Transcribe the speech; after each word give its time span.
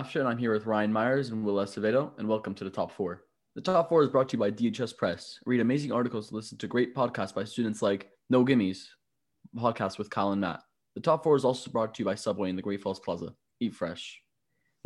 And 0.00 0.26
I'm 0.26 0.38
here 0.38 0.54
with 0.54 0.64
Ryan 0.64 0.90
Myers 0.90 1.28
and 1.28 1.44
Will 1.44 1.56
Acevedo, 1.56 2.12
and 2.16 2.26
welcome 2.26 2.54
to 2.54 2.64
the 2.64 2.70
Top 2.70 2.90
Four. 2.90 3.24
The 3.54 3.60
Top 3.60 3.90
Four 3.90 4.02
is 4.02 4.08
brought 4.08 4.30
to 4.30 4.36
you 4.36 4.40
by 4.40 4.50
DHS 4.50 4.96
Press. 4.96 5.38
Read 5.44 5.60
amazing 5.60 5.92
articles, 5.92 6.32
listen 6.32 6.56
to 6.56 6.66
great 6.66 6.94
podcasts 6.94 7.34
by 7.34 7.44
students 7.44 7.82
like 7.82 8.08
No 8.30 8.42
Gimmies, 8.42 8.86
podcast 9.54 9.98
with 9.98 10.08
and 10.16 10.40
Matt. 10.40 10.62
The 10.94 11.02
Top 11.02 11.22
Four 11.22 11.36
is 11.36 11.44
also 11.44 11.70
brought 11.70 11.94
to 11.94 11.98
you 11.98 12.06
by 12.06 12.14
Subway 12.14 12.48
in 12.48 12.56
the 12.56 12.62
Great 12.62 12.80
Falls 12.80 12.98
Plaza. 12.98 13.34
Eat 13.60 13.74
fresh. 13.74 14.18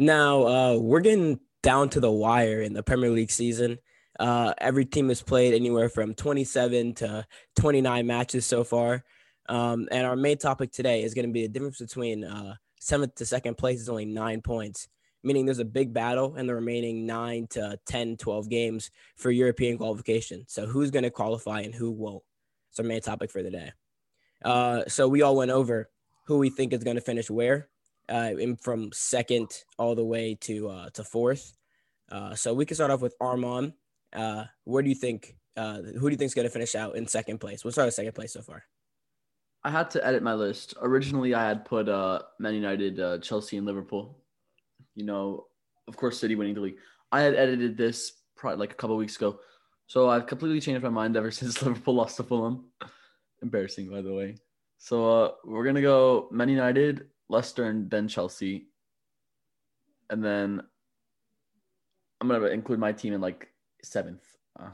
Now, 0.01 0.47
uh, 0.49 0.79
we're 0.79 0.99
getting 0.99 1.39
down 1.63 1.91
to 1.91 2.01
the 2.01 2.11
wire 2.11 2.63
in 2.63 2.73
the 2.73 2.83
Premier 2.83 3.11
League 3.11 3.31
season. 3.31 3.79
Uh, 4.19 4.53
every 4.59 4.85
team 4.85 5.11
has 5.11 5.23
played 5.23 5.55
anywhere 5.55 5.89
from 5.89 6.15
27 6.15 6.93
to 6.95 7.25
29 7.55 8.05
matches 8.05 8.47
so 8.47 8.65
far. 8.65 9.05
Um, 9.49 9.87
and 9.93 10.05
our 10.09 10.17
main 10.17 10.39
topic 10.39 10.73
today 10.73 11.05
is 11.05 11.15
going 11.15 11.29
to 11.29 11.33
be 11.33 11.43
the 11.43 11.53
difference 11.53 11.79
between 11.79 12.25
uh, 12.25 12.57
seventh 12.81 13.15
to 13.15 13.27
second 13.27 13.57
place 13.57 13.81
is 13.81 13.89
only 13.89 14.05
nine 14.05 14.43
points, 14.43 14.89
meaning 15.25 15.47
there's 15.47 15.59
a 15.59 15.65
big 15.65 15.93
battle 15.93 16.37
in 16.37 16.47
the 16.47 16.55
remaining 16.55 17.07
nine 17.07 17.47
to 17.51 17.79
10, 17.87 18.17
12 18.17 18.49
games 18.49 18.91
for 19.17 19.31
European 19.31 19.79
qualification. 19.79 20.45
So 20.47 20.67
who's 20.67 20.91
going 20.91 21.03
to 21.03 21.11
qualify 21.11 21.61
and 21.61 21.75
who 21.75 21.91
won't? 21.91 22.23
It's 22.71 22.79
our 22.79 22.85
main 22.85 23.01
topic 23.01 23.31
for 23.31 23.43
the 23.43 23.51
day. 23.51 23.73
Uh, 24.45 24.83
so 24.89 25.09
we 25.09 25.23
all 25.23 25.37
went 25.37 25.51
over 25.51 25.89
who 26.27 26.39
we 26.39 26.51
think 26.51 26.73
is 26.73 26.85
going 26.85 26.97
to 26.97 27.03
finish 27.03 27.31
where, 27.31 27.69
uh, 28.09 28.33
from 28.61 28.91
second 28.93 29.51
all 29.79 29.95
the 29.95 30.05
way 30.05 30.37
to 30.43 30.69
uh, 30.69 30.91
to 30.91 31.05
fourth. 31.05 31.57
Uh, 32.11 32.35
so 32.35 32.53
we 32.53 32.67
can 32.67 32.75
start 32.75 32.91
off 32.91 33.01
with 33.01 33.15
Armand. 33.21 33.73
Uh, 34.13 34.45
where 34.65 34.83
do 34.83 34.89
you 34.89 34.95
think? 34.95 35.37
Uh, 35.57 35.77
who 35.83 36.09
do 36.09 36.11
you 36.11 36.17
think 36.17 36.29
is 36.29 36.35
going 36.35 36.47
to 36.47 36.53
finish 36.53 36.75
out 36.75 36.97
in 36.97 37.07
second 37.07 37.39
place? 37.39 37.65
We'll 37.65 37.73
start 37.73 37.87
with 37.87 37.95
second 37.95 38.15
place 38.15 38.33
so 38.33 38.43
far. 38.43 38.65
I 39.63 39.71
had 39.71 39.91
to 39.91 40.07
edit 40.07 40.23
my 40.23 40.35
list. 40.35 40.75
Originally, 40.83 41.35
I 41.35 41.49
had 41.49 41.65
put 41.65 41.89
uh, 41.89 42.21
Man 42.39 42.55
United, 42.55 43.01
uh, 43.01 43.19
Chelsea, 43.19 43.57
and 43.57 43.67
Liverpool. 43.67 44.19
You 44.95 45.05
know, 45.05 45.47
of 45.89 45.97
course, 45.97 46.19
City 46.19 46.35
winning 46.35 46.55
the 46.55 46.61
league. 46.61 46.79
I 47.13 47.21
had 47.21 47.35
edited 47.35 47.77
this 47.77 48.13
probably 48.37 48.59
like 48.59 48.73
a 48.73 48.77
couple 48.77 48.97
weeks 48.97 49.17
ago, 49.17 49.39
so 49.87 50.09
I've 50.09 50.27
completely 50.27 50.61
changed 50.61 50.83
my 50.83 50.89
mind 50.89 51.17
ever 51.17 51.31
since 51.31 51.63
Liverpool 51.63 51.95
lost 51.95 52.17
to 52.17 52.23
Fulham. 52.23 52.67
Embarrassing, 53.43 53.89
by 53.89 54.01
the 54.01 54.13
way. 54.13 54.37
So 54.79 55.25
uh, 55.25 55.31
we're 55.45 55.65
gonna 55.65 55.83
go 55.83 56.29
Man 56.31 56.49
United, 56.49 57.09
Leicester, 57.29 57.65
and 57.65 57.91
then 57.91 58.09
Chelsea, 58.09 58.69
and 60.11 60.23
then 60.25 60.63
I'm 62.21 62.29
gonna 62.29 62.47
include 62.47 62.79
my 62.79 62.93
team 62.93 63.15
in 63.15 63.21
like 63.21 63.49
seventh, 63.83 64.25
uh, 64.59 64.71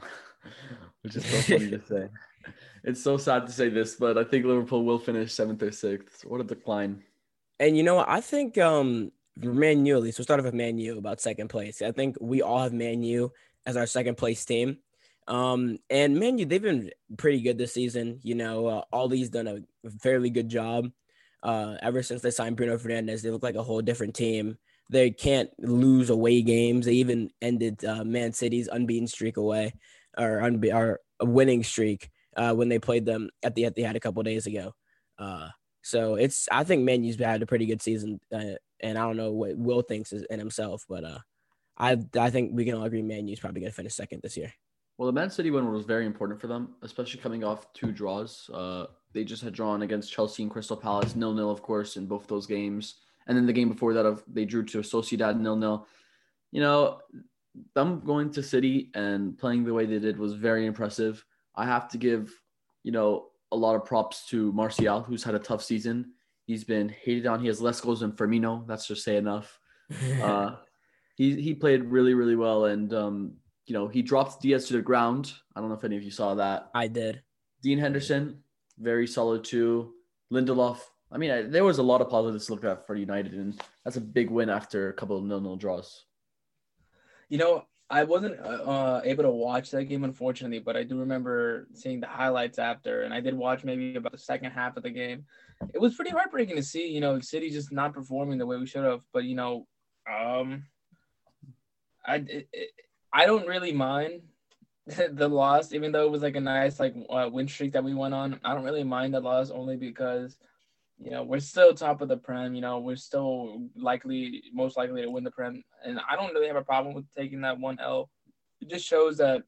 which 1.01 1.15
is 1.15 1.25
so 1.25 1.57
funny 1.57 1.69
to 1.71 1.81
say 1.85 2.09
it's 2.83 3.03
so 3.03 3.17
sad 3.17 3.45
to 3.45 3.51
say 3.51 3.69
this, 3.69 3.95
but 3.95 4.17
I 4.17 4.23
think 4.23 4.45
Liverpool 4.45 4.83
will 4.83 4.99
finish 4.99 5.33
seventh 5.33 5.61
or 5.61 5.71
sixth. 5.71 6.25
What 6.25 6.41
a 6.41 6.43
decline. 6.43 7.03
And 7.59 7.77
you 7.77 7.83
know? 7.83 8.03
I 8.05 8.21
think 8.21 8.57
um 8.57 9.11
Man 9.37 9.85
U 9.85 9.95
at 9.97 10.03
least. 10.03 10.17
We'll 10.17 10.23
start 10.23 10.39
off 10.39 10.45
with 10.45 10.53
Man 10.53 10.77
U 10.77 10.97
about 10.97 11.21
second 11.21 11.49
place. 11.49 11.81
I 11.81 11.91
think 11.91 12.17
we 12.19 12.41
all 12.41 12.59
have 12.59 12.73
Man 12.73 13.03
U 13.03 13.31
as 13.65 13.77
our 13.77 13.87
second 13.87 14.15
place 14.15 14.43
team. 14.45 14.77
Um, 15.27 15.77
and 15.89 16.19
Man 16.19 16.37
U, 16.37 16.45
they've 16.45 16.61
been 16.61 16.91
pretty 17.17 17.41
good 17.41 17.57
this 17.57 17.73
season. 17.73 18.19
You 18.23 18.35
know, 18.35 18.67
uh, 18.67 18.81
Ollie's 18.91 19.29
done 19.29 19.47
a 19.47 19.89
fairly 19.99 20.29
good 20.29 20.49
job. 20.49 20.89
Uh, 21.43 21.75
ever 21.81 22.03
since 22.03 22.21
they 22.21 22.31
signed 22.31 22.55
Bruno 22.57 22.77
Fernandes, 22.77 23.21
they 23.21 23.31
look 23.31 23.43
like 23.43 23.55
a 23.55 23.63
whole 23.63 23.81
different 23.81 24.15
team. 24.15 24.57
They 24.89 25.09
can't 25.09 25.49
lose 25.59 26.09
away 26.09 26.41
games. 26.41 26.85
They 26.85 26.95
even 26.95 27.31
ended 27.41 27.83
uh, 27.85 28.03
Man 28.03 28.33
City's 28.33 28.67
unbeaten 28.67 29.07
streak 29.07 29.37
away, 29.37 29.73
or 30.17 30.41
unbe- 30.41 30.75
or 30.75 30.99
winning 31.21 31.63
streak 31.63 32.09
uh, 32.35 32.53
when 32.53 32.69
they 32.69 32.79
played 32.79 33.05
them 33.05 33.29
at 33.41 33.55
the 33.55 33.63
Etihad 33.63 33.95
a 33.95 33.99
couple 33.99 34.21
days 34.23 34.47
ago. 34.47 34.73
Uh, 35.17 35.47
so 35.81 36.15
it's 36.15 36.47
I 36.51 36.63
think 36.63 36.83
Manu's 36.83 37.15
had 37.17 37.41
a 37.41 37.47
pretty 37.47 37.65
good 37.65 37.81
season, 37.81 38.19
uh, 38.31 38.55
and 38.81 38.97
I 38.97 39.01
don't 39.01 39.17
know 39.17 39.31
what 39.31 39.57
Will 39.57 39.81
thinks 39.81 40.11
in 40.11 40.39
himself, 40.39 40.85
but 40.87 41.03
uh, 41.03 41.19
I 41.77 41.97
I 42.19 42.29
think 42.29 42.51
we 42.53 42.65
can 42.65 42.75
all 42.75 42.83
agree 42.83 43.01
Manu's 43.01 43.39
probably 43.39 43.61
going 43.61 43.71
to 43.71 43.75
finish 43.75 43.95
second 43.95 44.21
this 44.21 44.37
year. 44.37 44.53
Well, 44.97 45.07
the 45.07 45.13
Man 45.13 45.29
City 45.29 45.49
win 45.49 45.71
was 45.71 45.85
very 45.85 46.05
important 46.05 46.39
for 46.39 46.47
them, 46.47 46.75
especially 46.83 47.19
coming 47.19 47.43
off 47.43 47.73
two 47.73 47.91
draws. 47.91 48.49
Uh, 48.53 48.85
they 49.13 49.23
just 49.23 49.43
had 49.43 49.53
drawn 49.53 49.81
against 49.81 50.11
Chelsea 50.11 50.43
and 50.43 50.51
Crystal 50.51 50.77
Palace, 50.77 51.15
nil 51.15 51.33
nil, 51.33 51.49
of 51.49 51.61
course, 51.61 51.97
in 51.97 52.05
both 52.05 52.27
those 52.27 52.45
games, 52.45 52.95
and 53.27 53.35
then 53.35 53.45
the 53.45 53.53
game 53.53 53.69
before 53.69 53.93
that, 53.93 54.05
of 54.05 54.23
they 54.27 54.45
drew 54.45 54.63
to 54.65 54.79
Sociedad 54.79 55.39
nil 55.39 55.55
nil. 55.55 55.87
You 56.51 56.61
know, 56.61 56.99
them 57.73 58.01
going 58.01 58.31
to 58.31 58.43
City 58.43 58.91
and 58.93 59.37
playing 59.37 59.63
the 59.63 59.73
way 59.73 59.85
they 59.85 59.99
did 59.99 60.17
was 60.17 60.33
very 60.33 60.65
impressive. 60.65 61.25
I 61.55 61.65
have 61.65 61.89
to 61.89 61.97
give, 61.97 62.31
you 62.83 62.91
know, 62.91 63.27
a 63.51 63.55
lot 63.55 63.75
of 63.75 63.85
props 63.85 64.25
to 64.27 64.51
Martial, 64.53 65.01
who's 65.01 65.23
had 65.23 65.35
a 65.35 65.39
tough 65.39 65.63
season. 65.63 66.13
He's 66.51 66.65
been 66.65 66.89
hated 66.89 67.27
on. 67.27 67.39
He 67.39 67.47
has 67.47 67.61
less 67.61 67.79
goals 67.79 68.01
than 68.01 68.11
Firmino. 68.11 68.67
That's 68.67 68.85
just 68.85 69.05
say 69.05 69.15
enough. 69.15 69.57
uh, 70.21 70.55
he 71.15 71.41
he 71.41 71.53
played 71.53 71.85
really 71.85 72.13
really 72.13 72.35
well, 72.35 72.65
and 72.65 72.93
um, 72.93 73.35
you 73.67 73.73
know 73.73 73.87
he 73.87 74.01
dropped 74.01 74.41
Dias 74.41 74.67
to 74.67 74.73
the 74.73 74.81
ground. 74.81 75.31
I 75.55 75.61
don't 75.61 75.69
know 75.69 75.75
if 75.75 75.85
any 75.85 75.95
of 75.95 76.03
you 76.03 76.11
saw 76.11 76.35
that. 76.35 76.69
I 76.75 76.87
did. 76.87 77.21
Dean 77.63 77.77
Henderson, 77.77 78.43
very 78.77 79.07
solid 79.07 79.45
too. 79.45 79.93
Lindelof. 80.29 80.79
I 81.09 81.17
mean, 81.17 81.31
I, 81.31 81.41
there 81.43 81.63
was 81.63 81.77
a 81.77 81.83
lot 81.83 82.01
of 82.01 82.09
positives 82.09 82.47
to 82.47 82.53
look 82.53 82.65
at 82.65 82.85
for 82.85 82.95
United, 82.95 83.33
and 83.33 83.57
that's 83.85 83.95
a 83.95 84.01
big 84.01 84.29
win 84.29 84.49
after 84.49 84.89
a 84.89 84.93
couple 84.93 85.17
of 85.17 85.23
nil-nil 85.23 85.55
draws. 85.55 86.03
You 87.29 87.37
know, 87.37 87.65
I 87.89 88.03
wasn't 88.03 88.41
uh, 88.41 88.43
uh, 88.43 89.01
able 89.05 89.23
to 89.23 89.29
watch 89.29 89.71
that 89.71 89.85
game, 89.85 90.03
unfortunately, 90.03 90.59
but 90.59 90.75
I 90.75 90.83
do 90.83 90.99
remember 90.99 91.67
seeing 91.73 92.01
the 92.01 92.07
highlights 92.07 92.59
after, 92.59 93.03
and 93.03 93.13
I 93.13 93.21
did 93.21 93.35
watch 93.35 93.63
maybe 93.63 93.95
about 93.95 94.11
the 94.11 94.17
second 94.17 94.51
half 94.51 94.75
of 94.75 94.83
the 94.83 94.89
game. 94.89 95.23
It 95.73 95.79
was 95.79 95.95
pretty 95.95 96.11
heartbreaking 96.11 96.55
to 96.55 96.63
see, 96.63 96.87
you 96.87 97.01
know, 97.01 97.19
City 97.19 97.49
just 97.49 97.71
not 97.71 97.93
performing 97.93 98.37
the 98.37 98.45
way 98.45 98.57
we 98.57 98.67
should 98.67 98.83
have. 98.83 99.01
But 99.13 99.25
you 99.25 99.35
know, 99.35 99.67
um, 100.11 100.65
I 102.05 102.15
it, 102.27 102.49
I 103.13 103.25
don't 103.25 103.47
really 103.47 103.71
mind 103.71 104.21
the 104.85 105.27
loss, 105.27 105.73
even 105.73 105.91
though 105.91 106.05
it 106.05 106.11
was 106.11 106.21
like 106.21 106.35
a 106.35 106.41
nice 106.41 106.79
like 106.79 106.95
uh, 107.09 107.29
win 107.31 107.47
streak 107.47 107.73
that 107.73 107.83
we 107.83 107.93
went 107.93 108.13
on. 108.13 108.39
I 108.43 108.53
don't 108.53 108.63
really 108.63 108.83
mind 108.83 109.13
the 109.13 109.19
loss 109.19 109.51
only 109.51 109.77
because 109.77 110.37
you 111.03 111.09
know, 111.09 111.23
we're 111.23 111.39
still 111.39 111.73
top 111.73 112.01
of 112.01 112.09
the 112.09 112.17
Prem. 112.17 112.53
You 112.53 112.61
know, 112.61 112.79
we're 112.79 112.95
still 112.95 113.67
likely, 113.75 114.43
most 114.53 114.77
likely 114.77 115.01
to 115.01 115.09
win 115.09 115.23
the 115.23 115.31
Prem, 115.31 115.63
and 115.83 115.99
I 116.07 116.15
don't 116.15 116.33
really 116.33 116.47
have 116.47 116.55
a 116.55 116.63
problem 116.63 116.93
with 116.93 117.11
taking 117.15 117.41
that 117.41 117.59
one 117.59 117.79
L. 117.79 118.09
It 118.61 118.69
just 118.69 118.85
shows 118.85 119.17
that 119.17 119.41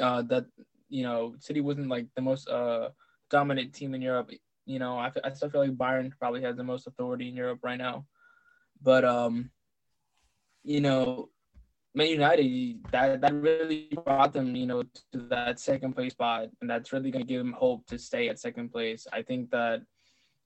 uh, 0.00 0.22
that 0.22 0.46
you 0.88 1.02
know, 1.02 1.34
City 1.40 1.60
wasn't 1.60 1.88
like 1.88 2.06
the 2.14 2.22
most 2.22 2.48
uh, 2.48 2.90
dominant 3.30 3.74
team 3.74 3.94
in 3.94 4.02
Europe. 4.02 4.30
You 4.66 4.78
know, 4.78 4.98
I, 4.98 5.10
I 5.22 5.32
still 5.32 5.50
feel 5.50 5.62
like 5.62 5.76
Bayern 5.76 6.10
probably 6.18 6.42
has 6.42 6.56
the 6.56 6.64
most 6.64 6.86
authority 6.86 7.28
in 7.28 7.36
Europe 7.36 7.60
right 7.62 7.78
now, 7.78 8.06
but 8.82 9.04
um, 9.04 9.50
you 10.62 10.80
know, 10.80 11.28
Man 11.94 12.08
United 12.08 12.80
that 12.90 13.20
that 13.20 13.34
really 13.34 13.88
brought 14.04 14.32
them, 14.32 14.56
you 14.56 14.66
know, 14.66 14.82
to 15.12 15.18
that 15.28 15.60
second 15.60 15.94
place 15.94 16.12
spot, 16.12 16.48
and 16.60 16.68
that's 16.68 16.92
really 16.92 17.10
going 17.10 17.24
to 17.24 17.28
give 17.28 17.38
them 17.38 17.52
hope 17.52 17.86
to 17.86 17.98
stay 17.98 18.28
at 18.28 18.40
second 18.40 18.72
place. 18.72 19.06
I 19.12 19.22
think 19.22 19.50
that 19.50 19.82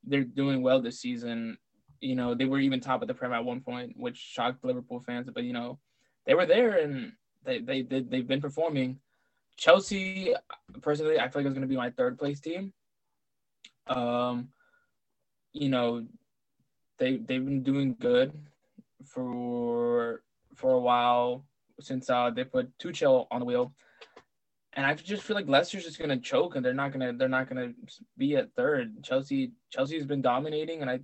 they're 0.04 0.24
doing 0.24 0.62
well 0.62 0.82
this 0.82 1.00
season. 1.00 1.56
You 2.00 2.16
know, 2.16 2.34
they 2.34 2.44
were 2.44 2.58
even 2.58 2.80
top 2.80 3.02
of 3.02 3.08
the 3.08 3.14
Prem 3.14 3.32
at 3.32 3.44
one 3.44 3.60
point, 3.60 3.94
which 3.96 4.16
shocked 4.16 4.64
Liverpool 4.64 5.00
fans. 5.00 5.30
But 5.32 5.44
you 5.44 5.52
know, 5.52 5.78
they 6.26 6.34
were 6.34 6.46
there 6.46 6.78
and 6.78 7.12
they 7.44 7.60
they 7.60 7.82
did 7.82 8.10
they've 8.10 8.28
been 8.28 8.42
performing. 8.42 8.98
Chelsea, 9.56 10.34
personally, 10.82 11.18
I 11.18 11.28
feel 11.28 11.42
like 11.42 11.46
it's 11.46 11.54
going 11.54 11.62
to 11.62 11.66
be 11.66 11.76
my 11.76 11.90
third 11.90 12.18
place 12.18 12.40
team. 12.40 12.72
Um, 13.88 14.48
you 15.52 15.68
know, 15.68 16.06
they 16.98 17.16
they've 17.16 17.44
been 17.44 17.62
doing 17.62 17.96
good 17.98 18.32
for 19.04 20.22
for 20.54 20.72
a 20.72 20.80
while 20.80 21.44
since 21.80 22.10
uh, 22.10 22.30
they 22.30 22.44
put 22.44 22.76
Tuchel 22.78 23.26
on 23.30 23.40
the 23.40 23.46
wheel 23.46 23.72
and 24.78 24.86
I 24.86 24.94
just 24.94 25.24
feel 25.24 25.34
like 25.34 25.48
Leicester's 25.48 25.84
just 25.84 25.98
gonna 25.98 26.20
choke, 26.20 26.54
and 26.54 26.64
they're 26.64 26.72
not 26.72 26.92
gonna 26.92 27.12
they're 27.12 27.28
not 27.28 27.48
gonna 27.48 27.72
be 28.16 28.36
at 28.36 28.54
third. 28.54 29.02
Chelsea 29.02 29.50
Chelsea's 29.70 30.06
been 30.06 30.22
dominating, 30.22 30.82
and 30.82 30.90
I 30.90 31.00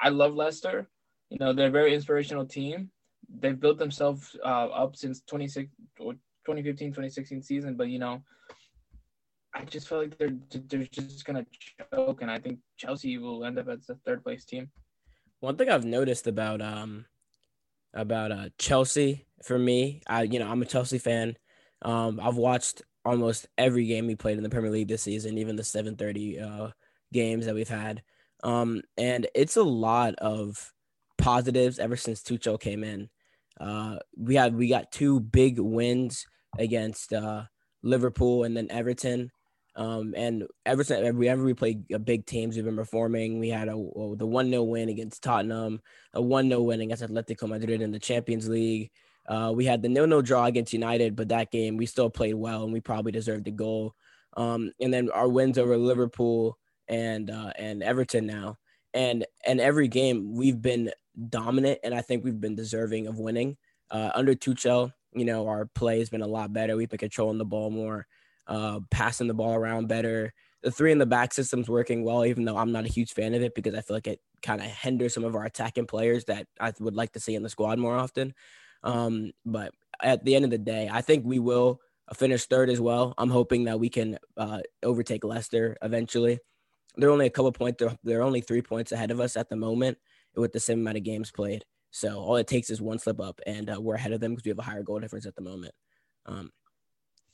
I 0.00 0.08
love 0.08 0.34
Leicester. 0.34 0.88
You 1.28 1.36
know 1.38 1.52
they're 1.52 1.68
a 1.68 1.70
very 1.70 1.94
inspirational 1.94 2.46
team. 2.46 2.90
They've 3.28 3.58
built 3.58 3.78
themselves 3.78 4.34
uh, 4.42 4.68
up 4.68 4.96
since 4.96 5.20
twenty 5.20 5.46
six 5.46 5.70
2015 5.98 6.88
2016 6.88 7.42
season, 7.42 7.76
but 7.76 7.88
you 7.88 7.98
know 7.98 8.22
I 9.54 9.64
just 9.64 9.88
feel 9.88 9.98
like 9.98 10.16
they're 10.16 10.36
they're 10.68 10.84
just 10.84 11.24
gonna 11.24 11.44
choke, 11.92 12.22
and 12.22 12.30
I 12.30 12.38
think 12.38 12.60
Chelsea 12.76 13.18
will 13.18 13.44
end 13.44 13.58
up 13.58 13.68
as 13.68 13.86
the 13.86 13.96
third 14.06 14.22
place 14.22 14.44
team. 14.44 14.70
One 15.40 15.56
thing 15.56 15.68
I've 15.68 15.84
noticed 15.84 16.26
about 16.26 16.62
um 16.62 17.06
about 17.94 18.32
uh 18.32 18.48
Chelsea 18.58 19.26
for 19.42 19.58
me, 19.58 20.02
I 20.06 20.22
you 20.22 20.38
know 20.38 20.48
I'm 20.48 20.62
a 20.62 20.66
Chelsea 20.66 20.98
fan. 20.98 21.36
Um, 21.82 22.20
I've 22.22 22.36
watched 22.36 22.82
almost 23.04 23.46
every 23.56 23.86
game 23.86 24.06
we 24.06 24.14
played 24.14 24.36
in 24.36 24.42
the 24.42 24.50
Premier 24.50 24.70
League 24.70 24.88
this 24.88 25.02
season, 25.02 25.38
even 25.38 25.56
the 25.56 25.62
7:30 25.62 26.40
uh, 26.40 26.70
games 27.12 27.46
that 27.46 27.54
we've 27.54 27.68
had. 27.68 28.02
Um, 28.42 28.82
and 28.96 29.26
it's 29.34 29.56
a 29.56 29.62
lot 29.62 30.14
of 30.16 30.72
positives 31.18 31.78
ever 31.78 31.96
since 31.96 32.22
Tuchel 32.22 32.60
came 32.60 32.84
in. 32.84 33.10
Uh, 33.60 33.98
we 34.16 34.36
had 34.36 34.54
we 34.54 34.68
got 34.68 34.92
two 34.92 35.20
big 35.20 35.58
wins 35.58 36.26
against 36.58 37.12
uh, 37.12 37.44
Liverpool 37.82 38.44
and 38.44 38.56
then 38.56 38.70
Everton. 38.70 39.30
Um, 39.76 40.14
and 40.16 40.46
ever 40.66 40.82
since 40.82 41.00
whenever 41.14 41.44
we 41.44 41.54
played 41.54 41.86
big 42.04 42.26
teams, 42.26 42.56
we've 42.56 42.64
been 42.64 42.76
performing. 42.76 43.38
We 43.38 43.48
had 43.48 43.68
a, 43.68 43.76
a 43.76 44.16
the 44.16 44.26
one 44.26 44.50
0 44.50 44.64
win 44.64 44.88
against 44.88 45.22
Tottenham, 45.22 45.80
a 46.12 46.20
one 46.20 46.48
0 46.48 46.62
win 46.62 46.80
against 46.80 47.02
Atletico 47.02 47.48
Madrid 47.48 47.80
in 47.80 47.92
the 47.92 47.98
Champions 47.98 48.48
League. 48.48 48.90
Uh, 49.28 49.52
we 49.54 49.64
had 49.64 49.80
the 49.82 49.88
no 49.88 50.06
no 50.06 50.22
draw 50.22 50.46
against 50.46 50.72
United, 50.72 51.14
but 51.14 51.28
that 51.28 51.52
game 51.52 51.76
we 51.76 51.86
still 51.86 52.10
played 52.10 52.34
well 52.34 52.64
and 52.64 52.72
we 52.72 52.80
probably 52.80 53.12
deserved 53.12 53.44
the 53.44 53.50
goal. 53.50 53.94
Um, 54.36 54.72
and 54.80 54.92
then 54.92 55.10
our 55.10 55.28
wins 55.28 55.58
over 55.58 55.76
Liverpool 55.76 56.58
and 56.88 57.30
uh, 57.30 57.52
and 57.56 57.82
Everton 57.82 58.26
now, 58.26 58.58
and 58.92 59.24
and 59.46 59.60
every 59.60 59.88
game 59.88 60.34
we've 60.34 60.60
been 60.60 60.90
dominant, 61.28 61.78
and 61.84 61.94
I 61.94 62.00
think 62.00 62.24
we've 62.24 62.40
been 62.40 62.56
deserving 62.56 63.06
of 63.06 63.18
winning. 63.18 63.56
Uh, 63.90 64.10
under 64.14 64.34
Tuchel, 64.34 64.92
you 65.12 65.24
know, 65.24 65.48
our 65.48 65.66
play 65.66 65.98
has 65.98 66.10
been 66.10 66.22
a 66.22 66.26
lot 66.26 66.52
better. 66.52 66.76
We've 66.76 66.88
been 66.88 66.98
controlling 66.98 67.38
the 67.38 67.44
ball 67.44 67.70
more, 67.70 68.06
uh, 68.50 68.80
passing 68.90 69.28
the 69.28 69.34
ball 69.34 69.54
around 69.54 69.88
better. 69.88 70.34
The 70.62 70.70
three 70.70 70.92
in 70.92 70.98
the 70.98 71.06
back 71.06 71.32
system's 71.32 71.70
working 71.70 72.04
well, 72.04 72.26
even 72.26 72.44
though 72.44 72.58
I'm 72.58 72.72
not 72.72 72.84
a 72.84 72.88
huge 72.88 73.14
fan 73.14 73.32
of 73.32 73.42
it 73.42 73.54
because 73.54 73.74
I 73.74 73.80
feel 73.80 73.96
like 73.96 74.08
it 74.08 74.20
kind 74.42 74.60
of 74.60 74.66
hinders 74.66 75.14
some 75.14 75.24
of 75.24 75.34
our 75.34 75.44
attacking 75.44 75.86
players 75.86 76.26
that 76.26 76.46
I 76.60 76.72
would 76.80 76.96
like 76.96 77.12
to 77.12 77.20
see 77.20 77.34
in 77.34 77.42
the 77.42 77.48
squad 77.48 77.78
more 77.78 77.96
often. 77.96 78.34
Um, 78.82 79.32
but 79.46 79.72
at 80.02 80.24
the 80.24 80.34
end 80.34 80.44
of 80.44 80.50
the 80.50 80.58
day, 80.58 80.90
I 80.92 81.00
think 81.00 81.24
we 81.24 81.38
will 81.38 81.80
finish 82.14 82.44
third 82.44 82.68
as 82.68 82.80
well. 82.80 83.14
I'm 83.16 83.30
hoping 83.30 83.64
that 83.64 83.78
we 83.78 83.88
can 83.88 84.18
uh, 84.36 84.60
overtake 84.82 85.24
Leicester 85.24 85.76
eventually. 85.80 86.40
They're 86.96 87.10
only 87.10 87.26
a 87.26 87.30
couple 87.30 87.52
points. 87.52 87.78
They're, 87.78 87.96
they're 88.02 88.22
only 88.22 88.40
three 88.40 88.62
points 88.62 88.92
ahead 88.92 89.12
of 89.12 89.20
us 89.20 89.36
at 89.36 89.48
the 89.48 89.56
moment 89.56 89.96
with 90.34 90.52
the 90.52 90.60
same 90.60 90.80
amount 90.80 90.96
of 90.96 91.04
games 91.04 91.30
played. 91.30 91.64
So 91.92 92.18
all 92.18 92.36
it 92.36 92.46
takes 92.46 92.70
is 92.70 92.80
one 92.80 92.98
slip 92.98 93.20
up, 93.20 93.40
and 93.46 93.70
uh, 93.70 93.80
we're 93.80 93.94
ahead 93.94 94.12
of 94.12 94.20
them 94.20 94.32
because 94.32 94.44
we 94.44 94.50
have 94.50 94.58
a 94.58 94.62
higher 94.62 94.82
goal 94.82 95.00
difference 95.00 95.26
at 95.26 95.34
the 95.34 95.42
moment. 95.42 95.74
Um, 96.26 96.50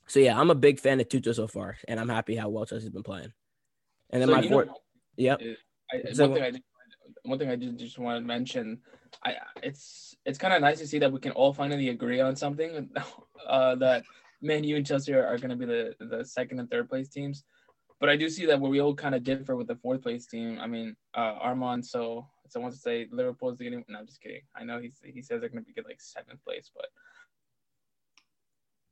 so 0.06 0.20
yeah, 0.20 0.38
I'm 0.38 0.50
a 0.50 0.54
big 0.54 0.78
fan 0.78 1.00
of 1.00 1.08
Tuchel 1.08 1.34
so 1.34 1.46
far, 1.46 1.76
and 1.88 1.98
I'm 1.98 2.08
happy 2.08 2.36
how 2.36 2.48
well 2.48 2.64
Chelsea's 2.64 2.90
been 2.90 3.02
playing. 3.02 3.32
And 4.10 4.22
then 4.22 4.28
so 4.28 4.34
my 4.34 4.48
fourth, 4.48 4.68
yep. 5.16 5.40
I, 5.92 6.12
so, 6.12 6.28
one 6.28 6.34
thing 6.34 6.42
I 6.44 6.50
did, 6.50 6.62
one 7.24 7.38
thing 7.38 7.50
I 7.50 7.56
did 7.56 7.78
just 7.78 7.98
want 7.98 8.22
to 8.22 8.26
mention, 8.26 8.78
I 9.24 9.34
it's 9.62 10.16
it's 10.24 10.38
kind 10.38 10.54
of 10.54 10.60
nice 10.60 10.78
to 10.78 10.86
see 10.86 11.00
that 11.00 11.12
we 11.12 11.18
can 11.18 11.32
all 11.32 11.52
finally 11.52 11.88
agree 11.88 12.20
on 12.20 12.36
something. 12.36 12.90
Uh, 13.46 13.76
that 13.76 14.02
Man 14.42 14.64
U 14.64 14.74
and 14.74 14.84
Chelsea 14.84 15.14
are, 15.14 15.24
are 15.24 15.38
going 15.38 15.50
to 15.50 15.56
be 15.56 15.66
the 15.66 15.94
the 16.00 16.24
second 16.24 16.58
and 16.58 16.68
third 16.68 16.88
place 16.88 17.08
teams. 17.08 17.44
But 18.00 18.08
I 18.08 18.16
do 18.16 18.28
see 18.28 18.44
that 18.46 18.58
where 18.58 18.70
we 18.72 18.80
all 18.80 18.92
kind 18.92 19.14
of 19.14 19.22
differ 19.22 19.54
with 19.54 19.68
the 19.68 19.76
fourth 19.76 20.02
place 20.02 20.26
team. 20.26 20.58
I 20.60 20.66
mean, 20.66 20.96
uh, 21.16 21.34
Armand. 21.40 21.86
So 21.86 22.26
so 22.48 22.58
wants 22.58 22.78
to 22.78 22.82
say 22.82 23.06
Liverpool's 23.12 23.58
getting. 23.58 23.84
No, 23.86 24.00
I'm 24.00 24.06
just 24.06 24.20
kidding. 24.20 24.40
I 24.56 24.64
know 24.64 24.80
he's 24.80 24.98
he 25.04 25.22
says 25.22 25.38
they're 25.40 25.48
going 25.48 25.62
to 25.62 25.66
be 25.66 25.74
good 25.74 25.84
like 25.84 26.00
seventh 26.00 26.42
place, 26.44 26.72
but. 26.74 26.86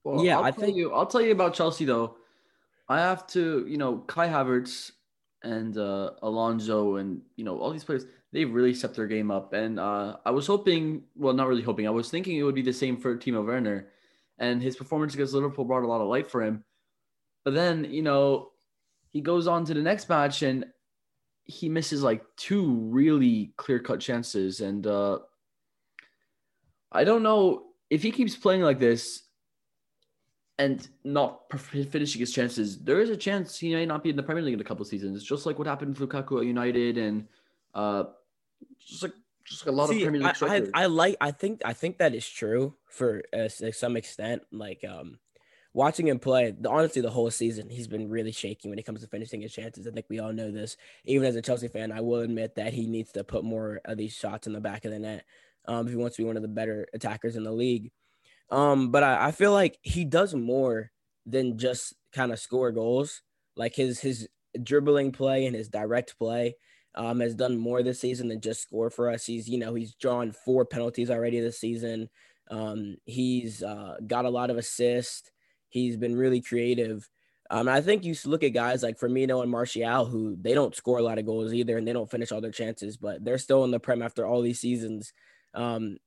Well, 0.05 0.25
yeah, 0.25 0.39
I'll 0.39 0.45
I 0.45 0.51
think 0.51 0.77
you. 0.77 0.93
I'll 0.93 1.07
tell 1.07 1.23
you 1.23 1.33
about 1.33 1.55
Chelsea 1.55 1.85
though. 1.85 2.17
I 2.89 3.01
have 3.01 3.27
to, 3.29 3.67
you 3.67 3.79
know, 3.79 3.99
Kai 3.99 4.29
Havertz 4.29 4.93
and 5.45 5.77
uh, 5.77 6.11
Alonso 6.23 6.97
and 6.97 7.21
you 7.37 7.45
know 7.45 7.59
all 7.59 7.71
these 7.71 7.85
players 7.85 8.07
they've 8.33 8.53
really 8.53 8.75
stepped 8.75 8.97
their 8.97 9.07
game 9.07 9.31
up 9.31 9.53
and 9.53 9.79
uh, 9.79 10.17
I 10.25 10.31
was 10.31 10.47
hoping 10.47 11.05
well 11.15 11.35
not 11.35 11.49
really 11.49 11.63
hoping 11.63 11.87
I 11.87 11.91
was 11.91 12.11
thinking 12.11 12.37
it 12.37 12.43
would 12.43 12.55
be 12.55 12.63
the 12.63 12.73
same 12.73 12.97
for 12.97 13.17
Timo 13.17 13.47
Werner 13.47 13.89
and 14.39 14.63
his 14.63 14.75
performance 14.75 15.15
against 15.15 15.35
Liverpool 15.35 15.67
brought 15.67 15.85
a 15.85 15.87
lot 15.87 16.01
of 16.01 16.09
light 16.09 16.31
for 16.31 16.43
him 16.43 16.65
but 17.45 17.55
then 17.55 17.85
you 17.85 18.03
know 18.03 18.53
he 19.11 19.21
goes 19.21 19.47
on 19.47 19.65
to 19.67 19.75
the 19.75 19.83
next 19.83 20.09
match 20.09 20.43
and 20.43 20.65
he 21.45 21.69
misses 21.69 22.03
like 22.03 22.25
two 22.37 22.75
really 22.91 23.53
clear 23.59 23.79
cut 23.79 24.01
chances 24.01 24.63
and 24.63 24.87
uh, 24.87 25.19
I 26.91 27.05
don't 27.05 27.23
know 27.23 27.67
if 27.91 28.03
he 28.03 28.11
keeps 28.11 28.35
playing 28.35 28.63
like 28.63 28.81
this 28.81 29.24
and 30.59 30.89
not 31.03 31.43
finishing 31.59 32.21
his 32.21 32.33
chances, 32.33 32.79
there 32.79 33.01
is 33.01 33.11
a 33.11 33.17
chance 33.17 33.59
he 33.59 33.75
may 33.75 33.87
not 33.87 34.03
be 34.03 34.11
in 34.11 34.17
the 34.17 34.23
Premier 34.23 34.43
League 34.43 34.55
in 34.55 34.61
a 34.61 34.65
couple 34.65 34.83
of 34.83 34.89
seasons. 34.89 35.25
Just 35.25 35.47
like 35.47 35.59
what 35.59 35.67
happened 35.67 35.99
with 35.99 36.09
Lukaku 36.09 36.41
at 36.41 36.47
United, 36.47 36.99
and 36.99 37.27
uh, 37.75 38.05
just 38.79 39.03
like 39.03 39.13
just 39.45 39.67
like 39.67 39.73
a 39.73 39.77
lot 39.77 39.89
See, 39.89 39.97
of 39.97 40.03
Premier 40.03 40.23
League 40.23 40.37
strikers. 40.37 40.71
I, 40.75 40.83
I, 40.83 40.87
like. 40.87 41.17
I 41.21 41.31
think. 41.33 41.63
I 41.65 41.73
think 41.73 41.99
that 41.99 42.15
is 42.15 42.29
true 42.29 42.75
for 42.87 43.23
uh, 43.33 43.49
to 43.49 43.73
some 43.73 43.97
extent. 43.97 44.43
Like 44.53 44.85
um, 44.89 45.19
watching 45.73 46.07
him 46.07 46.21
play, 46.21 46.55
the, 46.59 46.71
honestly, 46.71 47.03
the 47.03 47.11
whole 47.11 47.31
season 47.31 47.69
he's 47.69 47.89
been 47.89 48.09
really 48.09 48.33
shaky 48.33 48.69
when 48.69 48.79
it 48.79 48.87
comes 48.87 49.01
to 49.01 49.09
finishing 49.09 49.43
his 49.43 49.53
chances. 49.53 49.87
I 49.87 49.91
think 49.91 50.07
we 50.09 50.21
all 50.21 50.33
know 50.33 50.53
this. 50.53 50.77
Even 51.05 51.27
as 51.27 51.37
a 51.37 51.43
Chelsea 51.43 51.69
fan, 51.69 51.91
I 51.91 52.01
will 52.01 52.21
admit 52.21 52.55
that 52.55 52.73
he 52.73 52.87
needs 52.87 53.13
to 53.13 53.25
put 53.25 53.45
more 53.45 53.81
of 53.85 53.99
these 53.99 54.15
shots 54.15 54.47
in 54.47 54.53
the 54.53 54.61
back 54.61 54.85
of 54.85 54.93
the 54.93 55.01
net 55.01 55.25
um, 55.67 55.87
if 55.87 55.93
he 55.93 55.99
wants 55.99 56.17
to 56.17 56.23
be 56.23 56.27
one 56.27 56.37
of 56.37 56.43
the 56.43 56.49
better 56.49 56.87
attackers 56.95 57.37
in 57.37 57.43
the 57.43 57.53
league. 57.53 57.91
Um, 58.51 58.91
but 58.91 59.03
I, 59.03 59.29
I 59.29 59.31
feel 59.33 59.53
like 59.53 59.79
he 59.83 60.05
does 60.05 60.35
more 60.35 60.91
than 61.27 61.59
just 61.59 61.95
kind 62.13 62.33
of 62.33 62.39
score 62.39 62.73
goals. 62.73 63.23
Like 63.57 63.75
his 63.75 64.01
his 64.01 64.29
dribbling 64.63 65.13
play 65.13 65.47
and 65.47 65.55
his 65.55 65.69
direct 65.69 66.19
play 66.19 66.57
um, 66.95 67.21
has 67.21 67.35
done 67.35 67.57
more 67.57 67.83
this 67.83 68.01
season 68.01 68.29
than 68.29 68.41
just 68.41 68.63
score 68.63 68.91
for 68.91 69.11
us. 69.11 69.25
He's 69.27 69.49
you 69.49 69.59
know 69.59 69.75
he's 69.75 69.95
drawn 69.95 70.33
four 70.33 70.65
penalties 70.65 71.11
already 71.11 71.41
this 71.41 71.61
season. 71.61 72.09
Um, 72.51 72.97
he's 73.05 73.63
uh, 73.63 73.97
got 74.07 74.27
a 74.27 74.31
lot 74.31 74.51
of 74.51 74.59
assists. 74.59 75.31
He's 75.69 75.97
been 75.97 76.17
really 76.17 76.41
creative. 76.41 77.09
Um, 77.51 77.69
I 77.69 77.81
think 77.81 78.05
you 78.05 78.15
look 78.25 78.43
at 78.43 78.55
guys 78.55 78.83
like 78.83 78.99
Firmino 78.99 79.43
and 79.43 79.51
Martial, 79.51 80.07
who 80.07 80.37
they 80.41 80.55
don't 80.55 80.75
score 80.75 80.99
a 80.99 81.03
lot 81.03 81.19
of 81.19 81.27
goals 81.27 81.53
either, 81.53 81.77
and 81.77 81.87
they 81.87 81.93
don't 81.93 82.11
finish 82.11 82.33
all 82.33 82.41
their 82.41 82.51
chances, 82.51 82.97
but 82.97 83.25
they're 83.25 83.39
still 83.39 83.65
in 83.65 83.71
the 83.71 83.81
prem 83.81 84.03
after 84.03 84.27
all 84.27 84.41
these 84.41 84.61
seasons. 84.61 85.13
Um, 85.53 85.99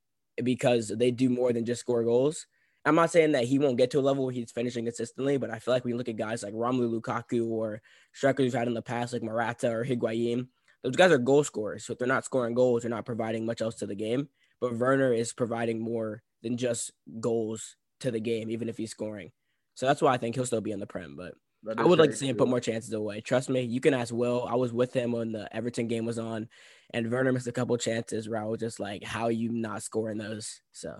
because 0.43 0.89
they 0.89 1.11
do 1.11 1.29
more 1.29 1.53
than 1.53 1.65
just 1.65 1.81
score 1.81 2.03
goals. 2.03 2.45
I'm 2.85 2.95
not 2.95 3.11
saying 3.11 3.33
that 3.33 3.43
he 3.43 3.59
won't 3.59 3.77
get 3.77 3.91
to 3.91 3.99
a 3.99 4.01
level 4.01 4.23
where 4.23 4.33
he's 4.33 4.51
finishing 4.51 4.85
consistently, 4.85 5.37
but 5.37 5.49
I 5.49 5.59
feel 5.59 5.73
like 5.73 5.83
we 5.83 5.93
look 5.93 6.07
at 6.07 6.15
guys 6.15 6.41
like 6.41 6.53
Romelu 6.53 7.01
Lukaku 7.01 7.49
or 7.49 7.81
strikers 8.13 8.45
we've 8.45 8.53
had 8.53 8.67
in 8.67 8.73
the 8.73 8.81
past, 8.81 9.11
like 9.11 9.23
Morata 9.23 9.69
or 9.69 9.83
Higuain. 9.83 10.47
Those 10.83 10.95
guys 10.95 11.11
are 11.11 11.17
goal 11.17 11.43
scorers. 11.43 11.85
So 11.85 11.93
if 11.93 11.99
they're 11.99 12.07
not 12.07 12.23
scoring 12.23 12.53
goals, 12.53 12.83
they're 12.83 12.89
not 12.89 13.05
providing 13.05 13.45
much 13.45 13.61
else 13.61 13.75
to 13.75 13.87
the 13.87 13.95
game. 13.95 14.29
But 14.61 14.77
Werner 14.77 15.11
is 15.13 15.33
providing 15.33 15.81
more 15.81 16.23
than 16.43 16.55
just 16.55 16.91
goals 17.19 17.75
to 17.99 18.11
the 18.11 18.19
game, 18.19 18.49
even 18.49 18.69
if 18.69 18.77
he's 18.77 18.91
scoring. 18.91 19.31
So 19.75 19.85
that's 19.85 20.01
why 20.01 20.13
I 20.13 20.17
think 20.17 20.35
he'll 20.35 20.45
still 20.45 20.61
be 20.61 20.71
in 20.71 20.79
the 20.79 20.87
Prem. 20.87 21.15
But 21.17 21.33
I 21.77 21.83
would 21.83 21.99
like 21.99 22.11
to 22.11 22.15
see 22.15 22.29
him 22.29 22.37
put 22.37 22.47
more 22.47 22.59
chances 22.59 22.93
away. 22.93 23.21
Trust 23.21 23.49
me, 23.49 23.61
you 23.61 23.81
can 23.81 23.93
ask 23.93 24.13
Will. 24.13 24.47
I 24.49 24.55
was 24.55 24.71
with 24.71 24.93
him 24.93 25.11
when 25.11 25.31
the 25.33 25.53
Everton 25.53 25.87
game 25.87 26.05
was 26.05 26.19
on, 26.19 26.47
and 26.93 27.11
Werner 27.11 27.33
missed 27.33 27.47
a 27.47 27.51
couple 27.51 27.77
chances 27.77 28.29
where 28.29 28.41
I 28.41 28.45
was 28.45 28.59
just 28.59 28.79
like, 28.79 29.03
"How 29.03 29.25
are 29.25 29.31
you 29.31 29.49
not 29.49 29.83
scoring 29.83 30.17
those?" 30.17 30.61
So, 30.71 30.97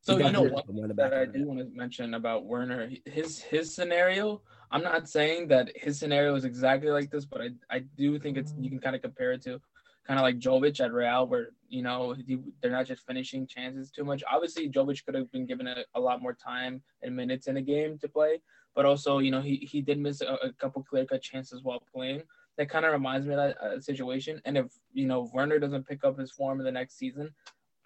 so 0.00 0.18
you 0.18 0.32
know 0.32 0.42
one 0.42 0.92
that 0.96 1.12
I 1.12 1.26
do 1.26 1.46
want 1.46 1.60
to 1.60 1.66
mention 1.76 2.14
about 2.14 2.46
Werner, 2.46 2.90
his 3.04 3.40
his 3.40 3.74
scenario. 3.74 4.42
I'm 4.70 4.82
not 4.82 5.08
saying 5.08 5.48
that 5.48 5.70
his 5.74 5.98
scenario 5.98 6.34
is 6.34 6.44
exactly 6.44 6.90
like 6.90 7.10
this, 7.10 7.24
but 7.24 7.40
I 7.40 7.48
I 7.70 7.80
do 7.96 8.18
think 8.18 8.36
it's 8.36 8.54
you 8.58 8.70
can 8.70 8.80
kind 8.80 8.96
of 8.96 9.02
compare 9.02 9.32
it 9.32 9.42
to 9.42 9.60
kind 10.08 10.18
of 10.18 10.24
like 10.24 10.38
Jovic 10.38 10.80
at 10.80 10.92
Real, 10.92 11.26
where 11.26 11.48
you 11.68 11.82
know 11.82 12.16
they're 12.62 12.70
not 12.70 12.86
just 12.86 13.06
finishing 13.06 13.46
chances 13.46 13.90
too 13.90 14.04
much. 14.04 14.24
Obviously, 14.30 14.68
Jovic 14.68 15.04
could 15.04 15.14
have 15.14 15.30
been 15.30 15.44
given 15.44 15.66
a, 15.66 15.84
a 15.94 16.00
lot 16.00 16.22
more 16.22 16.32
time 16.32 16.82
and 17.02 17.14
minutes 17.14 17.46
in 17.46 17.58
a 17.58 17.62
game 17.62 17.98
to 17.98 18.08
play, 18.08 18.40
but 18.74 18.86
also 18.86 19.18
you 19.18 19.30
know 19.30 19.42
he 19.42 19.56
he 19.56 19.82
did 19.82 19.98
miss 19.98 20.22
a, 20.22 20.34
a 20.42 20.52
couple 20.54 20.82
clear 20.82 21.04
cut 21.04 21.20
chances 21.20 21.62
while 21.62 21.82
playing. 21.94 22.22
That 22.58 22.68
kind 22.68 22.84
of 22.84 22.92
reminds 22.92 23.26
me 23.26 23.34
of 23.34 23.38
that 23.38 23.58
uh, 23.62 23.80
situation. 23.80 24.42
And 24.44 24.58
if 24.58 24.66
you 24.92 25.06
know 25.06 25.30
Werner 25.32 25.58
doesn't 25.58 25.86
pick 25.86 26.04
up 26.04 26.18
his 26.18 26.32
form 26.32 26.58
in 26.58 26.64
the 26.66 26.72
next 26.72 26.98
season, 26.98 27.30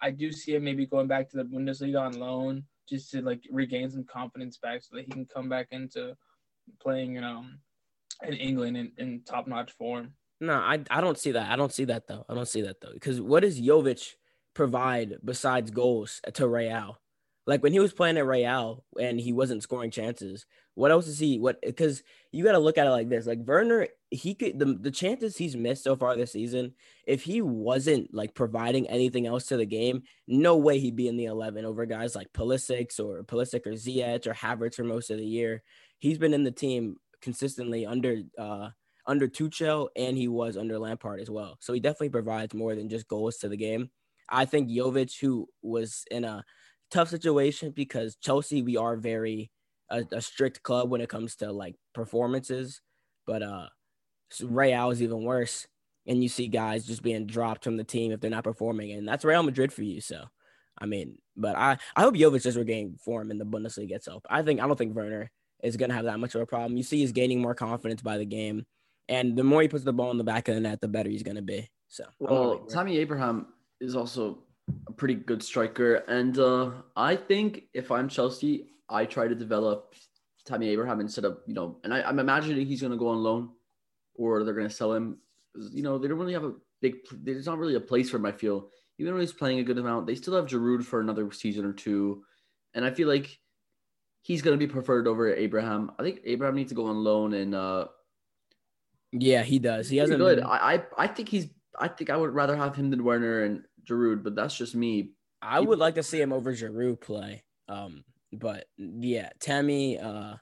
I 0.01 0.11
do 0.11 0.31
see 0.31 0.55
him 0.55 0.65
maybe 0.65 0.85
going 0.85 1.07
back 1.07 1.29
to 1.29 1.37
the 1.37 1.43
Bundesliga 1.43 2.01
on 2.01 2.19
loan 2.19 2.63
just 2.89 3.11
to 3.11 3.21
like 3.21 3.41
regain 3.49 3.89
some 3.89 4.03
confidence 4.03 4.57
back 4.57 4.83
so 4.83 4.95
that 4.95 5.05
he 5.05 5.11
can 5.11 5.25
come 5.25 5.47
back 5.47 5.67
into 5.71 6.17
playing, 6.81 7.15
you 7.15 7.21
know, 7.21 7.45
in 8.23 8.33
England 8.33 8.75
in, 8.75 8.91
in 8.97 9.21
top 9.25 9.47
notch 9.47 9.71
form. 9.71 10.13
No, 10.41 10.55
I 10.55 10.83
I 10.89 10.99
don't 10.99 11.17
see 11.17 11.31
that. 11.31 11.49
I 11.49 11.55
don't 11.55 11.73
see 11.73 11.85
that 11.85 12.07
though. 12.07 12.25
I 12.27 12.33
don't 12.33 12.47
see 12.47 12.61
that 12.63 12.81
though. 12.81 12.93
Because 12.93 13.21
what 13.21 13.41
does 13.43 13.61
Jovic 13.61 14.15
provide 14.53 15.17
besides 15.23 15.71
goals 15.71 16.19
to 16.33 16.47
Real? 16.47 16.97
Like 17.45 17.61
when 17.61 17.73
he 17.73 17.79
was 17.79 17.93
playing 17.93 18.17
at 18.17 18.25
Real 18.25 18.83
and 18.99 19.19
he 19.19 19.33
wasn't 19.33 19.63
scoring 19.63 19.91
chances, 19.91 20.45
what 20.75 20.91
else 20.91 21.07
is 21.07 21.19
he? 21.19 21.39
What 21.39 21.61
because 21.61 22.01
you 22.31 22.43
got 22.43 22.53
to 22.53 22.59
look 22.59 22.77
at 22.77 22.87
it 22.87 22.91
like 22.91 23.09
this. 23.09 23.27
Like 23.27 23.39
Werner, 23.45 23.87
he 24.09 24.33
could 24.33 24.57
the 24.57 24.65
the 24.65 24.91
chances 24.91 25.35
he's 25.35 25.55
missed 25.55 25.83
so 25.83 25.95
far 25.95 26.15
this 26.15 26.31
season. 26.31 26.73
If 27.05 27.23
he 27.23 27.41
wasn't 27.41 28.13
like 28.13 28.33
providing 28.33 28.87
anything 28.87 29.27
else 29.27 29.47
to 29.47 29.57
the 29.57 29.65
game, 29.65 30.03
no 30.27 30.57
way 30.57 30.79
he'd 30.79 30.95
be 30.95 31.09
in 31.09 31.17
the 31.17 31.25
eleven 31.25 31.65
over 31.65 31.85
guys 31.85 32.15
like 32.15 32.31
Pulisic 32.33 32.97
or 32.99 33.23
Pulisic 33.23 33.67
or 33.67 33.73
Ziyech 33.73 34.25
or 34.25 34.33
Havertz 34.33 34.75
for 34.75 34.85
most 34.85 35.11
of 35.11 35.17
the 35.17 35.25
year. 35.25 35.63
He's 35.99 36.17
been 36.17 36.33
in 36.33 36.43
the 36.43 36.51
team 36.51 36.97
consistently 37.21 37.85
under 37.85 38.21
uh 38.37 38.69
under 39.05 39.27
Tuchel 39.27 39.89
and 39.97 40.17
he 40.17 40.29
was 40.29 40.55
under 40.55 40.79
Lampard 40.79 41.19
as 41.19 41.29
well. 41.29 41.57
So 41.59 41.73
he 41.73 41.81
definitely 41.81 42.09
provides 42.09 42.53
more 42.53 42.73
than 42.73 42.89
just 42.89 43.07
goals 43.07 43.37
to 43.37 43.49
the 43.49 43.57
game. 43.57 43.89
I 44.29 44.45
think 44.45 44.69
Jovic, 44.69 45.19
who 45.19 45.47
was 45.61 46.05
in 46.09 46.23
a 46.23 46.45
tough 46.93 47.09
situation 47.09 47.71
because 47.71 48.15
Chelsea, 48.17 48.61
we 48.61 48.77
are 48.77 48.95
very 48.95 49.51
a, 49.89 50.03
a, 50.11 50.21
strict 50.21 50.63
club 50.63 50.89
when 50.89 51.01
it 51.01 51.09
comes 51.09 51.35
to 51.37 51.51
like 51.51 51.75
performances, 51.93 52.81
but 53.25 53.41
uh, 53.41 53.67
Real 54.41 54.91
is 54.91 55.01
even 55.01 55.23
worse. 55.23 55.67
And 56.05 56.21
you 56.21 56.29
see 56.29 56.47
guys 56.47 56.85
just 56.85 57.01
being 57.01 57.25
dropped 57.25 57.63
from 57.63 57.77
the 57.77 57.83
team 57.83 58.11
if 58.11 58.19
they're 58.19 58.29
not 58.29 58.43
performing, 58.43 58.91
and 58.91 59.07
that's 59.07 59.23
Real 59.23 59.41
Madrid 59.41 59.71
for 59.71 59.83
you. 59.83 60.01
So, 60.01 60.25
I 60.77 60.85
mean, 60.85 61.17
but 61.37 61.55
I 61.55 61.77
I 61.95 62.01
hope 62.01 62.15
Jovic 62.15 62.43
does 62.43 62.57
regain 62.57 62.97
form 63.03 63.31
in 63.31 63.37
the 63.37 63.45
Bundesliga 63.45 63.91
itself. 63.93 64.21
I 64.29 64.41
think 64.41 64.59
I 64.59 64.67
don't 64.67 64.75
think 64.77 64.95
Werner 64.95 65.31
is 65.63 65.77
going 65.77 65.89
to 65.89 65.95
have 65.95 66.03
that 66.05 66.19
much 66.19 66.35
of 66.35 66.41
a 66.41 66.45
problem. 66.45 66.75
You 66.75 66.83
see, 66.83 66.97
he's 66.97 67.13
gaining 67.13 67.41
more 67.41 67.55
confidence 67.55 68.01
by 68.01 68.17
the 68.17 68.25
game, 68.25 68.65
and 69.07 69.37
the 69.37 69.45
more 69.45 69.61
he 69.61 69.69
puts 69.69 69.85
the 69.85 69.93
ball 69.93 70.11
in 70.11 70.17
the 70.17 70.25
back 70.25 70.49
of 70.49 70.55
the 70.55 70.61
net, 70.61 70.81
the 70.81 70.89
better 70.89 71.09
he's 71.09 71.23
going 71.23 71.37
to 71.37 71.41
be. 71.41 71.69
So, 71.87 72.03
well, 72.19 72.65
Tammy 72.65 72.97
Abraham 72.97 73.47
is 73.79 73.95
also 73.95 74.39
a 74.87 74.91
pretty 74.91 75.15
good 75.15 75.43
striker, 75.43 75.95
and 75.95 76.37
uh, 76.39 76.71
I 76.95 77.15
think 77.15 77.63
if 77.73 77.91
I'm 77.91 78.07
Chelsea, 78.07 78.67
I 78.89 79.05
try 79.05 79.27
to 79.27 79.35
develop 79.35 79.95
Tammy 80.45 80.69
Abraham 80.69 80.99
instead 80.99 81.25
of 81.25 81.39
you 81.47 81.53
know, 81.53 81.77
and 81.83 81.93
I, 81.93 82.01
I'm 82.01 82.19
imagining 82.19 82.65
he's 82.65 82.81
going 82.81 82.91
to 82.91 82.97
go 82.97 83.09
on 83.09 83.23
loan, 83.23 83.49
or 84.15 84.43
they're 84.43 84.53
going 84.53 84.67
to 84.67 84.73
sell 84.73 84.93
him. 84.93 85.17
You 85.55 85.83
know, 85.83 85.97
they 85.97 86.07
don't 86.07 86.19
really 86.19 86.33
have 86.33 86.43
a 86.43 86.53
big. 86.81 86.97
There's 87.11 87.45
not 87.45 87.57
really 87.57 87.75
a 87.75 87.79
place 87.79 88.09
for 88.09 88.17
him. 88.17 88.25
I 88.25 88.31
feel 88.31 88.69
even 88.99 89.13
though 89.13 89.19
he's 89.19 89.33
playing 89.33 89.59
a 89.59 89.63
good 89.63 89.77
amount, 89.77 90.07
they 90.07 90.15
still 90.15 90.35
have 90.35 90.45
Giroud 90.45 90.83
for 90.83 91.01
another 91.01 91.31
season 91.31 91.65
or 91.65 91.73
two, 91.73 92.23
and 92.73 92.85
I 92.85 92.91
feel 92.91 93.07
like 93.07 93.39
he's 94.21 94.41
going 94.41 94.57
to 94.57 94.65
be 94.65 94.71
preferred 94.71 95.07
over 95.07 95.33
Abraham. 95.33 95.91
I 95.99 96.03
think 96.03 96.21
Abraham 96.23 96.55
needs 96.55 96.69
to 96.69 96.75
go 96.75 96.85
on 96.85 97.03
loan 97.03 97.33
and. 97.33 97.53
uh 97.53 97.87
Yeah, 99.11 99.43
he 99.43 99.59
does. 99.59 99.89
He 99.89 99.97
hasn't. 99.97 100.19
Good. 100.19 100.37
Been... 100.37 100.45
I, 100.45 100.75
I 100.75 100.83
I 100.97 101.07
think 101.07 101.29
he's. 101.29 101.47
I 101.77 101.87
think 101.87 102.09
I 102.09 102.17
would 102.17 102.33
rather 102.33 102.55
have 102.55 102.75
him 102.75 102.91
than 102.91 103.03
Werner 103.03 103.43
and 103.43 103.65
Giroud, 103.87 104.23
but 104.23 104.35
that's 104.35 104.55
just 104.55 104.75
me. 104.75 105.11
I 105.41 105.59
would 105.59 105.79
like 105.79 105.95
to 105.95 106.03
see 106.03 106.21
him 106.21 106.31
over 106.31 106.53
Giroud 106.53 107.01
play. 107.01 107.43
Um, 107.67 108.03
but 108.31 108.65
yeah, 108.77 109.29
Tammy. 109.39 109.99
Uh, 109.99 110.35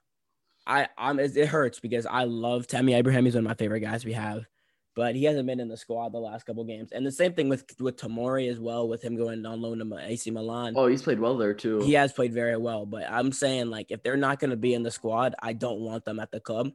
I 0.67 0.87
I'm 0.97 1.19
it 1.19 1.47
hurts 1.47 1.79
because 1.79 2.05
I 2.05 2.25
love 2.25 2.67
Tammy 2.67 2.93
Abraham. 2.93 3.25
He's 3.25 3.35
one 3.35 3.45
of 3.45 3.49
my 3.49 3.55
favorite 3.55 3.79
guys 3.79 4.05
we 4.05 4.13
have, 4.13 4.45
but 4.95 5.15
he 5.15 5.23
hasn't 5.23 5.47
been 5.47 5.59
in 5.59 5.67
the 5.67 5.77
squad 5.77 6.13
the 6.13 6.19
last 6.19 6.45
couple 6.45 6.63
games. 6.63 6.91
And 6.91 7.05
the 7.05 7.11
same 7.11 7.33
thing 7.33 7.49
with 7.49 7.65
with 7.79 7.97
Tamori 7.97 8.49
as 8.49 8.59
well, 8.59 8.87
with 8.87 9.03
him 9.03 9.15
going 9.15 9.45
on 9.45 9.61
loan 9.61 9.79
to 9.79 9.97
AC 9.97 10.29
Milan. 10.29 10.73
Oh, 10.75 10.87
he's 10.87 11.01
played 11.01 11.19
well 11.19 11.37
there 11.37 11.53
too. 11.53 11.79
He 11.81 11.93
has 11.93 12.13
played 12.13 12.33
very 12.33 12.57
well, 12.57 12.85
but 12.85 13.09
I'm 13.09 13.31
saying 13.31 13.69
like 13.69 13.87
if 13.89 14.03
they're 14.03 14.17
not 14.17 14.39
going 14.39 14.51
to 14.51 14.57
be 14.57 14.73
in 14.73 14.83
the 14.83 14.91
squad, 14.91 15.35
I 15.41 15.53
don't 15.53 15.81
want 15.81 16.05
them 16.05 16.19
at 16.19 16.31
the 16.31 16.39
club 16.39 16.69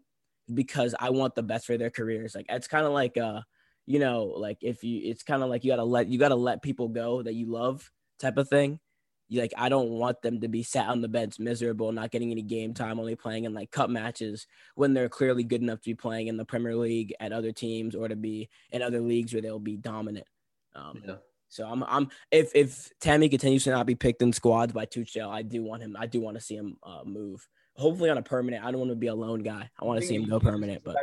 because 0.52 0.94
I 0.98 1.10
want 1.10 1.34
the 1.34 1.42
best 1.42 1.66
for 1.66 1.78
their 1.78 1.90
careers. 1.90 2.34
Like 2.34 2.46
it's 2.48 2.68
kind 2.68 2.86
of 2.86 2.92
like 2.92 3.16
uh, 3.16 3.42
you 3.86 3.98
know, 3.98 4.24
like 4.24 4.58
if 4.62 4.82
you, 4.84 5.00
it's 5.04 5.22
kind 5.22 5.42
of 5.42 5.48
like 5.48 5.64
you 5.64 5.70
gotta 5.70 5.84
let 5.84 6.08
you 6.08 6.18
gotta 6.18 6.34
let 6.34 6.62
people 6.62 6.88
go 6.88 7.22
that 7.22 7.34
you 7.34 7.46
love 7.46 7.90
type 8.18 8.36
of 8.36 8.48
thing 8.48 8.80
You 9.28 9.40
like 9.40 9.52
I 9.56 9.68
don't 9.68 9.90
want 9.90 10.22
them 10.22 10.40
to 10.40 10.48
be 10.48 10.62
sat 10.62 10.88
on 10.88 11.00
the 11.00 11.08
bench 11.08 11.38
miserable, 11.38 11.92
not 11.92 12.10
getting 12.10 12.30
any 12.30 12.42
game 12.42 12.74
time, 12.74 12.98
only 12.98 13.16
playing 13.16 13.44
in 13.44 13.54
like 13.54 13.70
cup 13.70 13.90
matches 13.90 14.46
when 14.74 14.94
they're 14.94 15.08
clearly 15.08 15.44
good 15.44 15.62
enough 15.62 15.80
to 15.80 15.90
be 15.90 15.94
playing 15.94 16.28
in 16.28 16.36
the 16.36 16.44
Premier 16.44 16.76
League 16.76 17.14
at 17.20 17.32
other 17.32 17.52
teams 17.52 17.94
or 17.94 18.08
to 18.08 18.16
be 18.16 18.48
in 18.70 18.82
other 18.82 19.00
leagues 19.00 19.32
where 19.32 19.42
they'll 19.42 19.58
be 19.58 19.76
dominant. 19.76 20.26
Um, 20.74 21.02
yeah. 21.06 21.14
So 21.48 21.66
I'm 21.66 21.82
I'm 21.84 22.08
if 22.30 22.54
if 22.54 22.90
Tammy 23.00 23.28
continues 23.28 23.64
to 23.64 23.70
not 23.70 23.86
be 23.86 23.94
picked 23.94 24.22
in 24.22 24.32
squads 24.32 24.72
by 24.72 24.86
Tuchel, 24.86 25.28
I 25.28 25.42
do 25.42 25.62
want 25.62 25.82
him. 25.82 25.96
I 25.98 26.06
do 26.06 26.20
want 26.20 26.36
to 26.36 26.40
see 26.40 26.56
him 26.56 26.76
uh, 26.82 27.02
move. 27.04 27.46
Hopefully 27.74 28.10
on 28.10 28.18
a 28.18 28.22
permanent. 28.22 28.64
I 28.64 28.70
don't 28.70 28.80
want 28.80 28.90
to 28.90 28.96
be 28.96 29.06
a 29.06 29.14
lone 29.14 29.42
guy. 29.42 29.70
I 29.80 29.84
want 29.84 30.00
to 30.00 30.06
see 30.06 30.16
him 30.16 30.28
go 30.28 30.40
permanent, 30.40 30.82
but 30.84 30.96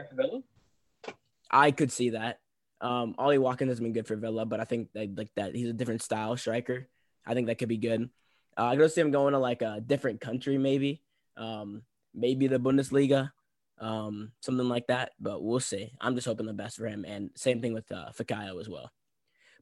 I 1.49 1.71
could 1.71 1.91
see 1.91 2.11
that. 2.11 2.39
Um, 2.83 3.15
Ollie 3.17 3.37
Watkins 3.37 3.69
has 3.71 3.79
been 3.79 3.93
good 3.93 4.07
for 4.07 4.17
Villa, 4.17 4.45
but 4.45 4.59
I 4.59 4.65
think 4.65 4.91
that, 4.93 5.17
like 5.17 5.29
that 5.37 5.55
he's 5.55 5.69
a 5.69 5.73
different 5.73 6.01
style 6.01 6.35
striker. 6.35 6.89
I 7.25 7.33
think 7.33 7.47
that 7.47 7.57
could 7.57 7.69
be 7.69 7.77
good. 7.77 8.09
Uh, 8.57 8.65
I 8.65 8.75
could 8.75 8.91
see 8.91 8.99
him 8.99 9.09
going 9.09 9.31
to 9.31 9.39
like 9.39 9.61
a 9.61 9.79
different 9.79 10.19
country, 10.19 10.57
maybe, 10.57 11.01
um, 11.37 11.83
maybe 12.13 12.47
the 12.47 12.59
Bundesliga, 12.59 13.31
um, 13.79 14.33
something 14.41 14.67
like 14.67 14.87
that. 14.87 15.13
But 15.17 15.41
we'll 15.41 15.61
see. 15.61 15.93
I'm 16.01 16.15
just 16.15 16.27
hoping 16.27 16.45
the 16.45 16.53
best 16.53 16.75
for 16.75 16.85
him, 16.85 17.05
and 17.07 17.31
same 17.35 17.61
thing 17.61 17.73
with 17.73 17.89
uh, 17.89 18.09
Fikayo 18.19 18.59
as 18.59 18.67
well. 18.67 18.91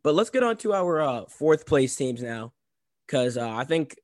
But 0.04 0.16
let's 0.16 0.32
get 0.32 0.44
on 0.44 0.58
to 0.58 0.74
our 0.74 1.00
uh, 1.00 1.26
fourth 1.30 1.68
place 1.68 1.96
teams 1.96 2.24
now, 2.24 2.54
because 3.06 3.38
uh, 3.38 3.48
I 3.48 3.66
think 3.66 4.00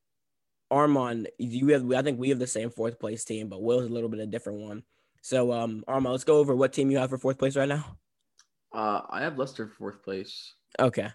Armand, 0.70 1.28
you 1.38 1.68
have, 1.68 1.90
I 1.90 2.02
think 2.02 2.20
we 2.20 2.28
have 2.28 2.38
the 2.38 2.46
same 2.46 2.70
fourth 2.70 3.00
place 3.00 3.24
team, 3.24 3.48
but 3.48 3.60
Will's 3.60 3.90
a 3.90 3.92
little 3.92 4.08
bit 4.08 4.20
a 4.20 4.26
different 4.26 4.60
one. 4.60 4.84
So, 5.22 5.52
um, 5.52 5.84
let's 5.88 6.22
go 6.22 6.36
over 6.36 6.54
what 6.54 6.72
team 6.72 6.92
you 6.92 6.98
have 6.98 7.10
for 7.10 7.18
fourth 7.18 7.38
place 7.38 7.56
right 7.56 7.68
now. 7.68 7.98
Uh, 8.72 9.02
I 9.08 9.22
have 9.22 9.38
Leicester 9.38 9.68
fourth 9.68 10.02
place. 10.02 10.54
Okay. 10.78 11.08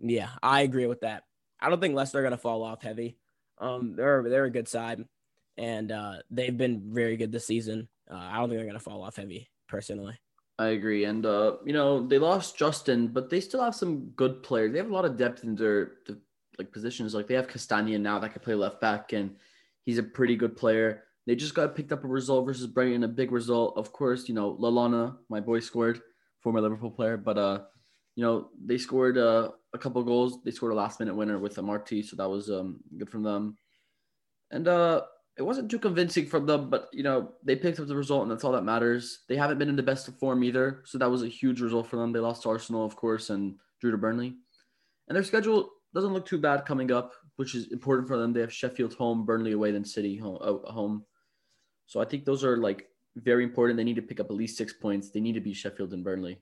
Yeah, 0.00 0.30
I 0.42 0.62
agree 0.62 0.86
with 0.86 1.00
that. 1.00 1.24
I 1.60 1.68
don't 1.68 1.80
think 1.80 1.94
Leicester 1.94 2.18
are 2.18 2.22
going 2.22 2.32
to 2.32 2.38
fall 2.38 2.62
off 2.62 2.82
heavy. 2.82 3.18
Um, 3.58 3.94
they're 3.94 4.22
they're 4.22 4.44
a 4.44 4.50
good 4.50 4.68
side, 4.68 5.04
and 5.58 5.92
uh, 5.92 6.14
they've 6.30 6.56
been 6.56 6.94
very 6.94 7.16
good 7.16 7.32
this 7.32 7.46
season. 7.46 7.88
Uh, 8.10 8.16
I 8.16 8.36
don't 8.36 8.48
think 8.48 8.58
they're 8.58 8.66
going 8.66 8.78
to 8.78 8.84
fall 8.84 9.02
off 9.02 9.16
heavy, 9.16 9.50
personally. 9.68 10.18
I 10.58 10.68
agree, 10.68 11.04
and 11.04 11.24
uh, 11.24 11.56
you 11.64 11.72
know 11.72 12.06
they 12.06 12.18
lost 12.18 12.56
Justin, 12.56 13.08
but 13.08 13.30
they 13.30 13.40
still 13.40 13.62
have 13.62 13.74
some 13.74 14.10
good 14.16 14.42
players. 14.42 14.72
They 14.72 14.78
have 14.78 14.90
a 14.90 14.94
lot 14.94 15.04
of 15.04 15.16
depth 15.16 15.44
in 15.44 15.54
their, 15.54 15.92
their 16.06 16.16
like 16.58 16.72
positions. 16.72 17.14
Like 17.14 17.26
they 17.26 17.34
have 17.34 17.48
Castagna 17.48 17.98
now 17.98 18.18
that 18.18 18.32
can 18.32 18.42
play 18.42 18.54
left 18.54 18.80
back, 18.80 19.12
and 19.12 19.36
he's 19.84 19.98
a 19.98 20.02
pretty 20.02 20.36
good 20.36 20.56
player. 20.56 21.04
They 21.26 21.34
just 21.34 21.54
got 21.54 21.76
picked 21.76 21.92
up 21.92 22.04
a 22.04 22.08
result 22.08 22.46
versus 22.46 22.66
Brighton, 22.66 23.04
a 23.04 23.08
big 23.08 23.32
result. 23.32 23.76
Of 23.76 23.92
course, 23.92 24.28
you 24.28 24.34
know 24.34 24.54
Lallana, 24.54 25.16
my 25.28 25.40
boy, 25.40 25.60
scored, 25.60 26.00
former 26.40 26.60
Liverpool 26.60 26.90
player, 26.90 27.16
but 27.16 27.38
uh, 27.38 27.60
you 28.16 28.24
know 28.24 28.48
they 28.64 28.78
scored 28.78 29.18
uh, 29.18 29.50
a 29.72 29.78
couple 29.78 30.02
goals. 30.02 30.38
They 30.44 30.50
scored 30.50 30.72
a 30.72 30.76
last 30.76 31.00
minute 31.00 31.14
winner 31.14 31.38
with 31.38 31.56
Amartey, 31.56 32.04
so 32.04 32.16
that 32.16 32.28
was 32.28 32.50
um, 32.50 32.80
good 32.98 33.10
from 33.10 33.22
them. 33.22 33.56
And 34.50 34.66
uh, 34.66 35.02
it 35.36 35.42
wasn't 35.42 35.70
too 35.70 35.78
convincing 35.78 36.26
from 36.26 36.46
them, 36.46 36.70
but 36.70 36.88
you 36.92 37.02
know 37.02 37.32
they 37.44 37.56
picked 37.56 37.80
up 37.80 37.86
the 37.86 37.96
result, 37.96 38.22
and 38.22 38.30
that's 38.30 38.44
all 38.44 38.52
that 38.52 38.64
matters. 38.64 39.20
They 39.28 39.36
haven't 39.36 39.58
been 39.58 39.68
in 39.68 39.76
the 39.76 39.82
best 39.82 40.08
of 40.08 40.18
form 40.18 40.44
either, 40.44 40.82
so 40.84 40.98
that 40.98 41.10
was 41.10 41.22
a 41.22 41.28
huge 41.28 41.60
result 41.60 41.86
for 41.86 41.96
them. 41.96 42.12
They 42.12 42.20
lost 42.20 42.42
to 42.42 42.50
Arsenal, 42.50 42.84
of 42.84 42.96
course, 42.96 43.30
and 43.30 43.56
drew 43.80 43.90
to 43.90 43.98
Burnley. 43.98 44.34
And 45.08 45.16
their 45.16 45.24
schedule 45.24 45.70
doesn't 45.94 46.12
look 46.12 46.26
too 46.26 46.38
bad 46.38 46.66
coming 46.66 46.92
up, 46.92 47.12
which 47.36 47.54
is 47.54 47.72
important 47.72 48.06
for 48.06 48.16
them. 48.16 48.32
They 48.32 48.40
have 48.40 48.52
Sheffield 48.52 48.94
home, 48.94 49.24
Burnley 49.24 49.52
away, 49.52 49.72
then 49.72 49.84
City 49.84 50.16
home. 50.16 50.38
Home. 50.64 51.04
So 51.86 52.00
I 52.00 52.04
think 52.04 52.24
those 52.24 52.44
are 52.44 52.56
like 52.58 52.86
very 53.16 53.44
important. 53.44 53.76
They 53.76 53.84
need 53.84 53.96
to 53.96 54.02
pick 54.02 54.20
up 54.20 54.26
at 54.30 54.36
least 54.36 54.56
six 54.56 54.72
points. 54.72 55.10
They 55.10 55.20
need 55.20 55.34
to 55.34 55.40
beat 55.40 55.56
Sheffield 55.56 55.92
and 55.92 56.04
Burnley. 56.04 56.40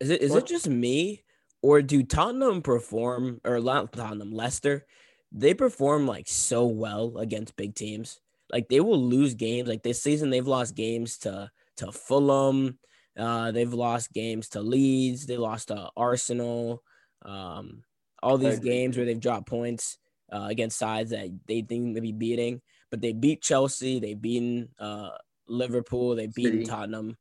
Is 0.00 0.10
it 0.10 0.22
is 0.22 0.34
it 0.34 0.46
just 0.46 0.68
me 0.68 1.24
or 1.62 1.82
do 1.82 2.02
Tottenham 2.02 2.62
perform 2.62 3.40
or 3.44 3.60
Tottenham 3.60 4.32
Leicester? 4.32 4.86
They 5.32 5.54
perform 5.54 6.06
like 6.06 6.28
so 6.28 6.66
well 6.66 7.18
against 7.18 7.56
big 7.56 7.74
teams. 7.74 8.20
Like 8.52 8.68
they 8.68 8.80
will 8.80 9.02
lose 9.02 9.34
games. 9.34 9.68
Like 9.68 9.82
this 9.82 10.02
season, 10.02 10.30
they've 10.30 10.46
lost 10.46 10.74
games 10.74 11.18
to 11.18 11.50
to 11.78 11.92
Fulham. 11.92 12.78
Uh, 13.16 13.52
they've 13.52 13.72
lost 13.72 14.12
games 14.12 14.48
to 14.50 14.60
Leeds. 14.60 15.26
They 15.26 15.36
lost 15.36 15.68
to 15.68 15.90
Arsenal. 15.96 16.82
Um, 17.22 17.84
all 18.22 18.38
these 18.38 18.58
games 18.58 18.96
where 18.96 19.06
they've 19.06 19.20
dropped 19.20 19.46
points 19.46 19.98
uh, 20.32 20.46
against 20.48 20.78
sides 20.78 21.10
that 21.10 21.28
they 21.46 21.62
think 21.62 21.94
they 21.94 22.00
be 22.00 22.12
beating, 22.12 22.60
but 22.90 23.00
they 23.00 23.12
beat 23.12 23.42
Chelsea. 23.42 24.00
They 24.00 24.14
beaten 24.14 24.70
uh, 24.78 25.10
Liverpool. 25.46 26.16
They 26.16 26.26
beat 26.26 26.66
Tottenham. 26.66 27.16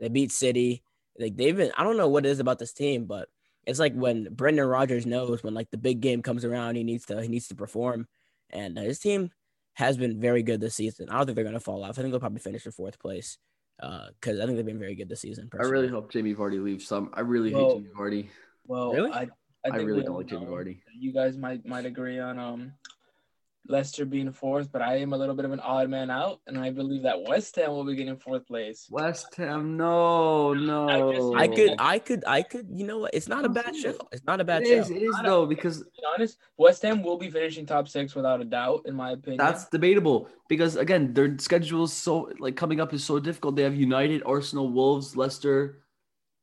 They 0.00 0.08
beat 0.08 0.32
City. 0.32 0.82
Like 1.18 1.36
they've 1.36 1.56
been. 1.56 1.72
I 1.76 1.84
don't 1.84 1.96
know 1.96 2.08
what 2.08 2.26
it 2.26 2.30
is 2.30 2.40
about 2.40 2.58
this 2.58 2.72
team, 2.72 3.06
but 3.06 3.28
it's 3.66 3.78
like 3.78 3.94
when 3.94 4.28
Brendan 4.32 4.66
Rodgers 4.66 5.06
knows 5.06 5.42
when 5.42 5.54
like 5.54 5.70
the 5.70 5.76
big 5.76 6.00
game 6.00 6.22
comes 6.22 6.44
around, 6.44 6.76
he 6.76 6.84
needs 6.84 7.06
to 7.06 7.20
he 7.20 7.28
needs 7.28 7.48
to 7.48 7.54
perform, 7.54 8.06
and 8.50 8.78
uh, 8.78 8.82
his 8.82 8.98
team 8.98 9.30
has 9.74 9.96
been 9.96 10.20
very 10.20 10.42
good 10.42 10.60
this 10.60 10.74
season. 10.74 11.08
I 11.08 11.16
don't 11.16 11.26
think 11.26 11.36
they're 11.36 11.44
gonna 11.44 11.60
fall 11.60 11.84
off. 11.84 11.98
I 11.98 12.02
think 12.02 12.10
they'll 12.10 12.20
probably 12.20 12.40
finish 12.40 12.64
in 12.66 12.72
fourth 12.72 12.98
place 12.98 13.38
because 13.78 14.38
uh, 14.38 14.42
I 14.42 14.46
think 14.46 14.56
they've 14.56 14.66
been 14.66 14.78
very 14.78 14.94
good 14.94 15.08
this 15.08 15.20
season. 15.20 15.48
Personally. 15.50 15.68
I 15.68 15.72
really 15.72 15.88
hope 15.88 16.10
Jamie 16.10 16.34
Vardy 16.34 16.62
leaves. 16.62 16.86
Some 16.86 17.10
I 17.14 17.20
really 17.20 17.52
well, 17.52 17.68
hate 17.68 17.76
Jamie 17.76 17.94
Vardy. 17.96 18.28
Well, 18.66 18.92
really? 18.92 19.12
I 19.12 19.28
I, 19.64 19.70
I 19.72 19.76
really 19.78 20.02
don't 20.02 20.16
like 20.16 20.26
Jamie 20.26 20.46
Vardy. 20.46 20.80
You 20.98 21.12
guys 21.12 21.36
might 21.36 21.66
might 21.66 21.86
agree 21.86 22.18
on 22.18 22.38
um 22.38 22.72
Leicester 23.68 24.04
being 24.04 24.32
fourth, 24.32 24.72
but 24.72 24.80
I 24.80 24.96
am 24.96 25.12
a 25.12 25.16
little 25.16 25.34
bit 25.34 25.44
of 25.44 25.52
an 25.52 25.60
odd 25.60 25.90
man 25.90 26.10
out, 26.10 26.40
and 26.46 26.58
I 26.58 26.70
believe 26.70 27.02
that 27.02 27.22
West 27.22 27.54
Ham 27.56 27.70
will 27.70 27.84
be 27.84 27.94
getting 27.94 28.16
fourth 28.16 28.46
place. 28.46 28.88
West 28.90 29.34
Ham, 29.36 29.76
no, 29.76 30.54
no. 30.54 31.34
I 31.34 31.48
could, 31.48 31.74
I 31.78 31.98
could, 31.98 32.24
I 32.26 32.42
could. 32.42 32.66
You 32.72 32.86
know 32.86 32.98
what? 32.98 33.14
It's 33.14 33.28
not 33.28 33.44
a 33.44 33.48
bad 33.48 33.76
show. 33.76 33.96
It's 34.10 34.24
not 34.24 34.40
a 34.40 34.44
bad 34.44 34.62
it 34.62 34.68
show. 34.68 34.80
Is, 34.80 34.90
it 34.90 35.02
is 35.02 35.14
though 35.22 35.44
because 35.46 35.80
to 35.80 35.84
be 35.84 36.02
honest, 36.14 36.38
West 36.56 36.82
Ham 36.82 37.02
will 37.02 37.18
be 37.18 37.30
finishing 37.30 37.66
top 37.66 37.88
six 37.88 38.14
without 38.14 38.40
a 38.40 38.44
doubt, 38.44 38.82
in 38.86 38.94
my 38.94 39.12
opinion. 39.12 39.38
That's 39.38 39.68
debatable 39.68 40.28
because 40.48 40.76
again, 40.76 41.12
their 41.12 41.36
schedule 41.38 41.84
is 41.84 41.92
so 41.92 42.32
like 42.38 42.56
coming 42.56 42.80
up 42.80 42.94
is 42.94 43.04
so 43.04 43.18
difficult. 43.18 43.56
They 43.56 43.62
have 43.64 43.76
United, 43.76 44.22
Arsenal, 44.24 44.70
Wolves, 44.70 45.14
Leicester, 45.16 45.82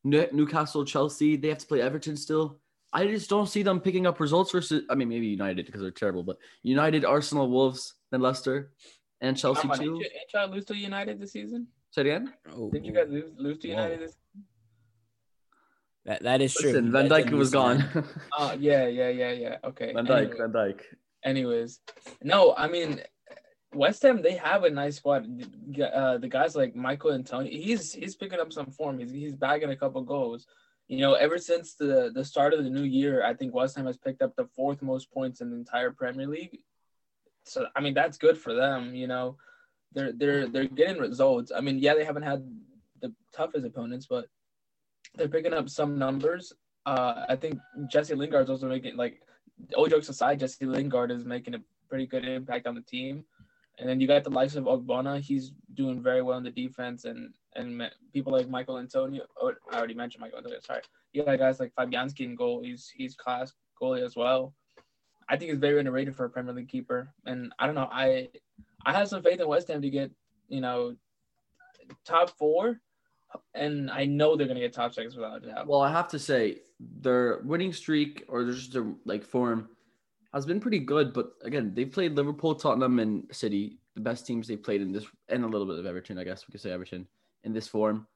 Newcastle, 0.04 0.86
Chelsea. 0.86 1.38
They 1.38 1.50
have 1.50 1.58
to 1.58 1.66
play 1.66 1.82
Everton 1.82 2.16
still. 2.18 2.60
I 2.96 3.06
just 3.08 3.30
don't 3.30 3.48
see 3.48 3.62
them 3.62 3.82
picking 3.82 4.08
up 4.08 4.22
results 4.22 4.54
versus. 4.54 4.84
I 4.90 4.96
mean, 4.96 5.10
maybe 5.10 5.28
United 5.28 5.66
because 5.66 5.82
they're 5.82 5.92
terrible, 5.92 6.24
but 6.24 6.38
United, 6.64 7.04
Arsenal, 7.04 7.50
Wolves, 7.50 7.94
then 8.10 8.22
Leicester, 8.22 8.72
and 9.20 9.38
Chelsea 9.38 9.68
on, 9.68 9.78
too. 9.78 10.00
Did 10.00 10.12
you, 10.34 10.46
lose 10.48 10.64
to 10.66 10.76
United 10.78 11.20
this 11.20 11.34
season? 11.34 11.68
Say 11.92 12.02
it 12.02 12.08
again. 12.08 12.34
Oh, 12.56 12.72
did 12.72 12.86
you 12.86 12.94
guys 12.94 13.08
lose, 13.10 13.32
lose 13.38 13.58
to 13.60 13.68
United 13.68 14.00
this? 14.00 14.16
That 16.06 16.24
that 16.24 16.42
is 16.42 16.54
true. 16.54 16.72
Listen, 16.72 16.90
Van 16.94 17.10
Dijk 17.10 17.32
was 17.32 17.52
gone. 17.52 17.84
oh 18.38 18.56
yeah, 18.58 18.88
yeah, 18.88 19.10
yeah, 19.10 19.32
yeah. 19.32 19.58
Okay. 19.66 19.92
Van 19.92 20.06
Dijk, 20.06 20.32
anyway. 20.32 20.38
Van 20.38 20.54
Dijk. 20.54 20.82
Anyways, 21.26 21.80
no, 22.24 22.54
I 22.56 22.68
mean, 22.70 23.02
West 23.74 24.04
Ham 24.04 24.22
they 24.22 24.38
have 24.38 24.64
a 24.64 24.70
nice 24.70 24.96
squad. 24.96 25.28
Uh, 25.82 26.18
the 26.18 26.30
guys 26.30 26.56
like 26.56 26.78
Michael 26.78 27.12
Antonio, 27.12 27.52
he's 27.52 27.92
he's 27.92 28.16
picking 28.16 28.40
up 28.40 28.54
some 28.54 28.68
form. 28.68 29.00
He's 29.00 29.12
he's 29.12 29.36
bagging 29.36 29.72
a 29.72 29.76
couple 29.76 30.02
goals 30.04 30.48
you 30.88 31.00
know, 31.00 31.14
ever 31.14 31.38
since 31.38 31.74
the 31.74 32.12
the 32.14 32.24
start 32.24 32.54
of 32.54 32.64
the 32.64 32.70
new 32.70 32.84
year, 32.84 33.26
I 33.26 33.34
think 33.34 33.54
West 33.54 33.76
Ham 33.76 33.86
has 33.88 33.98
picked 33.98 34.22
up 34.22 34.36
the 34.36 34.46
fourth 34.56 34.82
most 34.82 35.12
points 35.12 35.42
in 35.42 35.50
the 35.50 35.58
entire 35.58 35.92
Premier 35.92 36.28
League. 36.28 36.60
So 37.44 37.68
I 37.76 37.82
mean, 37.82 37.94
that's 37.94 38.18
good 38.18 38.38
for 38.38 38.54
them. 38.54 38.94
You 38.94 39.08
know, 39.08 39.38
they're 39.94 40.12
they're 40.12 40.48
they're 40.48 40.66
getting 40.66 41.02
results. 41.02 41.52
I 41.56 41.62
mean, 41.62 41.80
yeah, 41.80 41.96
they 41.96 42.06
haven't 42.06 42.24
had 42.24 42.48
the 43.02 43.14
toughest 43.36 43.66
opponents, 43.66 44.06
but 44.08 44.28
they're 45.16 45.28
picking 45.28 45.54
up 45.54 45.70
some 45.70 45.98
numbers. 45.98 46.54
Uh, 46.86 47.26
I 47.28 47.36
think 47.36 47.60
Jesse 47.90 48.14
Lingard's 48.14 48.50
also 48.50 48.68
making 48.68 48.96
like 48.96 49.22
all 49.76 49.88
jokes 49.88 50.10
aside, 50.10 50.40
Jesse 50.40 50.66
Lingard 50.66 51.12
is 51.12 51.26
making 51.26 51.56
a 51.56 51.60
pretty 51.90 52.06
good 52.06 52.26
impact 52.26 52.68
on 52.68 52.76
the 52.76 52.82
team. 52.82 53.24
And 53.78 53.90
then 53.90 54.00
you 54.00 54.08
got 54.08 54.24
the 54.24 54.30
likes 54.30 54.56
of 54.56 54.66
Ogbonna. 54.66 55.20
He's 55.20 55.52
doing 55.74 56.02
very 56.02 56.22
well 56.22 56.38
in 56.38 56.44
the 56.44 56.52
defense, 56.52 57.06
and 57.06 57.34
and 57.56 57.90
people 58.14 58.34
like 58.34 58.50
Michael 58.50 58.80
Antonio. 58.80 59.24
Oh, 59.42 59.54
I 59.72 59.78
already 59.78 59.94
mentioned 59.94 60.22
Michael 60.22 60.38
Antonio. 60.38 60.60
Sorry, 60.62 60.82
you 61.14 61.24
got 61.24 61.40
guys 61.40 61.60
like 61.60 61.74
Fabianski 61.76 62.22
in 62.22 62.36
goal. 62.36 62.62
He's 62.64 62.92
he's 62.96 63.16
class 63.16 63.54
goalie 63.82 64.04
as 64.04 64.16
well. 64.16 64.54
I 65.28 65.38
think 65.38 65.52
he's 65.52 65.60
very 65.60 65.80
underrated 65.80 66.16
for 66.16 66.26
a 66.26 66.30
Premier 66.30 66.54
League 66.54 66.70
keeper. 66.70 67.10
And 67.26 67.52
I 67.58 67.66
don't 67.66 67.76
know. 67.76 67.90
I 67.92 68.30
I 68.86 68.94
have 68.94 69.08
some 69.08 69.24
faith 69.24 69.40
in 69.40 69.48
West 69.48 69.68
Ham 69.70 69.82
to 69.82 69.90
get 69.90 70.12
you 70.50 70.62
know 70.62 70.96
top 72.06 72.38
four, 72.38 72.80
and 73.54 73.90
I 73.90 74.06
know 74.06 74.36
they're 74.36 74.48
gonna 74.48 74.60
get 74.60 74.74
top 74.74 74.94
six 74.94 75.16
without 75.16 75.44
a 75.44 75.48
doubt. 75.48 75.68
Well, 75.68 75.82
I 75.82 75.92
have 75.92 76.10
to 76.10 76.20
say 76.20 76.60
their 76.80 77.40
winning 77.44 77.74
streak 77.74 78.26
or 78.28 78.44
just 78.46 78.74
their 78.74 78.94
like 79.06 79.24
form 79.24 79.70
has 80.34 80.46
been 80.46 80.60
pretty 80.60 80.80
good. 80.80 81.14
But 81.14 81.32
again, 81.44 81.72
they've 81.74 81.92
played 81.92 82.16
Liverpool, 82.16 82.56
Tottenham, 82.56 83.00
and 83.00 83.24
City, 83.32 83.78
the 83.96 84.02
best 84.02 84.28
teams 84.28 84.48
they've 84.48 84.62
played 84.62 84.82
in 84.82 84.92
this, 84.92 85.06
and 85.30 85.44
a 85.44 85.48
little 85.48 85.66
bit 85.66 85.80
of 85.80 85.86
Everton, 85.86 86.18
I 86.18 86.26
guess 86.26 86.46
we 86.48 86.52
could 86.52 86.62
say 86.62 86.72
Everton 86.72 87.08
in 87.46 87.54
this 87.54 87.68
form. 87.68 88.08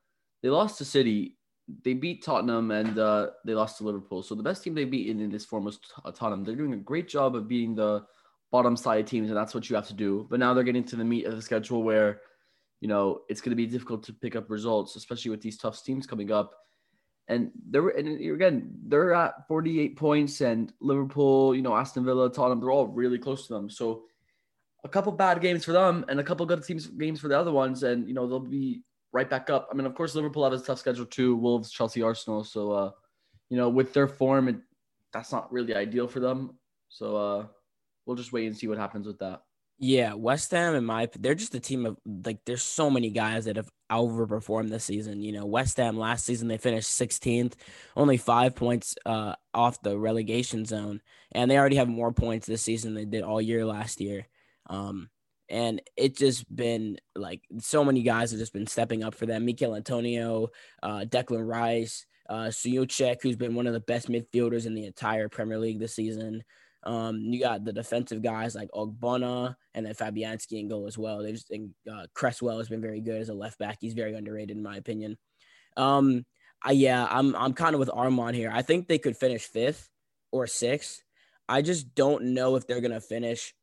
They 0.44 0.50
lost 0.50 0.78
to 0.80 0.86
City, 0.86 1.38
they 1.84 1.94
beat 1.94 2.24
Tottenham, 2.24 2.72
and 2.72 2.98
uh, 2.98 3.28
they 3.46 3.54
lost 3.54 3.78
to 3.78 3.84
Liverpool. 3.84 4.24
So 4.24 4.36
the 4.36 4.44
best 4.44 4.64
team 4.64 4.74
they 4.74 4.86
beat 4.86 5.08
in 5.10 5.30
this 5.30 5.46
form 5.46 5.66
was 5.66 5.80
uh, 6.04 6.12
Tottenham. 6.12 6.44
They're 6.44 6.56
doing 6.56 6.74
a 6.74 6.78
great 6.78 7.08
job 7.08 7.36
of 7.36 7.48
beating 7.48 7.76
the 7.76 8.06
bottom 8.52 8.76
side 8.76 9.08
teams, 9.08 9.30
and 9.30 9.38
that's 9.38 9.54
what 9.54 9.70
you 9.70 9.76
have 9.76 9.88
to 9.88 9.94
do. 9.94 10.28
But 10.30 10.40
now 10.40 10.54
they're 10.54 10.64
getting 10.64 10.84
to 10.86 10.96
the 10.96 11.06
meat 11.06 11.26
of 11.26 11.36
the 11.36 11.42
schedule 11.42 11.84
where, 11.84 12.22
you 12.82 12.88
know, 12.88 13.22
it's 13.30 13.42
going 13.42 13.52
to 13.52 13.56
be 13.56 13.68
difficult 13.68 14.04
to 14.04 14.14
pick 14.14 14.36
up 14.36 14.50
results, 14.50 14.96
especially 14.96 15.32
with 15.32 15.42
these 15.42 15.58
tough 15.58 15.84
teams 15.84 16.08
coming 16.08 16.32
up 16.32 16.54
and 17.30 17.52
they're 17.70 17.90
and 17.90 18.20
again 18.34 18.72
they're 18.88 19.14
at 19.14 19.48
48 19.48 19.96
points 19.96 20.42
and 20.42 20.74
liverpool 20.82 21.56
you 21.56 21.62
know 21.62 21.76
aston 21.76 22.04
villa 22.04 22.30
tottenham 22.30 22.60
they're 22.60 22.72
all 22.72 22.88
really 22.88 23.20
close 23.20 23.48
to 23.48 23.54
them 23.54 23.70
so 23.70 24.04
a 24.84 24.90
couple 24.90 25.12
bad 25.12 25.40
games 25.40 25.64
for 25.64 25.72
them 25.72 26.04
and 26.10 26.20
a 26.20 26.24
couple 26.24 26.46
good 26.46 26.64
teams 26.64 26.88
games 26.88 27.20
for 27.20 27.28
the 27.28 27.40
other 27.40 27.52
ones 27.52 27.84
and 27.84 28.08
you 28.08 28.14
know 28.14 28.28
they'll 28.28 28.40
be 28.40 28.82
right 29.12 29.30
back 29.30 29.50
up. 29.50 29.70
I 29.72 29.76
mean 29.76 29.86
of 29.86 29.96
course 29.96 30.16
liverpool 30.16 30.44
have 30.44 30.54
a 30.54 30.60
tough 30.60 30.80
schedule 30.80 31.06
too 31.06 31.36
wolves 31.36 31.72
chelsea 31.72 32.02
arsenal. 32.02 32.44
So 32.44 32.72
uh 32.72 32.92
you 33.50 33.58
know 33.58 33.70
with 33.70 33.94
their 33.94 34.08
form 34.08 34.48
it, 34.48 34.58
that's 35.12 35.32
not 35.32 35.52
really 35.52 35.76
ideal 35.76 36.08
for 36.08 36.20
them. 36.20 36.58
So 36.90 37.16
uh 37.16 37.46
we'll 38.06 38.18
just 38.18 38.34
wait 38.34 38.48
and 38.48 38.58
see 38.58 38.68
what 38.68 38.78
happens 38.78 39.08
with 39.08 39.20
that. 39.20 39.42
Yeah, 39.82 40.14
West 40.14 40.52
Ham 40.52 40.76
and 40.76 40.86
my 40.86 41.08
they're 41.18 41.36
just 41.36 41.56
a 41.56 41.60
team 41.60 41.86
of 41.86 41.98
like 42.06 42.40
there's 42.46 42.64
so 42.64 42.90
many 42.90 43.10
guys 43.12 43.46
that 43.46 43.56
have 43.56 43.70
overperformed 43.90 44.70
this 44.70 44.84
season. 44.84 45.22
You 45.22 45.32
know, 45.32 45.46
West 45.46 45.78
Ham 45.78 45.98
last 45.98 46.26
season 46.26 46.50
they 46.50 46.58
finished 46.58 46.90
16th, 46.90 47.54
only 47.96 48.18
5 48.18 48.56
points 48.56 48.96
uh 49.06 49.36
off 49.54 49.82
the 49.82 49.98
relegation 49.98 50.66
zone, 50.66 51.02
and 51.32 51.50
they 51.50 51.58
already 51.58 51.78
have 51.78 51.88
more 51.88 52.12
points 52.12 52.46
this 52.46 52.62
season 52.62 52.94
than 52.94 53.04
they 53.06 53.18
did 53.18 53.24
all 53.24 53.42
year 53.42 53.66
last 53.66 54.02
year. 54.02 54.28
Um 54.68 55.10
and 55.50 55.82
it's 55.98 56.20
just 56.20 56.54
been 56.56 56.98
like 57.16 57.42
so 57.60 57.84
many 57.84 58.04
guys 58.04 58.32
have 58.32 58.40
just 58.40 58.54
been 58.54 58.68
stepping 58.68 59.04
up 59.04 59.16
for 59.16 59.26
them. 59.26 59.46
Mikel 59.46 59.76
Antonio, 59.76 60.50
uh, 60.84 61.06
Declan 61.08 61.48
Rice, 61.48 62.06
uh, 62.30 62.52
who's 63.22 63.36
been 63.36 63.56
one 63.56 63.68
of 63.68 63.74
the 63.74 63.80
best 63.80 64.10
midfielders 64.10 64.66
in 64.66 64.76
the 64.76 64.86
entire 64.86 65.28
Premier 65.28 65.58
League 65.58 65.80
this 65.80 65.96
season. 65.96 66.44
Um, 66.84 67.18
you 67.18 67.42
got 67.42 67.66
the 67.66 67.74
defensive 67.74 68.22
guys 68.22 68.56
like 68.56 68.70
Ogbonna 68.72 69.56
and 69.74 69.86
then 69.86 69.94
Fabianski 69.94 70.60
and 70.60 70.70
goal 70.70 70.88
as 70.88 70.98
well. 70.98 71.22
They 71.22 71.34
just 71.34 71.48
think 71.48 71.72
uh, 71.92 72.06
Cresswell 72.14 72.60
has 72.60 72.70
been 72.70 72.82
very 72.82 73.02
good 73.02 73.20
as 73.20 73.30
a 73.30 73.34
left 73.34 73.60
back. 73.60 73.80
He's 73.82 73.96
very 73.96 74.14
underrated 74.14 74.56
in 74.56 74.64
my 74.64 74.78
opinion. 74.78 75.18
Um, 75.76 76.26
I, 76.64 76.72
yeah, 76.72 77.08
I'm 77.10 77.36
I'm 77.36 77.54
kind 77.54 77.74
of 77.74 77.80
with 77.80 77.90
Armand 77.92 78.36
here. 78.36 78.52
I 78.54 78.62
think 78.62 78.88
they 78.88 78.98
could 78.98 79.18
finish 79.18 79.46
fifth 79.46 79.90
or 80.32 80.46
sixth. 80.46 81.02
I 81.48 81.62
just 81.62 81.96
don't 81.96 82.34
know 82.34 82.56
if 82.56 82.68
they're 82.68 82.82
gonna 82.82 83.02
finish 83.02 83.54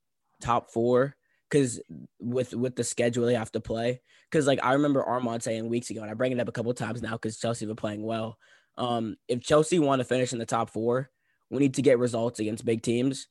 top 0.40 0.70
four 0.70 1.16
because 1.50 1.80
with 2.18 2.54
with 2.54 2.76
the 2.76 2.84
schedule 2.84 3.26
they 3.26 3.34
have 3.34 3.52
to 3.52 3.60
play. 3.60 4.00
Because 4.30 4.46
like 4.46 4.60
I 4.62 4.72
remember 4.72 5.04
Armand 5.04 5.42
saying 5.42 5.68
weeks 5.68 5.90
ago, 5.90 6.02
and 6.02 6.10
I 6.10 6.14
bring 6.14 6.32
it 6.32 6.40
up 6.40 6.48
a 6.48 6.52
couple 6.52 6.72
times 6.74 7.02
now 7.02 7.12
because 7.12 7.38
Chelsea 7.38 7.66
were 7.66 7.74
playing 7.74 8.02
well. 8.02 8.38
Um, 8.76 9.16
if 9.28 9.42
Chelsea 9.42 9.78
want 9.78 10.00
to 10.00 10.04
finish 10.04 10.32
in 10.32 10.38
the 10.38 10.46
top 10.46 10.70
four, 10.70 11.10
we 11.50 11.58
need 11.58 11.74
to 11.74 11.82
get 11.82 11.98
results 11.98 12.40
against 12.40 12.64
big 12.64 12.82
teams, 12.82 13.28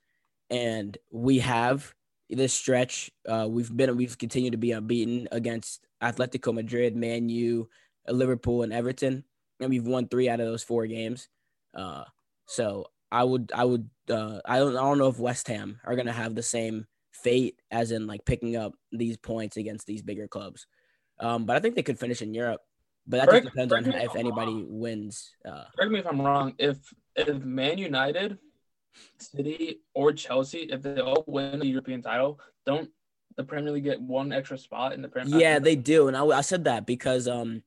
and 0.49 0.97
we 1.11 1.39
have 1.39 1.93
this 2.29 2.53
stretch. 2.53 3.11
Uh, 3.27 3.47
we've 3.49 3.75
been 3.75 3.95
we've 3.97 4.17
continued 4.17 4.51
to 4.51 4.57
be 4.57 4.71
unbeaten 4.71 5.27
against 5.31 5.85
Atletico 6.01 6.53
Madrid, 6.53 6.95
Man 6.95 7.29
U, 7.29 7.69
Liverpool, 8.07 8.63
and 8.63 8.73
Everton, 8.73 9.23
and 9.59 9.69
we've 9.69 9.85
won 9.85 10.07
three 10.07 10.29
out 10.29 10.39
of 10.39 10.47
those 10.47 10.63
four 10.63 10.87
games. 10.87 11.27
Uh, 11.73 12.05
so 12.47 12.87
I 13.11 13.23
would 13.23 13.51
I 13.53 13.65
would 13.65 13.89
uh, 14.09 14.39
I 14.45 14.59
don't 14.59 14.75
I 14.77 14.81
don't 14.81 14.97
know 14.97 15.07
if 15.07 15.19
West 15.19 15.47
Ham 15.47 15.79
are 15.83 15.95
gonna 15.95 16.13
have 16.13 16.35
the 16.35 16.43
same 16.43 16.87
fate 17.23 17.61
as 17.71 17.91
in 17.91 18.07
like 18.07 18.25
picking 18.25 18.55
up 18.55 18.73
these 18.91 19.17
points 19.17 19.57
against 19.57 19.87
these 19.87 20.01
bigger 20.01 20.27
clubs. 20.27 20.67
Um, 21.19 21.45
but 21.45 21.55
I 21.55 21.59
think 21.59 21.75
they 21.75 21.83
could 21.83 21.99
finish 21.99 22.21
in 22.21 22.33
Europe. 22.33 22.61
But 23.07 23.17
that 23.17 23.29
correct, 23.29 23.45
just 23.45 23.55
depends 23.55 23.73
on 23.73 23.85
if 23.85 24.15
anybody 24.15 24.53
wrong. 24.53 24.79
wins. 24.79 25.35
Uh, 25.45 25.65
correct 25.77 25.91
me 25.91 25.99
if 25.99 26.07
I'm 26.07 26.21
wrong. 26.21 26.53
If 26.57 26.77
if 27.15 27.43
Man 27.43 27.77
United, 27.77 28.39
City, 29.19 29.81
or 29.93 30.11
Chelsea, 30.11 30.69
if 30.71 30.81
they 30.81 30.99
all 30.99 31.23
win 31.27 31.59
the 31.59 31.67
European 31.67 32.01
title, 32.01 32.39
don't 32.65 32.89
the 33.37 33.43
Premier 33.43 33.71
League 33.71 33.83
get 33.83 34.01
one 34.01 34.33
extra 34.33 34.57
spot 34.57 34.93
in 34.93 35.01
the 35.01 35.07
Premier? 35.07 35.39
Yeah, 35.39 35.59
they 35.59 35.75
do, 35.75 36.07
and 36.07 36.17
I, 36.17 36.25
I 36.25 36.41
said 36.41 36.63
that 36.63 36.87
because 36.87 37.27
um, 37.27 37.61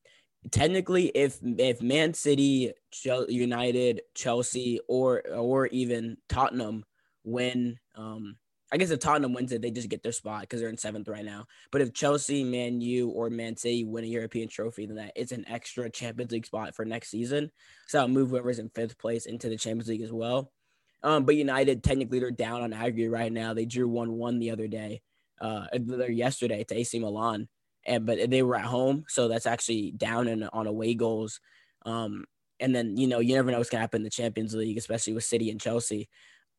technically, 0.51 1.07
if 1.07 1.39
if 1.41 1.81
Man 1.81 2.13
City, 2.13 2.73
United, 3.03 4.01
Chelsea, 4.13 4.81
or 4.89 5.21
or 5.33 5.67
even 5.67 6.17
Tottenham 6.27 6.83
win 7.23 7.77
um 7.95 8.35
I 8.71 8.77
guess 8.77 8.91
if 8.91 8.99
Tottenham 8.99 9.33
wins 9.33 9.51
it, 9.51 9.61
they 9.61 9.71
just 9.71 9.89
get 9.89 10.03
their 10.03 10.11
spot 10.11 10.41
because 10.41 10.59
they're 10.59 10.69
in 10.69 10.77
seventh 10.77 11.07
right 11.07 11.25
now. 11.25 11.47
But 11.71 11.81
if 11.81 11.93
Chelsea, 11.93 12.43
Man 12.43 12.81
U, 12.81 13.09
or 13.09 13.29
Man 13.29 13.57
City 13.57 13.83
win 13.83 14.03
a 14.03 14.07
European 14.07 14.47
trophy, 14.47 14.85
then 14.85 14.97
that 14.97 15.13
it's 15.15 15.31
an 15.31 15.45
extra 15.47 15.89
Champions 15.89 16.31
League 16.31 16.45
spot 16.45 16.75
for 16.75 16.85
next 16.85 17.09
season. 17.09 17.51
So 17.87 17.99
I'll 17.99 18.07
move 18.07 18.29
whoever's 18.29 18.59
in 18.59 18.69
fifth 18.69 18.99
place 18.99 19.25
into 19.25 19.49
the 19.49 19.57
Champions 19.57 19.89
League 19.89 20.01
as 20.01 20.11
well. 20.11 20.51
Um, 21.01 21.25
but 21.25 21.35
United 21.35 21.83
technically 21.83 22.19
they're 22.19 22.31
down 22.31 22.61
on 22.61 22.73
aggregate 22.73 23.11
right 23.11 23.31
now. 23.31 23.53
They 23.53 23.65
drew 23.65 23.87
one 23.87 24.13
one 24.13 24.39
the 24.39 24.51
other 24.51 24.67
day, 24.67 25.01
uh, 25.39 25.67
yesterday 26.09 26.63
to 26.65 26.77
AC 26.77 26.99
Milan, 26.99 27.47
and 27.85 28.05
but 28.05 28.29
they 28.29 28.43
were 28.43 28.57
at 28.57 28.65
home, 28.65 29.05
so 29.07 29.27
that's 29.27 29.45
actually 29.45 29.91
down 29.91 30.27
in, 30.27 30.43
on 30.43 30.67
away 30.67 30.93
goals. 30.93 31.39
Um, 31.85 32.25
and 32.59 32.75
then 32.75 32.97
you 32.97 33.07
know 33.07 33.19
you 33.19 33.35
never 33.35 33.49
know 33.49 33.57
what's 33.57 33.69
gonna 33.69 33.81
happen 33.81 33.99
in 33.99 34.03
the 34.03 34.09
Champions 34.09 34.53
League, 34.53 34.77
especially 34.77 35.13
with 35.13 35.23
City 35.23 35.49
and 35.49 35.61
Chelsea. 35.61 36.09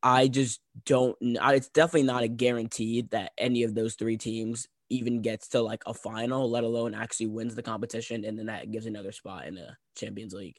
I 0.02 0.28
just 0.28 0.60
don't. 0.86 1.16
It's 1.20 1.68
definitely 1.68 2.04
not 2.04 2.22
a 2.22 2.28
guarantee 2.28 3.02
that 3.10 3.32
any 3.36 3.62
of 3.64 3.74
those 3.74 3.94
three 3.94 4.16
teams 4.16 4.66
even 4.88 5.22
gets 5.22 5.48
to 5.48 5.62
like 5.62 5.82
a 5.86 5.94
final, 5.94 6.50
let 6.50 6.64
alone 6.64 6.94
actually 6.94 7.26
wins 7.26 7.54
the 7.54 7.62
competition, 7.62 8.24
and 8.24 8.38
then 8.38 8.46
that 8.46 8.70
gives 8.70 8.86
another 8.86 9.12
spot 9.12 9.46
in 9.46 9.54
the 9.54 9.76
Champions 9.96 10.34
League. 10.34 10.56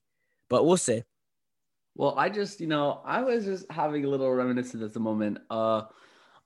But 0.49 0.65
we'll 0.65 0.77
see. 0.77 1.03
Well, 1.95 2.17
I 2.17 2.29
just, 2.29 2.61
you 2.61 2.67
know, 2.67 3.01
I 3.05 3.21
was 3.21 3.45
just 3.45 3.69
having 3.69 4.05
a 4.05 4.07
little 4.07 4.31
reminiscence 4.31 4.81
at 4.83 4.93
the 4.93 4.99
moment. 4.99 5.39
Uh, 5.49 5.83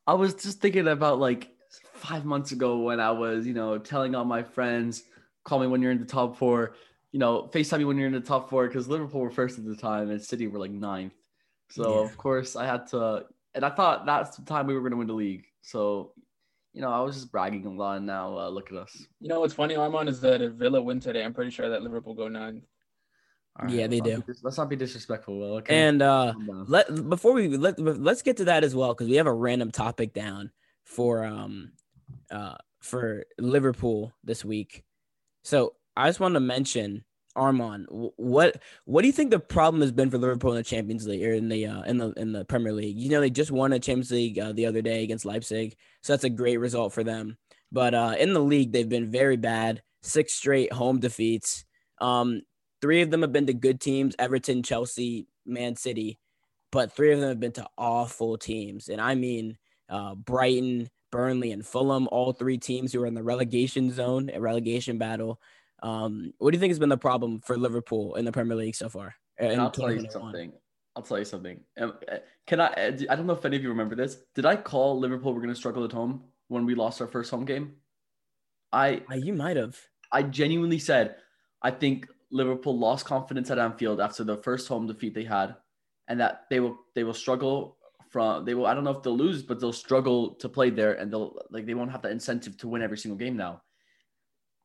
I 0.07 0.13
was 0.13 0.33
just 0.33 0.59
thinking 0.59 0.87
about 0.87 1.19
like 1.19 1.49
five 1.93 2.25
months 2.25 2.51
ago 2.51 2.79
when 2.79 2.99
I 2.99 3.11
was, 3.11 3.45
you 3.45 3.53
know, 3.53 3.77
telling 3.77 4.15
all 4.15 4.25
my 4.25 4.41
friends, 4.41 5.03
call 5.43 5.59
me 5.59 5.67
when 5.67 5.81
you're 5.81 5.91
in 5.91 5.99
the 5.99 6.05
top 6.05 6.37
four, 6.37 6.75
you 7.11 7.19
know, 7.19 7.49
FaceTime 7.53 7.79
me 7.79 7.85
when 7.85 7.97
you're 7.97 8.07
in 8.07 8.13
the 8.13 8.19
top 8.19 8.49
four 8.49 8.67
because 8.67 8.87
Liverpool 8.87 9.21
were 9.21 9.29
first 9.29 9.59
at 9.59 9.65
the 9.65 9.75
time 9.75 10.09
and 10.09 10.21
City 10.21 10.47
were 10.47 10.59
like 10.59 10.71
ninth. 10.71 11.13
So 11.69 11.99
yeah. 11.99 12.05
of 12.05 12.17
course 12.17 12.55
I 12.55 12.65
had 12.65 12.87
to, 12.87 13.25
and 13.53 13.65
I 13.65 13.69
thought 13.69 14.05
that's 14.05 14.37
the 14.37 14.45
time 14.45 14.67
we 14.67 14.73
were 14.73 14.81
going 14.81 14.91
to 14.91 14.97
win 14.97 15.07
the 15.07 15.13
league. 15.13 15.45
So, 15.61 16.13
you 16.73 16.81
know, 16.81 16.91
I 16.91 16.99
was 17.01 17.15
just 17.15 17.31
bragging 17.31 17.65
a 17.65 17.71
lot. 17.71 17.97
And 17.97 18.05
now 18.05 18.37
uh, 18.37 18.49
look 18.49 18.71
at 18.71 18.77
us. 18.77 19.07
You 19.19 19.29
know 19.29 19.39
what's 19.39 19.53
funny, 19.53 19.75
Armand, 19.75 20.09
is 20.09 20.21
that 20.21 20.41
if 20.41 20.53
Villa 20.53 20.81
win 20.81 20.99
today, 20.99 21.23
I'm 21.23 21.33
pretty 21.33 21.51
sure 21.51 21.69
that 21.69 21.81
Liverpool 21.81 22.13
go 22.13 22.27
nine. 22.27 22.61
Right, 23.61 23.71
yeah, 23.71 23.87
they 23.87 24.01
do. 24.01 24.21
Be, 24.21 24.33
let's 24.43 24.57
not 24.57 24.69
be 24.69 24.75
disrespectful. 24.75 25.39
Will, 25.39 25.55
okay? 25.55 25.87
And 25.87 26.01
uh, 26.01 26.33
let 26.67 27.09
before 27.09 27.31
we 27.31 27.55
let 27.55 27.79
let's 27.79 28.21
get 28.21 28.35
to 28.37 28.45
that 28.45 28.65
as 28.65 28.75
well 28.75 28.93
because 28.93 29.07
we 29.07 29.15
have 29.15 29.27
a 29.27 29.33
random 29.33 29.71
topic 29.71 30.13
down 30.13 30.51
for 30.83 31.23
um 31.23 31.71
uh 32.29 32.55
for 32.81 33.23
Liverpool 33.39 34.13
this 34.25 34.43
week. 34.43 34.83
So 35.43 35.75
I 35.95 36.09
just 36.09 36.19
want 36.19 36.33
to 36.33 36.41
mention 36.41 37.04
Armand, 37.35 37.87
what 37.89 38.61
what 38.85 39.01
do 39.01 39.07
you 39.07 39.13
think 39.13 39.31
the 39.31 39.39
problem 39.39 39.81
has 39.81 39.91
been 39.91 40.09
for 40.09 40.17
Liverpool 40.17 40.51
in 40.51 40.57
the 40.57 40.63
Champions 40.63 41.07
League 41.07 41.23
or 41.23 41.33
in 41.33 41.49
the 41.49 41.65
uh, 41.65 41.81
in 41.83 41.97
the 41.97 42.11
in 42.11 42.31
the 42.31 42.45
Premier 42.45 42.73
League? 42.73 42.97
You 42.97 43.09
know, 43.09 43.19
they 43.19 43.29
just 43.29 43.51
won 43.51 43.73
a 43.73 43.79
Champions 43.79 44.11
League 44.11 44.39
uh, 44.39 44.53
the 44.53 44.65
other 44.65 44.81
day 44.81 45.03
against 45.03 45.25
Leipzig, 45.25 45.75
so 46.01 46.13
that's 46.13 46.23
a 46.23 46.29
great 46.29 46.57
result 46.57 46.93
for 46.93 47.03
them. 47.03 47.37
But 47.71 47.93
uh, 47.93 48.15
in 48.17 48.33
the 48.33 48.39
league, 48.39 48.71
they've 48.71 48.87
been 48.87 49.11
very 49.11 49.37
bad. 49.37 49.81
Six 50.01 50.33
straight 50.33 50.71
home 50.71 50.99
defeats. 50.99 51.65
Um, 51.99 52.41
three 52.81 53.01
of 53.01 53.11
them 53.11 53.21
have 53.21 53.33
been 53.33 53.47
to 53.47 53.53
good 53.53 53.81
teams: 53.81 54.15
Everton, 54.17 54.63
Chelsea, 54.63 55.27
Man 55.45 55.75
City. 55.75 56.19
But 56.71 56.91
three 56.91 57.13
of 57.13 57.19
them 57.19 57.29
have 57.29 57.39
been 57.39 57.53
to 57.53 57.67
awful 57.77 58.37
teams, 58.37 58.89
and 58.89 58.99
I 58.99 59.15
mean 59.15 59.57
uh, 59.89 60.15
Brighton, 60.15 60.89
Burnley, 61.11 61.51
and 61.51 61.65
Fulham, 61.65 62.07
all 62.11 62.33
three 62.33 62.57
teams 62.57 62.91
who 62.91 63.01
are 63.03 63.07
in 63.07 63.13
the 63.13 63.23
relegation 63.23 63.91
zone, 63.91 64.29
a 64.33 64.39
relegation 64.41 64.97
battle. 64.97 65.39
Um, 65.85 66.33
what 66.39 66.51
do 66.51 66.55
you 66.55 66.59
think 66.59 66.71
has 66.71 66.79
been 66.79 66.89
the 66.89 66.97
problem 66.97 67.41
for 67.41 67.55
Liverpool 67.57 68.15
in 68.15 68.25
the 68.25 68.31
Premier 68.31 68.57
League 68.57 68.75
so 68.75 68.89
far? 68.89 69.13
And 69.37 69.61
I'll 69.61 69.69
tell 69.69 69.91
you 69.91 70.09
something. 70.09 70.51
I'll 70.95 71.03
tell 71.03 71.19
you 71.19 71.25
something. 71.25 71.59
Um, 71.79 71.93
uh, 72.11 72.17
can 72.47 72.59
I? 72.59 72.67
Uh, 72.67 72.91
I 73.07 73.15
don't 73.15 73.27
know 73.27 73.33
if 73.33 73.45
any 73.45 73.55
of 73.55 73.61
you 73.61 73.69
remember 73.69 73.95
this. 73.95 74.17
Did 74.33 74.47
I 74.47 74.55
call 74.55 74.99
Liverpool 74.99 75.33
were 75.33 75.41
going 75.41 75.53
to 75.53 75.59
struggle 75.59 75.83
at 75.83 75.91
home 75.91 76.23
when 76.47 76.65
we 76.65 76.73
lost 76.73 77.01
our 77.01 77.07
first 77.07 77.29
home 77.29 77.45
game? 77.45 77.73
I. 78.73 79.03
Uh, 79.11 79.15
you 79.15 79.33
might 79.33 79.57
have. 79.57 79.79
I 80.11 80.23
genuinely 80.23 80.79
said, 80.79 81.17
I 81.61 81.69
think 81.69 82.07
Liverpool 82.31 82.79
lost 82.79 83.05
confidence 83.05 83.51
at 83.51 83.59
Anfield 83.59 84.01
after 84.01 84.23
the 84.23 84.37
first 84.37 84.67
home 84.67 84.87
defeat 84.87 85.13
they 85.13 85.23
had, 85.23 85.55
and 86.07 86.19
that 86.19 86.45
they 86.49 86.59
will 86.59 86.79
they 86.95 87.03
will 87.03 87.13
struggle 87.13 87.77
from 88.09 88.43
they 88.43 88.55
will 88.55 88.65
I 88.65 88.73
don't 88.73 88.85
know 88.85 88.91
if 88.91 89.03
they'll 89.03 89.15
lose, 89.15 89.43
but 89.43 89.59
they'll 89.59 89.71
struggle 89.71 90.33
to 90.35 90.49
play 90.49 90.71
there, 90.71 90.93
and 90.93 91.13
they'll 91.13 91.37
like 91.51 91.67
they 91.67 91.75
won't 91.75 91.91
have 91.91 92.01
that 92.01 92.11
incentive 92.11 92.57
to 92.57 92.67
win 92.67 92.81
every 92.81 92.97
single 92.97 93.17
game 93.17 93.37
now. 93.37 93.61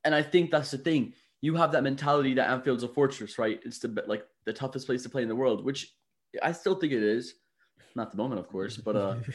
And 0.05 0.15
I 0.15 0.23
think 0.23 0.51
that's 0.51 0.71
the 0.71 0.79
thing. 0.79 1.13
You 1.41 1.55
have 1.57 1.73
that 1.73 1.83
mentality 1.83 2.35
that 2.35 2.51
Anfield's 2.51 2.83
a 2.83 2.89
fortress, 2.89 3.39
right? 3.39 3.61
It's 3.65 3.79
the 3.79 4.05
like 4.07 4.25
the 4.45 4.53
toughest 4.53 4.87
place 4.87 5.03
to 5.05 5.09
play 5.09 5.23
in 5.23 5.29
the 5.29 5.37
world, 5.37 5.65
which 5.65 5.95
I 6.43 6.53
still 6.53 6.75
think 6.75 6.93
it 6.93 7.03
is. 7.03 7.35
Not 7.95 8.11
the 8.11 8.17
moment, 8.17 8.41
of 8.41 8.49
course, 8.49 8.77
but 8.77 8.97
uh, 8.97 9.17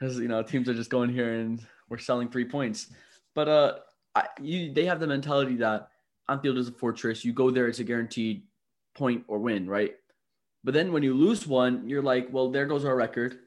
because 0.00 0.18
you 0.18 0.28
know 0.28 0.42
teams 0.42 0.68
are 0.68 0.74
just 0.74 0.90
going 0.90 1.10
here 1.10 1.32
and 1.34 1.64
we're 1.88 1.98
selling 1.98 2.28
three 2.28 2.44
points. 2.44 2.88
But 3.34 3.48
uh, 3.48 3.74
I, 4.14 4.26
you 4.40 4.72
they 4.72 4.86
have 4.86 5.00
the 5.00 5.06
mentality 5.06 5.56
that 5.56 5.88
Anfield 6.28 6.58
is 6.58 6.68
a 6.68 6.72
fortress. 6.72 7.24
You 7.24 7.32
go 7.32 7.50
there, 7.50 7.68
it's 7.68 7.78
a 7.78 7.84
guaranteed 7.84 8.44
point 8.94 9.24
or 9.28 9.38
win, 9.38 9.68
right? 9.68 9.94
But 10.62 10.74
then 10.74 10.92
when 10.92 11.02
you 11.02 11.14
lose 11.14 11.46
one, 11.46 11.88
you're 11.88 12.02
like, 12.02 12.28
well, 12.30 12.50
there 12.50 12.66
goes 12.66 12.84
our 12.84 12.96
record. 12.96 13.38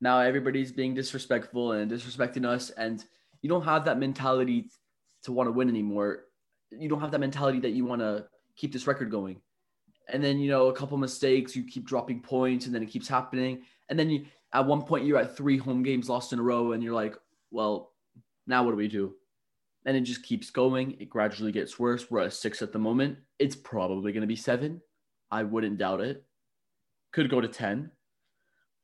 Now 0.00 0.18
everybody's 0.18 0.72
being 0.72 0.94
disrespectful 0.94 1.72
and 1.72 1.90
disrespecting 1.90 2.44
us, 2.44 2.70
and 2.70 3.04
you 3.42 3.48
don't 3.48 3.64
have 3.64 3.84
that 3.84 3.98
mentality 3.98 4.70
to 5.26 5.32
want 5.32 5.46
to 5.46 5.52
win 5.52 5.68
anymore. 5.68 6.24
You 6.70 6.88
don't 6.88 7.00
have 7.00 7.12
that 7.12 7.20
mentality 7.20 7.60
that 7.60 7.70
you 7.70 7.84
want 7.84 8.00
to 8.00 8.26
keep 8.56 8.72
this 8.72 8.86
record 8.86 9.10
going 9.10 9.40
and 10.08 10.22
then 10.22 10.38
you 10.38 10.50
know 10.50 10.68
a 10.68 10.72
couple 10.72 10.96
mistakes, 10.98 11.56
you 11.56 11.64
keep 11.64 11.84
dropping 11.84 12.20
points, 12.20 12.66
and 12.66 12.74
then 12.74 12.82
it 12.82 12.90
keeps 12.90 13.08
happening, 13.08 13.62
and 13.88 13.98
then 13.98 14.10
you 14.10 14.26
at 14.52 14.64
one 14.64 14.82
point 14.82 15.04
you're 15.04 15.18
at 15.18 15.36
three 15.36 15.58
home 15.58 15.82
games 15.82 16.08
lost 16.08 16.32
in 16.32 16.38
a 16.38 16.42
row, 16.42 16.72
and 16.72 16.82
you're 16.82 16.94
like, 16.94 17.16
well, 17.50 17.92
now 18.46 18.62
what 18.62 18.70
do 18.70 18.76
we 18.76 18.88
do? 18.88 19.14
And 19.84 19.96
it 19.96 20.02
just 20.02 20.22
keeps 20.22 20.50
going. 20.50 20.96
It 20.98 21.10
gradually 21.10 21.52
gets 21.52 21.78
worse. 21.78 22.10
We're 22.10 22.22
at 22.22 22.32
six 22.32 22.60
at 22.60 22.72
the 22.72 22.78
moment. 22.78 23.18
It's 23.38 23.54
probably 23.54 24.12
going 24.12 24.22
to 24.22 24.26
be 24.26 24.36
seven. 24.36 24.80
I 25.30 25.44
wouldn't 25.44 25.78
doubt 25.78 26.00
it. 26.00 26.24
Could 27.12 27.30
go 27.30 27.40
to 27.40 27.48
ten. 27.48 27.90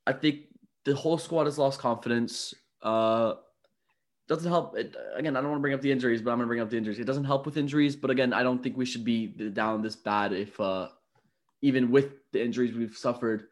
I 0.06 0.12
think 0.12 0.46
the 0.84 0.94
whole 0.94 1.18
squad 1.18 1.44
has 1.44 1.58
lost 1.58 1.80
confidence. 1.80 2.54
Uh, 2.82 3.34
doesn't 4.28 4.50
help. 4.50 4.76
It, 4.76 4.94
again, 5.14 5.36
I 5.36 5.40
don't 5.40 5.50
want 5.50 5.60
to 5.60 5.62
bring 5.62 5.74
up 5.74 5.80
the 5.80 5.92
injuries, 5.92 6.22
but 6.22 6.30
I'm 6.30 6.38
going 6.38 6.46
to 6.46 6.48
bring 6.48 6.60
up 6.60 6.70
the 6.70 6.76
injuries. 6.76 6.98
It 6.98 7.04
doesn't 7.04 7.24
help 7.24 7.46
with 7.46 7.56
injuries, 7.56 7.96
but 7.96 8.10
again, 8.10 8.32
I 8.32 8.42
don't 8.42 8.62
think 8.62 8.76
we 8.76 8.86
should 8.86 9.04
be 9.04 9.26
down 9.26 9.82
this 9.82 9.96
bad 9.96 10.32
if 10.32 10.58
uh, 10.60 10.88
even 11.60 11.90
with 11.90 12.30
the 12.32 12.42
injuries 12.42 12.74
we've 12.74 12.96
suffered. 12.96 13.48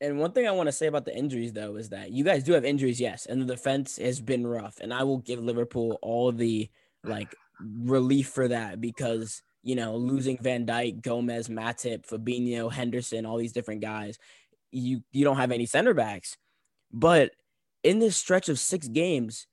And 0.00 0.18
one 0.18 0.32
thing 0.32 0.48
I 0.48 0.52
want 0.52 0.68
to 0.68 0.72
say 0.72 0.86
about 0.86 1.04
the 1.04 1.16
injuries, 1.16 1.52
though, 1.52 1.76
is 1.76 1.90
that 1.90 2.10
you 2.10 2.24
guys 2.24 2.42
do 2.42 2.52
have 2.52 2.64
injuries, 2.64 3.00
yes, 3.00 3.26
and 3.26 3.42
the 3.42 3.46
defense 3.46 3.98
has 3.98 4.20
been 4.20 4.46
rough. 4.46 4.78
And 4.80 4.94
I 4.94 5.02
will 5.02 5.18
give 5.18 5.40
Liverpool 5.40 5.98
all 6.00 6.32
the 6.32 6.70
like 7.04 7.34
relief 7.60 8.28
for 8.28 8.48
that 8.48 8.80
because 8.80 9.42
you 9.62 9.74
know 9.74 9.96
losing 9.96 10.38
Van 10.38 10.64
Dijk, 10.64 11.02
Gomez, 11.02 11.48
Matip, 11.48 12.06
Fabinho, 12.06 12.72
Henderson, 12.72 13.26
all 13.26 13.36
these 13.36 13.52
different 13.52 13.82
guys, 13.82 14.18
you 14.70 15.02
you 15.12 15.24
don't 15.24 15.36
have 15.36 15.52
any 15.52 15.66
center 15.66 15.92
backs. 15.92 16.38
But 16.92 17.32
in 17.82 17.98
this 17.98 18.16
stretch 18.16 18.48
of 18.48 18.58
six 18.58 18.88
games, 18.88 19.46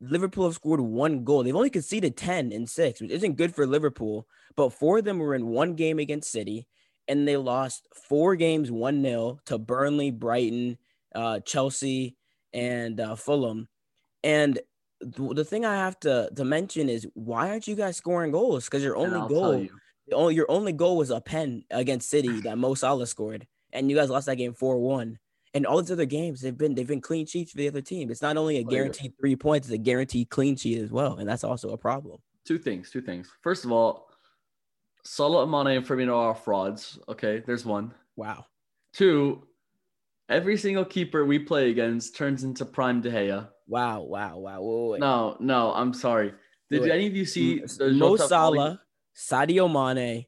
Liverpool 0.00 0.44
have 0.44 0.54
scored 0.54 0.80
one 0.80 1.24
goal. 1.24 1.42
They've 1.42 1.56
only 1.56 1.70
conceded 1.70 2.16
10 2.16 2.52
in 2.52 2.66
six, 2.66 3.00
which 3.00 3.10
isn't 3.10 3.36
good 3.36 3.54
for 3.54 3.66
Liverpool. 3.66 4.26
But 4.56 4.72
four 4.72 4.98
of 4.98 5.04
them 5.04 5.18
were 5.18 5.34
in 5.34 5.46
one 5.48 5.74
game 5.74 5.98
against 5.98 6.30
City, 6.30 6.66
and 7.08 7.26
they 7.26 7.36
lost 7.36 7.88
four 8.08 8.36
games 8.36 8.70
1 8.70 9.02
0 9.02 9.38
to 9.46 9.58
Burnley, 9.58 10.10
Brighton, 10.10 10.78
uh, 11.14 11.40
Chelsea, 11.40 12.16
and 12.52 13.00
uh, 13.00 13.14
Fulham. 13.14 13.68
And 14.22 14.58
th- 15.00 15.34
the 15.34 15.44
thing 15.44 15.64
I 15.64 15.76
have 15.76 15.98
to, 16.00 16.30
to 16.34 16.44
mention 16.44 16.88
is 16.88 17.06
why 17.14 17.50
aren't 17.50 17.68
you 17.68 17.74
guys 17.74 17.96
scoring 17.96 18.32
goals? 18.32 18.64
Because 18.64 18.82
your 18.82 18.96
only 18.96 19.26
goal, 19.28 19.58
you. 19.58 20.28
your 20.30 20.50
only 20.50 20.72
goal 20.72 20.96
was 20.96 21.10
a 21.10 21.20
pen 21.20 21.64
against 21.70 22.10
City 22.10 22.40
that 22.40 22.58
Mo 22.58 22.74
Salah 22.74 23.06
scored, 23.06 23.46
and 23.72 23.90
you 23.90 23.96
guys 23.96 24.10
lost 24.10 24.26
that 24.26 24.36
game 24.36 24.52
4 24.52 24.78
1 24.78 25.18
and 25.56 25.64
all 25.64 25.80
these 25.80 25.90
other 25.90 26.04
games 26.04 26.42
they've 26.42 26.56
been 26.56 26.74
they've 26.74 26.86
been 26.86 27.00
clean 27.00 27.24
sheets 27.24 27.52
for 27.52 27.56
the 27.56 27.66
other 27.66 27.80
team. 27.80 28.10
It's 28.10 28.20
not 28.20 28.36
only 28.36 28.58
a 28.58 28.62
guaranteed 28.62 29.14
three 29.18 29.36
points, 29.36 29.68
it's 29.68 29.74
a 29.74 29.78
guaranteed 29.78 30.28
clean 30.28 30.54
sheet 30.54 30.78
as 30.78 30.90
well, 30.90 31.16
and 31.16 31.26
that's 31.26 31.44
also 31.44 31.70
a 31.70 31.78
problem. 31.78 32.20
Two 32.44 32.58
things. 32.58 32.90
Two 32.90 33.00
things. 33.00 33.30
First 33.42 33.64
of 33.64 33.72
all, 33.72 34.10
Salah, 35.02 35.46
Mane, 35.46 35.78
and 35.78 35.86
Firmino 35.86 36.14
are 36.14 36.34
frauds. 36.34 36.98
Okay, 37.08 37.42
there's 37.46 37.64
one. 37.64 37.94
Wow. 38.16 38.44
Two, 38.92 39.46
every 40.28 40.58
single 40.58 40.84
keeper 40.84 41.24
we 41.24 41.38
play 41.38 41.70
against 41.70 42.16
turns 42.16 42.44
into 42.44 42.66
prime 42.66 43.00
De 43.00 43.10
Gea. 43.10 43.48
Wow, 43.66 44.02
wow, 44.02 44.36
wow. 44.36 44.60
Whoa, 44.60 44.90
wait. 44.90 45.00
No, 45.00 45.38
no, 45.40 45.72
I'm 45.72 45.94
sorry. 45.94 46.34
Did 46.70 46.82
wait. 46.82 46.90
any 46.90 47.06
of 47.06 47.16
you 47.16 47.24
see 47.24 47.62
Mo 47.80 48.16
Salah, 48.16 48.82
Sadio 49.16 49.72
Mane, 49.72 50.26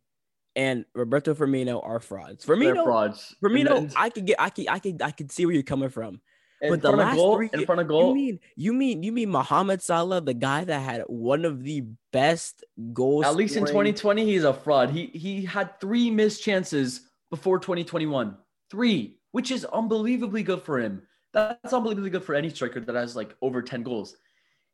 and 0.59 0.85
Roberto 0.93 1.35
Firmino 1.35 1.81
are 1.87 2.01
frauds. 2.01 2.45
Firmino, 2.45 2.75
They're 2.75 2.83
frauds. 2.83 3.37
Firmino, 3.41 3.75
then, 3.75 3.93
I 3.95 4.11
could 4.11 4.27
get, 4.27 4.41
I 4.41 4.51
could, 4.51 4.69
I 4.69 4.79
could, 4.81 5.01
I 5.01 5.13
could 5.13 5.31
see 5.31 5.47
where 5.47 5.55
you're 5.55 5.63
coming 5.63 5.89
from. 5.89 6.21
but 6.61 6.83
the 6.83 6.91
last 6.91 7.15
goal, 7.15 7.37
three, 7.37 7.49
in 7.53 7.65
front 7.65 7.81
of 7.81 7.87
goal, 7.87 8.09
you 8.09 8.15
mean, 8.15 8.41
you 8.57 8.73
mean, 8.73 9.03
you 9.05 9.13
mean 9.13 9.31
Mohamed 9.31 9.81
Salah, 9.81 10.21
the 10.21 10.35
guy 10.35 10.65
that 10.65 10.81
had 10.81 11.03
one 11.07 11.45
of 11.45 11.63
the 11.63 11.85
best 12.13 12.65
goals. 12.93 13.25
At 13.25 13.37
least 13.37 13.55
in 13.55 13.67
2020, 13.67 14.25
he's 14.25 14.43
a 14.43 14.53
fraud. 14.53 14.91
He 14.91 15.07
he 15.07 15.45
had 15.45 15.81
three 15.81 16.11
missed 16.11 16.43
chances 16.43 17.03
before 17.31 17.61
2021, 17.61 18.37
three, 18.69 19.21
which 19.31 19.53
is 19.53 19.65
unbelievably 19.65 20.43
good 20.43 20.63
for 20.63 20.81
him. 20.81 21.03
That's 21.33 21.73
unbelievably 21.73 22.11
good 22.11 22.25
for 22.25 22.35
any 22.35 22.51
striker 22.51 22.81
that 22.81 22.95
has 22.97 23.15
like 23.15 23.37
over 23.43 23.63
10 23.63 23.85
goals. 23.85 24.17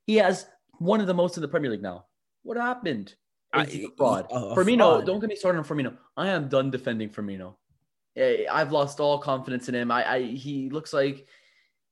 He 0.07 0.17
has 0.17 0.47
one 0.79 1.03
of 1.03 1.07
the 1.07 1.13
most 1.13 1.37
in 1.37 1.43
the 1.43 1.49
Premier 1.49 1.71
League 1.71 1.83
now. 1.83 2.07
What 2.43 2.57
happened? 2.57 3.15
I, 3.55 3.87
fraud. 3.97 4.27
A, 4.31 4.35
a 4.35 4.57
Firmino, 4.57 4.77
fraud. 4.77 5.07
don't 5.07 5.21
get 5.21 5.29
me 5.29 5.37
started 5.37 5.59
on 5.59 5.65
Firmino. 5.65 5.97
I 6.17 6.29
am 6.29 6.49
done 6.49 6.71
defending 6.71 7.09
Firmino. 7.09 7.55
I've 8.17 8.73
lost 8.73 9.01
all 9.01 9.19
confidence 9.19 9.69
in 9.69 9.75
him. 9.75 9.91
I, 9.91 10.13
I 10.13 10.23
he 10.23 10.71
looks 10.71 10.93
like 10.93 11.27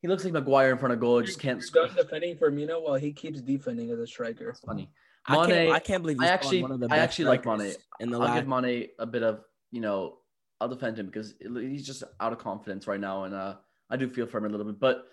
he 0.00 0.08
looks 0.08 0.24
like 0.24 0.32
Maguire 0.32 0.72
in 0.72 0.78
front 0.78 0.92
of 0.92 1.00
goal. 1.00 1.22
Just 1.22 1.40
can't 1.40 1.62
score. 1.62 1.86
Done 1.86 1.96
defending 1.96 2.36
Firmino 2.36 2.82
while 2.82 2.94
he 2.94 3.12
keeps 3.12 3.40
defending 3.40 3.90
as 3.90 3.98
a 3.98 4.06
striker. 4.06 4.46
That's 4.46 4.60
funny. 4.60 4.90
Mane, 5.28 5.40
I 5.40 5.46
can't, 5.46 5.72
I 5.72 5.78
can't 5.78 6.02
believe 6.02 6.20
I 6.20 6.26
actually 6.26 6.64
I 6.90 6.96
actually 6.96 7.26
like 7.26 7.46
Mane. 7.46 7.74
In 8.00 8.10
the 8.10 8.18
I'll 8.18 8.26
last... 8.26 8.34
give 8.36 8.48
Mane 8.48 8.88
a 8.98 9.06
bit 9.06 9.22
of 9.22 9.40
you 9.70 9.80
know 9.80 10.18
I'll 10.60 10.68
defend 10.68 10.98
him 10.98 11.06
because 11.06 11.34
he's 11.40 11.86
just 11.86 12.04
out 12.20 12.32
of 12.32 12.38
confidence 12.38 12.86
right 12.86 13.00
now, 13.00 13.24
and 13.24 13.34
uh, 13.34 13.54
I 13.90 13.96
do 13.96 14.08
feel 14.08 14.26
for 14.26 14.38
him 14.38 14.44
a 14.44 14.48
little 14.48 14.66
bit. 14.66 14.78
But 14.78 15.06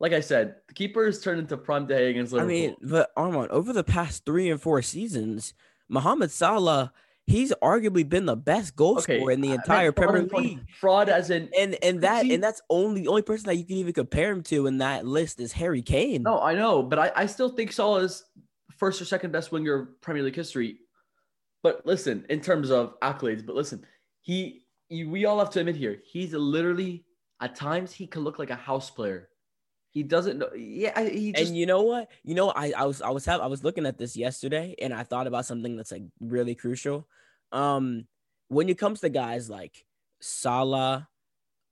like 0.00 0.12
I 0.12 0.20
said, 0.20 0.56
the 0.66 0.74
keeper 0.74 1.06
has 1.06 1.20
turned 1.20 1.40
into 1.40 1.56
prime 1.56 1.86
day 1.86 2.10
against 2.10 2.32
Liverpool. 2.32 2.56
I 2.56 2.60
mean, 2.60 2.76
but 2.82 3.10
Armand, 3.16 3.50
over 3.50 3.72
the 3.72 3.84
past 3.84 4.24
three 4.24 4.50
and 4.50 4.60
four 4.60 4.82
seasons, 4.82 5.54
Mohamed 5.90 6.30
Salah, 6.30 6.92
he's 7.26 7.52
arguably 7.62 8.08
been 8.08 8.26
the 8.26 8.36
best 8.36 8.76
goal 8.76 8.98
okay. 8.98 9.18
scorer 9.18 9.32
in 9.32 9.40
the 9.40 9.52
entire 9.52 9.92
Premier 9.92 10.22
League. 10.22 10.60
Fraud 10.78 11.08
as 11.08 11.30
in 11.30 11.48
and 11.58 11.76
and 11.82 12.00
that 12.02 12.24
and 12.24 12.42
that's 12.42 12.62
only 12.70 13.02
the 13.02 13.08
only 13.08 13.22
person 13.22 13.46
that 13.46 13.56
you 13.56 13.64
can 13.64 13.76
even 13.76 13.92
compare 13.92 14.30
him 14.30 14.42
to 14.44 14.66
in 14.66 14.78
that 14.78 15.06
list 15.06 15.40
is 15.40 15.52
Harry 15.52 15.82
Kane. 15.82 16.22
No, 16.22 16.40
I 16.40 16.54
know, 16.54 16.82
but 16.82 16.98
I, 16.98 17.12
I 17.14 17.26
still 17.26 17.50
think 17.50 17.72
Salah 17.72 18.00
is 18.00 18.24
first 18.76 19.00
or 19.00 19.04
second 19.04 19.32
best 19.32 19.52
winger 19.52 19.74
of 19.74 20.00
Premier 20.00 20.22
League 20.22 20.36
history. 20.36 20.78
But 21.62 21.84
listen, 21.84 22.24
in 22.30 22.40
terms 22.40 22.70
of 22.70 22.98
accolades, 23.00 23.44
but 23.44 23.54
listen, 23.54 23.84
he, 24.22 24.62
he 24.88 25.04
we 25.04 25.26
all 25.26 25.38
have 25.38 25.50
to 25.50 25.60
admit 25.60 25.76
here, 25.76 25.98
he's 26.10 26.32
literally 26.32 27.04
at 27.42 27.54
times 27.54 27.92
he 27.92 28.06
can 28.06 28.22
look 28.22 28.38
like 28.38 28.50
a 28.50 28.54
house 28.54 28.90
player. 28.90 29.28
He 29.92 30.04
doesn't 30.04 30.38
know. 30.38 30.52
Yeah, 30.54 31.02
he 31.02 31.32
just... 31.32 31.48
and 31.48 31.56
you 31.56 31.66
know 31.66 31.82
what? 31.82 32.10
You 32.22 32.34
know, 32.34 32.50
I 32.50 32.72
I 32.76 32.84
was 32.84 33.02
I 33.02 33.10
was 33.10 33.24
have 33.26 33.40
I 33.40 33.46
was 33.46 33.64
looking 33.64 33.86
at 33.86 33.98
this 33.98 34.16
yesterday, 34.16 34.74
and 34.80 34.94
I 34.94 35.02
thought 35.02 35.26
about 35.26 35.46
something 35.46 35.76
that's 35.76 35.90
like 35.90 36.04
really 36.20 36.54
crucial. 36.54 37.08
Um, 37.50 38.06
when 38.48 38.68
it 38.68 38.78
comes 38.78 39.00
to 39.00 39.08
guys 39.08 39.50
like 39.50 39.84
Salah, 40.20 41.08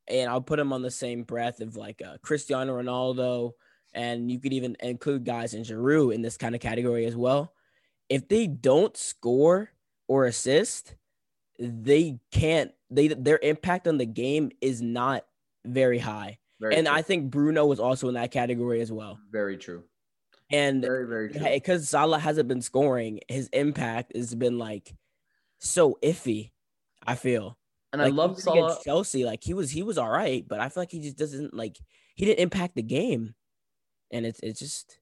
and 0.08 0.28
I'll 0.28 0.40
put 0.40 0.58
him 0.58 0.72
on 0.72 0.82
the 0.82 0.90
same 0.90 1.22
breath 1.22 1.60
of 1.60 1.76
like 1.76 2.02
uh, 2.02 2.16
Cristiano 2.20 2.80
Ronaldo, 2.80 3.52
and 3.94 4.30
you 4.30 4.40
could 4.40 4.52
even 4.52 4.76
include 4.80 5.24
guys 5.24 5.54
in 5.54 5.62
Giroud 5.62 6.14
in 6.14 6.22
this 6.22 6.36
kind 6.36 6.54
of 6.54 6.60
category 6.60 7.06
as 7.06 7.14
well. 7.16 7.52
If 8.08 8.26
they 8.26 8.48
don't 8.48 8.96
score 8.96 9.70
or 10.08 10.26
assist, 10.26 10.96
they 11.58 12.18
can't. 12.32 12.72
They 12.90 13.08
their 13.08 13.38
impact 13.42 13.86
on 13.86 13.98
the 13.98 14.06
game 14.06 14.50
is 14.60 14.82
not 14.82 15.24
very 15.64 15.98
high. 15.98 16.38
Very 16.60 16.76
and 16.76 16.86
true. 16.86 16.96
I 16.96 17.02
think 17.02 17.30
Bruno 17.30 17.66
was 17.66 17.80
also 17.80 18.08
in 18.08 18.14
that 18.14 18.30
category 18.30 18.80
as 18.80 18.90
well. 18.90 19.18
Very 19.30 19.56
true. 19.56 19.84
And 20.50 20.82
very, 20.82 21.06
very 21.06 21.30
true. 21.30 21.42
Because 21.52 21.88
Salah 21.88 22.18
hasn't 22.18 22.48
been 22.48 22.62
scoring, 22.62 23.20
his 23.28 23.48
impact 23.52 24.16
has 24.16 24.34
been 24.34 24.58
like 24.58 24.94
so 25.58 25.98
iffy. 26.02 26.50
I 27.06 27.14
feel. 27.14 27.56
And 27.92 28.02
like, 28.02 28.12
I 28.12 28.14
love 28.14 28.38
Salah. 28.40 28.78
Chelsea. 28.84 29.24
Like 29.24 29.42
he 29.44 29.54
was, 29.54 29.70
he 29.70 29.82
was 29.82 29.98
all 29.98 30.10
right, 30.10 30.44
but 30.46 30.60
I 30.60 30.68
feel 30.68 30.82
like 30.82 30.90
he 30.90 31.00
just 31.00 31.16
doesn't 31.16 31.54
like 31.54 31.78
he 32.16 32.24
didn't 32.24 32.40
impact 32.40 32.74
the 32.76 32.82
game. 32.82 33.34
and 34.10 34.26
it's 34.26 34.40
it's 34.40 34.58
just 34.58 34.98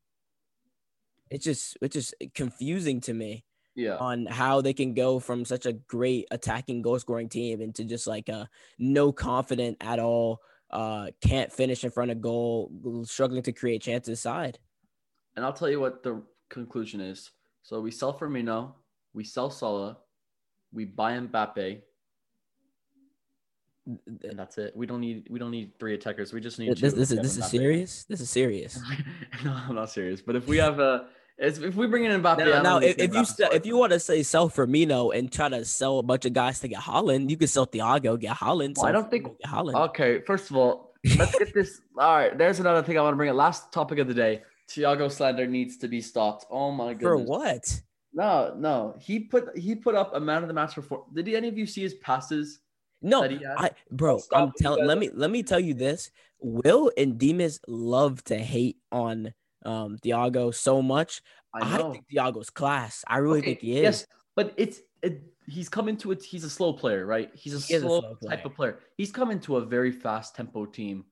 it's 1.30 1.44
just 1.44 1.76
it's 1.80 1.94
just 1.94 2.14
confusing 2.34 3.00
to 3.00 3.14
me 3.14 3.44
Yeah. 3.74 3.96
on 3.96 4.26
how 4.26 4.60
they 4.60 4.72
can 4.72 4.94
go 4.94 5.18
from 5.18 5.44
such 5.44 5.66
a 5.66 5.72
great 5.72 6.26
attacking 6.30 6.82
goal 6.82 6.98
scoring 6.98 7.28
team 7.28 7.60
into 7.60 7.84
just 7.84 8.06
like 8.06 8.28
a 8.28 8.48
no 8.78 9.12
confident 9.12 9.78
at 9.80 9.98
all, 9.98 10.40
uh, 10.70 11.08
can't 11.20 11.52
finish 11.52 11.84
in 11.84 11.90
front 11.90 12.10
of 12.10 12.20
goal, 12.20 12.70
struggling 13.04 13.42
to 13.42 13.52
create 13.52 13.82
chances 13.82 14.20
side. 14.20 14.58
And 15.36 15.44
I'll 15.44 15.52
tell 15.52 15.70
you 15.70 15.80
what 15.80 16.02
the 16.02 16.22
conclusion 16.48 17.00
is. 17.00 17.30
So 17.62 17.80
we 17.80 17.90
sell 17.90 18.16
Firmino, 18.16 18.72
we 19.12 19.24
sell 19.24 19.50
Salah, 19.50 19.98
we 20.72 20.84
buy 20.84 21.12
Mbappe, 21.18 21.80
and 23.86 24.38
that's 24.38 24.58
it. 24.58 24.76
We 24.76 24.86
don't 24.86 25.00
need 25.00 25.28
we 25.30 25.38
don't 25.38 25.50
need 25.50 25.78
three 25.78 25.94
attackers. 25.94 26.32
We 26.32 26.40
just 26.40 26.58
need 26.58 26.76
This, 26.76 26.92
this 26.92 27.10
is 27.12 27.18
this 27.18 27.36
is 27.36 27.46
serious. 27.46 28.04
This 28.04 28.20
is 28.20 28.30
serious. 28.30 28.80
no, 29.44 29.52
I'm 29.52 29.74
not 29.74 29.90
serious. 29.90 30.20
But 30.20 30.36
if 30.36 30.48
we 30.48 30.56
have 30.56 30.80
a, 30.80 31.06
if 31.38 31.62
if 31.62 31.74
we 31.74 31.86
bring 31.86 32.04
in 32.04 32.22
Mbappe, 32.22 32.38
Now, 32.38 32.62
now 32.62 32.78
if, 32.78 32.98
if 32.98 33.14
you 33.14 33.24
sell, 33.24 33.50
if 33.52 33.66
you 33.66 33.76
want 33.76 33.92
to 33.92 34.00
say 34.00 34.22
sell 34.22 34.48
Firmino 34.48 35.16
and 35.16 35.30
try 35.30 35.48
to 35.48 35.64
sell 35.64 35.98
a 35.98 36.02
bunch 36.02 36.24
of 36.24 36.32
guys 36.32 36.60
to 36.60 36.68
get 36.68 36.80
Haaland, 36.80 37.30
you 37.30 37.36
could 37.36 37.50
sell 37.50 37.66
Thiago, 37.66 38.18
get 38.18 38.36
Haaland. 38.36 38.76
Well, 38.76 38.86
I 38.86 38.92
don't 38.92 39.10
think- 39.10 39.28
Haaland. 39.46 39.74
Okay, 39.88 40.20
first 40.20 40.50
of 40.50 40.56
all, 40.56 40.94
let's 41.18 41.38
get 41.38 41.52
this. 41.52 41.80
All 41.98 42.16
right, 42.16 42.36
there's 42.36 42.60
another 42.60 42.82
thing 42.82 42.98
I 42.98 43.02
want 43.02 43.14
to 43.14 43.16
bring 43.16 43.30
up. 43.30 43.36
Last 43.36 43.72
topic 43.72 43.98
of 43.98 44.08
the 44.08 44.14
day: 44.14 44.42
Thiago 44.70 45.10
slander 45.10 45.46
needs 45.46 45.76
to 45.78 45.88
be 45.88 46.00
stopped. 46.00 46.46
Oh 46.50 46.70
my 46.70 46.94
For 46.94 47.16
what? 47.16 47.80
No, 48.12 48.54
no. 48.56 48.96
He 48.98 49.20
put 49.20 49.56
he 49.56 49.74
put 49.74 49.94
up 49.94 50.14
a 50.14 50.20
man 50.20 50.42
of 50.42 50.48
the 50.48 50.54
match 50.54 50.74
before. 50.74 51.04
Did 51.12 51.28
any 51.28 51.48
of 51.48 51.58
you 51.58 51.66
see 51.66 51.82
his 51.82 51.94
passes? 51.94 52.60
No, 53.02 53.20
that 53.20 53.30
he 53.30 53.44
had? 53.44 53.56
I 53.58 53.70
bro, 53.90 54.18
Stop 54.18 54.42
I'm 54.42 54.52
telling. 54.58 54.86
Let 54.86 54.96
me 54.98 55.10
let 55.12 55.30
me 55.30 55.42
tell 55.42 55.60
you 55.60 55.74
this. 55.74 56.10
Will 56.40 56.90
and 56.96 57.18
Demas 57.18 57.60
love 57.68 58.24
to 58.24 58.38
hate 58.38 58.78
on 58.90 59.34
um 59.66 59.98
Thiago 59.98 60.54
so 60.54 60.80
much. 60.82 61.22
I 61.54 61.74
I, 61.74 61.90
think 61.92 62.04
Thiago's 62.12 62.50
class. 62.50 63.04
I 63.06 63.18
really 63.18 63.38
Okay, 63.38 63.48
think 63.48 63.60
he 63.60 63.76
is. 63.78 63.82
Yes, 63.82 64.06
but 64.34 64.54
it's 64.56 64.80
it, 65.02 65.22
he's 65.46 65.68
coming 65.68 65.96
to 65.98 66.12
it. 66.12 66.22
He's 66.22 66.44
a 66.44 66.50
slow 66.50 66.72
player, 66.72 67.06
right? 67.06 67.30
He's 67.34 67.54
a 67.54 67.58
He 67.58 67.74
is 67.74 67.82
a 67.82 67.86
slow, 67.86 68.00
slow 68.00 68.30
type 68.30 68.44
of 68.44 68.54
player. 68.54 68.78
He's 68.96 69.12
coming 69.12 69.40
to 69.40 69.56
a 69.56 69.64
very 69.64 69.92
fast 69.92 70.34
tempo 70.34 70.66
team, 70.66 71.04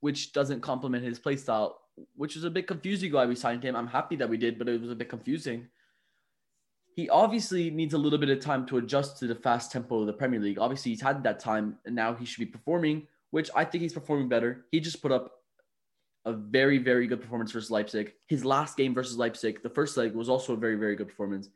which 0.00 0.32
doesn't 0.32 0.60
complement 0.60 1.04
his 1.04 1.18
play 1.18 1.36
style, 1.36 1.80
which 2.16 2.36
is 2.36 2.44
a 2.44 2.50
bit 2.50 2.66
confusing 2.66 3.12
why 3.12 3.26
we 3.26 3.34
signed 3.34 3.62
him. 3.62 3.76
I'm 3.76 3.86
happy 3.86 4.16
that 4.16 4.28
we 4.28 4.36
did, 4.36 4.58
but 4.58 4.68
it 4.68 4.80
was 4.80 4.90
a 4.90 4.94
bit 4.96 5.08
confusing. 5.08 5.68
He 6.94 7.08
obviously 7.08 7.70
needs 7.70 7.94
a 7.94 7.98
little 7.98 8.18
bit 8.18 8.28
of 8.28 8.40
time 8.40 8.66
to 8.66 8.78
adjust 8.78 9.18
to 9.18 9.28
the 9.28 9.34
fast 9.34 9.70
tempo 9.70 10.00
of 10.00 10.06
the 10.06 10.12
Premier 10.12 10.40
League. 10.40 10.58
Obviously, 10.58 10.90
he's 10.90 11.00
had 11.00 11.22
that 11.22 11.38
time, 11.38 11.78
and 11.86 11.94
now 11.94 12.12
he 12.12 12.24
should 12.24 12.40
be 12.40 12.46
performing, 12.46 13.06
which 13.30 13.50
I 13.54 13.64
think 13.64 13.82
he's 13.82 13.92
performing 13.92 14.28
better. 14.28 14.66
He 14.72 14.80
just 14.80 15.00
put 15.00 15.12
up 15.12 15.37
a 16.28 16.32
very, 16.32 16.78
very 16.78 17.06
good 17.06 17.20
performance 17.20 17.52
versus 17.52 17.70
Leipzig. 17.70 18.12
His 18.26 18.44
last 18.44 18.76
game 18.76 18.94
versus 18.94 19.16
Leipzig, 19.16 19.62
the 19.62 19.70
first 19.70 19.96
leg, 19.96 20.14
was 20.14 20.28
also 20.28 20.52
a 20.52 20.56
very, 20.56 20.76
very 20.76 20.94
good 20.96 21.08
performance. 21.08 21.48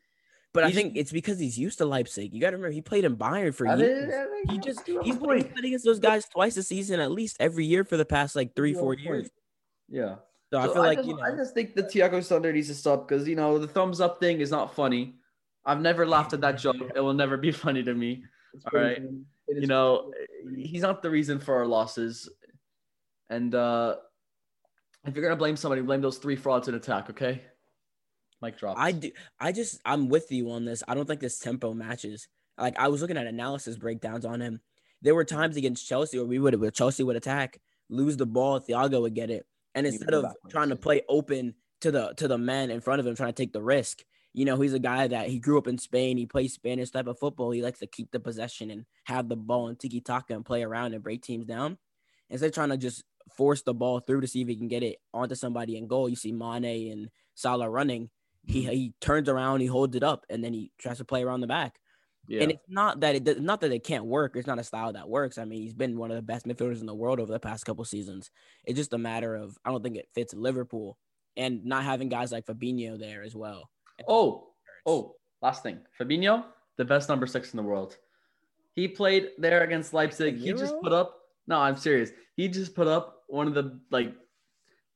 but 0.55 0.65
I 0.65 0.71
think 0.73 0.97
it's 0.97 1.13
because 1.13 1.39
he's 1.39 1.59
used 1.59 1.79
to 1.79 1.87
Leipzig. 1.87 2.33
You 2.35 2.41
got 2.41 2.51
to 2.51 2.57
remember 2.57 2.73
he 2.73 2.83
played 2.83 3.05
in 3.05 3.17
Bayern 3.17 3.55
for 3.55 3.67
I 3.67 3.77
years. 3.77 4.07
did- 4.11 4.15
I 4.15 4.25
did- 4.25 4.51
He 4.51 4.59
just 4.59 4.85
do 4.87 4.97
have 4.97 5.05
he's 5.05 5.17
a 5.17 5.19
been, 5.19 5.27
point. 5.29 5.53
played 5.53 5.65
against 5.67 5.85
those 5.85 5.99
guys 5.99 6.27
twice 6.29 6.57
a 6.57 6.63
season, 6.63 7.01
at 7.01 7.11
least 7.11 7.37
every 7.41 7.65
year 7.65 7.85
for 7.85 7.97
the 7.97 8.05
past 8.05 8.35
like 8.37 8.55
three, 8.55 8.75
four 8.75 8.95
years. 8.95 9.29
Yeah. 9.89 10.17
So, 10.53 10.59
I 10.59 10.67
So 10.67 10.73
feel 10.75 10.83
like 10.83 10.99
just, 10.99 11.09
you 11.09 11.17
know. 11.17 11.23
I 11.23 11.31
just 11.35 11.55
think 11.55 11.75
the 11.75 11.83
Thiago 11.85 12.27
Thunder 12.27 12.53
needs 12.53 12.69
to 12.69 12.75
stop 12.75 13.09
because 13.09 13.27
you 13.27 13.37
know 13.37 13.59
the 13.59 13.67
thumbs 13.69 14.01
up 14.03 14.21
thing 14.21 14.41
is 14.41 14.51
not 14.51 14.75
funny. 14.75 15.15
I've 15.65 15.81
never 15.81 16.07
laughed 16.07 16.33
at 16.35 16.41
that 16.43 16.59
joke. 16.59 16.77
It 16.95 17.01
will 17.01 17.15
never 17.15 17.37
be 17.39 17.53
funny 17.65 17.83
to 17.85 17.95
me. 17.95 18.23
It's 18.53 18.65
All 18.67 18.79
right. 18.81 18.97
funny. 18.99 19.21
It 19.49 19.57
is 19.57 19.63
You 19.63 19.69
know, 19.69 20.11
pretty 20.13 20.27
funny. 20.57 20.67
he's 20.67 20.83
not 20.83 21.03
the 21.03 21.09
reason 21.11 21.39
for 21.41 21.55
our 21.57 21.67
losses. 21.67 22.29
And 23.31 23.55
uh 23.55 23.97
if 25.05 25.15
you're 25.15 25.25
gonna 25.25 25.37
blame 25.37 25.57
somebody, 25.57 25.83
blame 25.83 26.01
those 26.01 26.19
three 26.19 26.37
frauds 26.37 26.69
in 26.69 26.75
attack, 26.75 27.11
okay? 27.11 27.43
Mic 28.41 28.59
drop. 28.59 28.77
I 28.79 28.93
do. 28.93 29.11
I 29.38 29.53
just 29.53 29.81
I'm 29.85 30.09
with 30.09 30.31
you 30.33 30.51
on 30.51 30.65
this. 30.65 30.83
I 30.87 30.95
don't 30.95 31.07
think 31.07 31.21
this 31.21 31.38
tempo 31.38 31.73
matches. 31.73 32.29
Like 32.59 32.79
I 32.79 32.88
was 32.88 33.01
looking 33.01 33.17
at 33.17 33.27
analysis 33.27 33.77
breakdowns 33.77 34.25
on 34.25 34.41
him. 34.41 34.61
There 35.01 35.15
were 35.15 35.25
times 35.25 35.57
against 35.57 35.88
Chelsea 35.88 36.19
where 36.19 36.27
we 36.27 36.38
would 36.38 36.61
where 36.61 36.71
Chelsea 36.71 37.03
would 37.03 37.17
attack, 37.17 37.61
lose 37.88 38.17
the 38.17 38.27
ball, 38.27 38.61
Thiago 38.61 39.01
would 39.03 39.15
get 39.15 39.31
it, 39.31 39.47
and 39.75 39.87
instead 39.87 40.15
of 40.15 40.27
trying 40.51 40.69
to 40.69 40.77
play 40.77 41.03
open 41.09 41.55
to 41.83 41.91
the 41.91 42.15
to 42.17 42.29
the 42.29 42.38
man 42.38 42.71
in 42.71 42.81
front 42.81 43.01
of 43.01 43.07
him, 43.07 43.15
trying 43.15 43.33
to 43.33 43.43
take 43.43 43.53
the 43.53 43.62
risk. 43.62 44.03
You 44.35 44.47
know, 44.47 44.59
he's 44.59 44.73
a 44.73 44.79
guy 44.79 45.09
that 45.09 45.29
he 45.29 45.38
grew 45.38 45.59
up 45.59 45.67
in 45.67 45.77
Spain. 45.77 46.17
He 46.17 46.25
plays 46.25 46.55
Spanish 46.55 46.91
type 46.91 47.07
of 47.07 47.19
football. 47.19 47.51
He 47.51 47.62
likes 47.62 47.81
to 47.81 47.87
keep 47.87 48.11
the 48.11 48.21
possession 48.21 48.71
and 48.71 48.87
have 49.05 49.29
the 49.29 49.37
ball 49.37 49.69
and 49.69 49.79
tiki 49.79 50.01
taka 50.01 50.33
and 50.33 50.45
play 50.45 50.62
around 50.62 50.95
and 50.95 51.03
break 51.03 51.23
teams 51.23 51.45
down. 51.45 51.77
Instead 52.31 52.47
of 52.47 52.55
trying 52.55 52.71
to 52.71 52.79
just 52.79 53.05
force 53.37 53.63
the 53.63 53.75
ball 53.75 54.01
through 54.01 54.21
to 54.23 54.27
see 54.27 54.43
if 54.43 54.49
he 54.49 54.57
can 54.57 54.69
get 54.69 54.83
it 54.83 54.97
onto 55.13 55.35
somebody 55.35 55.77
in 55.77 55.87
goal, 55.87 56.09
you 56.09 56.17
see 56.17 56.33
Mane 56.33 56.93
and 56.93 57.09
Salah 57.35 57.71
running 57.71 58.11
he 58.47 58.65
hmm. 58.65 58.71
he 58.71 58.95
turns 59.01 59.29
around, 59.29 59.61
he 59.61 59.67
holds 59.67 59.97
it 59.97 60.03
up, 60.03 60.27
and 60.29 60.43
then 60.43 60.53
he 60.53 60.71
tries 60.79 60.99
to 60.99 61.05
play 61.05 61.23
around 61.23 61.41
the 61.41 61.47
back. 61.47 61.79
yeah. 62.29 62.43
And 62.43 62.53
it's 62.53 62.69
not 62.69 63.01
that 63.01 63.15
it 63.15 63.25
does- 63.25 63.41
not 63.41 63.61
that 63.61 63.73
it 63.73 63.85
can't 63.85 64.05
work. 64.05 64.37
It's 64.37 64.47
not 64.47 64.59
a 64.59 64.65
style 64.65 64.93
that 64.93 65.09
works. 65.09 65.39
I 65.39 65.45
mean, 65.45 65.63
he's 65.63 65.75
been 65.75 65.99
one 65.99 66.11
of 66.11 66.17
the 66.17 66.23
best 66.23 66.47
midfielders 66.47 66.81
in 66.81 66.87
the 66.87 66.95
world 66.95 67.21
over 67.21 67.33
the 67.33 67.41
past 67.41 67.65
couple 67.65 67.85
seasons. 67.85 68.31
It's 68.65 68.79
just 68.79 68.93
a 68.93 68.99
matter 68.99 69.35
of 69.35 69.57
I 69.65 69.71
don't 69.71 69.83
think 69.83 69.97
it 69.97 70.09
fits 70.15 70.35
Liverpool 70.35 70.99
and 71.37 71.65
not 71.65 71.85
having 71.85 72.09
guys 72.09 72.33
like 72.33 72.47
Fabinho 72.47 72.99
there 72.99 73.23
as 73.23 73.35
well. 73.35 73.71
Oh, 74.07 74.49
oh, 74.87 75.17
last 75.41 75.63
thing. 75.63 75.81
Fabinho, 75.99 76.45
the 76.77 76.85
best 76.85 77.09
number 77.09 77.27
six 77.27 77.53
in 77.53 77.57
the 77.57 77.63
world. 77.63 77.97
He 78.75 78.89
played 78.89 79.31
there 79.39 79.63
against 79.65 79.93
Leipzig. 79.93 80.39
He 80.39 80.53
just 80.53 80.75
put 80.83 80.93
up. 80.93 81.19
No, 81.47 81.59
I'm 81.59 81.77
serious. 81.77 82.11
He 82.37 82.49
just 82.49 82.75
put 82.75 82.87
up 82.87 83.23
one 83.29 83.47
of 83.49 83.55
the 83.55 83.81
like 83.91 84.15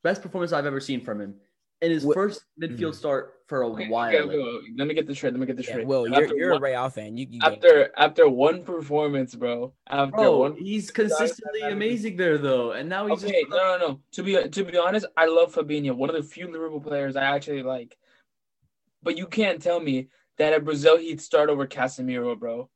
best 0.03 0.23
performances 0.23 0.53
I've 0.53 0.67
ever 0.67 0.81
seen 0.81 1.01
from 1.01 1.21
him 1.21 1.35
in 1.83 1.91
his 1.91 2.05
Wh- 2.05 2.15
first 2.15 2.45
midfield 2.61 2.79
mm-hmm. 2.79 2.93
start 2.93 3.33
for 3.49 3.63
a 3.63 3.69
Okay, 3.69 3.89
while. 3.89 4.09
okay, 4.15 4.27
go. 4.27 4.61
Let 4.77 4.89
me 4.89 4.95
get 4.95 5.07
this 5.07 5.19
straight. 5.19 5.33
Let 5.33 5.41
me 5.41 5.47
get 5.47 5.57
this 5.57 5.67
Yeah, 5.67 5.73
straight. 5.75 5.87
Will, 5.87 6.09
you're, 6.09 6.37
you're 6.37 6.51
a 6.51 6.53
one- 6.55 6.63
Real 6.63 6.89
fan. 6.91 7.17
You, 7.17 7.27
you 7.31 7.41
get- 7.41 7.53
after 7.53 7.91
after 7.97 8.29
one 8.29 8.65
performance, 8.65 9.35
bro. 9.35 9.73
After 9.89 10.17
Bro, 10.17 10.39
one. 10.39 10.57
he's 10.57 10.91
consistently 10.91 11.61
Guys, 11.61 11.73
amazing 11.73 12.17
there 12.17 12.39
though, 12.39 12.73
and 12.73 12.89
now 12.89 13.07
he's 13.07 13.23
Okay, 13.25 13.41
just 13.43 13.51
no, 13.51 13.79
no, 13.79 13.89
no. 13.89 14.01
To 14.13 14.23
be 14.23 14.49
to 14.49 14.65
be 14.65 14.79
honest, 14.79 15.07
I 15.17 15.27
love 15.27 15.55
Fabinho. 15.55 15.95
One 15.97 16.09
of 16.11 16.17
the 16.17 16.23
few 16.23 16.51
Liverpool 16.51 16.81
players 16.81 17.17
I 17.17 17.25
actually 17.25 17.63
like. 17.63 17.97
But 19.03 19.17
you 19.19 19.27
can't 19.27 19.61
tell 19.63 19.79
me 19.81 20.09
that 20.39 20.53
at 20.53 20.65
Brazil 20.65 20.97
he'd 20.99 21.21
start 21.21 21.49
over 21.51 21.67
Casemiro, 21.67 22.39
bro. 22.39 22.69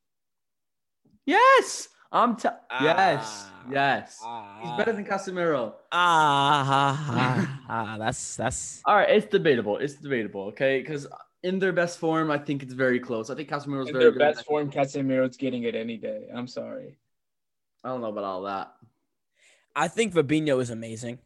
yes. 1.27 1.89
I'm 2.13 2.35
t- 2.37 2.49
yes, 2.83 3.23
Ah, 3.23 3.63
yes. 3.71 4.19
ah, 4.25 4.59
He's 4.63 4.73
better 4.77 4.93
than 4.93 5.05
Casemiro. 5.05 5.75
ah, 5.93 6.67
ah, 6.67 7.15
ah, 7.15 7.61
ah, 7.69 7.99
that's 7.99 8.37
that's 8.37 8.83
All 8.85 8.97
right, 8.97 9.09
it's 9.11 9.27
debatable. 9.27 9.77
It's 9.79 9.95
debatable, 9.95 10.43
okay? 10.49 10.81
Because 10.81 11.07
in 11.45 11.59
their 11.59 11.73
best 11.73 11.99
form, 11.99 12.31
I 12.31 12.39
think 12.39 12.63
it's 12.65 12.73
very 12.75 12.99
close. 12.99 13.31
I 13.31 13.35
think 13.37 13.49
Casemiro's 13.49 13.89
In 13.89 13.93
very 13.95 14.05
their 14.05 14.13
good. 14.13 14.19
best 14.19 14.45
form, 14.45 14.71
Casemiro's 14.71 15.37
getting 15.37 15.63
it 15.65 15.75
any 15.75 15.97
day. 15.97 16.29
I'm 16.35 16.47
sorry. 16.49 16.99
I 17.85 17.89
don't 17.89 18.01
know 18.01 18.09
about 18.09 18.25
all 18.25 18.43
that. 18.43 18.73
I 19.77 19.87
think 19.89 20.13
Fabinho 20.13 20.61
is 20.61 20.71
amazing. 20.71 21.19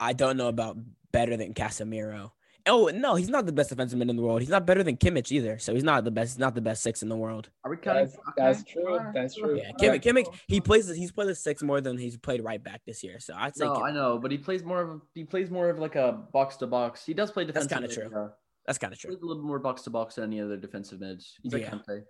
I 0.00 0.12
don't 0.14 0.36
know 0.36 0.48
about 0.48 0.76
better 1.12 1.36
than 1.36 1.54
Casemiro. 1.54 2.32
Oh 2.66 2.86
no, 2.94 3.14
he's 3.16 3.28
not 3.28 3.44
the 3.46 3.52
best 3.52 3.70
defensive 3.70 3.98
man 3.98 4.08
in 4.10 4.16
the 4.16 4.22
world. 4.22 4.40
He's 4.40 4.48
not 4.50 4.64
better 4.66 4.82
than 4.82 4.96
Kimmich 4.96 5.32
either. 5.32 5.58
So 5.58 5.74
he's 5.74 5.82
not 5.82 6.04
the 6.04 6.10
best. 6.10 6.34
He's 6.34 6.38
not 6.38 6.54
the 6.54 6.60
best 6.60 6.82
six 6.82 7.02
in 7.02 7.08
the 7.08 7.16
world. 7.16 7.50
Are 7.64 7.70
we 7.70 7.76
counting? 7.76 8.04
That's- 8.06 8.18
that's 8.36 8.62
true, 8.70 8.98
that's 9.14 9.34
true. 9.36 9.56
Yeah, 9.58 9.70
Okay. 9.80 9.98
Kimmich, 9.98 10.02
Kimmich 10.26 10.34
he 10.46 10.60
plays. 10.60 10.88
He's 10.88 11.10
played 11.12 11.28
the 11.28 11.34
six 11.34 11.62
more 11.62 11.80
than 11.80 11.98
he's 11.98 12.16
played 12.16 12.42
right 12.44 12.62
back 12.62 12.82
this 12.86 13.02
year. 13.02 13.18
So 13.20 13.34
I'd 13.36 13.56
say 13.56 13.64
No, 13.64 13.74
Kimmich- 13.74 13.82
I 13.84 13.90
know, 13.92 14.18
but 14.18 14.30
he 14.30 14.38
plays 14.38 14.62
more 14.62 14.80
of 14.82 14.90
a, 14.90 15.00
he 15.14 15.24
plays 15.24 15.50
more 15.50 15.68
of 15.70 15.78
like 15.78 15.96
a 15.96 16.12
box 16.32 16.56
to 16.58 16.66
box. 16.66 17.04
He 17.04 17.14
does 17.14 17.30
play 17.30 17.44
defense. 17.44 17.66
That's 17.66 17.80
kinda 17.80 18.08
true. 18.08 18.16
uh, 18.16 18.28
that's 18.66 18.78
kind 18.78 18.92
of 18.92 18.98
He 18.98 19.08
true. 19.08 19.10
plays 19.16 19.22
a 19.22 19.26
little 19.26 19.42
more 19.42 19.58
box 19.58 19.82
to 19.82 19.90
box 19.90 20.14
than 20.14 20.24
any 20.24 20.40
other 20.40 20.56
defensive 20.56 21.00
mids. 21.00 21.36
He's 21.42 21.52
like 21.52 21.62
Yeah. 21.62 21.70
Kante. 21.70 22.04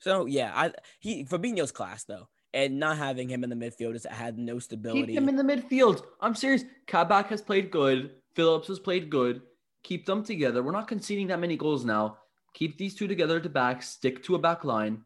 So 0.00 0.26
yeah, 0.26 0.52
I 0.54 0.72
he 1.00 1.24
Fabinho's 1.24 1.72
class 1.72 2.04
though, 2.04 2.28
and 2.52 2.78
not 2.78 2.98
having 2.98 3.28
him 3.30 3.42
in 3.42 3.48
the 3.48 3.56
midfield 3.56 3.94
is 3.94 4.04
had 4.04 4.36
no 4.38 4.58
stability. 4.58 5.06
Keep 5.06 5.16
him 5.16 5.28
in 5.30 5.36
the 5.36 5.42
midfield. 5.42 6.02
I'm 6.20 6.34
serious. 6.34 6.62
Kabak 6.86 7.28
has 7.28 7.40
played 7.40 7.70
good. 7.70 8.10
Phillips 8.34 8.68
has 8.68 8.78
played 8.78 9.10
good. 9.10 9.42
Keep 9.82 10.06
them 10.06 10.24
together. 10.24 10.62
We're 10.62 10.72
not 10.72 10.88
conceding 10.88 11.26
that 11.28 11.40
many 11.40 11.56
goals 11.56 11.84
now. 11.84 12.18
Keep 12.54 12.78
these 12.78 12.94
two 12.94 13.08
together 13.08 13.36
at 13.36 13.42
the 13.42 13.48
back. 13.48 13.82
Stick 13.82 14.22
to 14.24 14.34
a 14.34 14.38
back 14.38 14.64
line. 14.64 15.04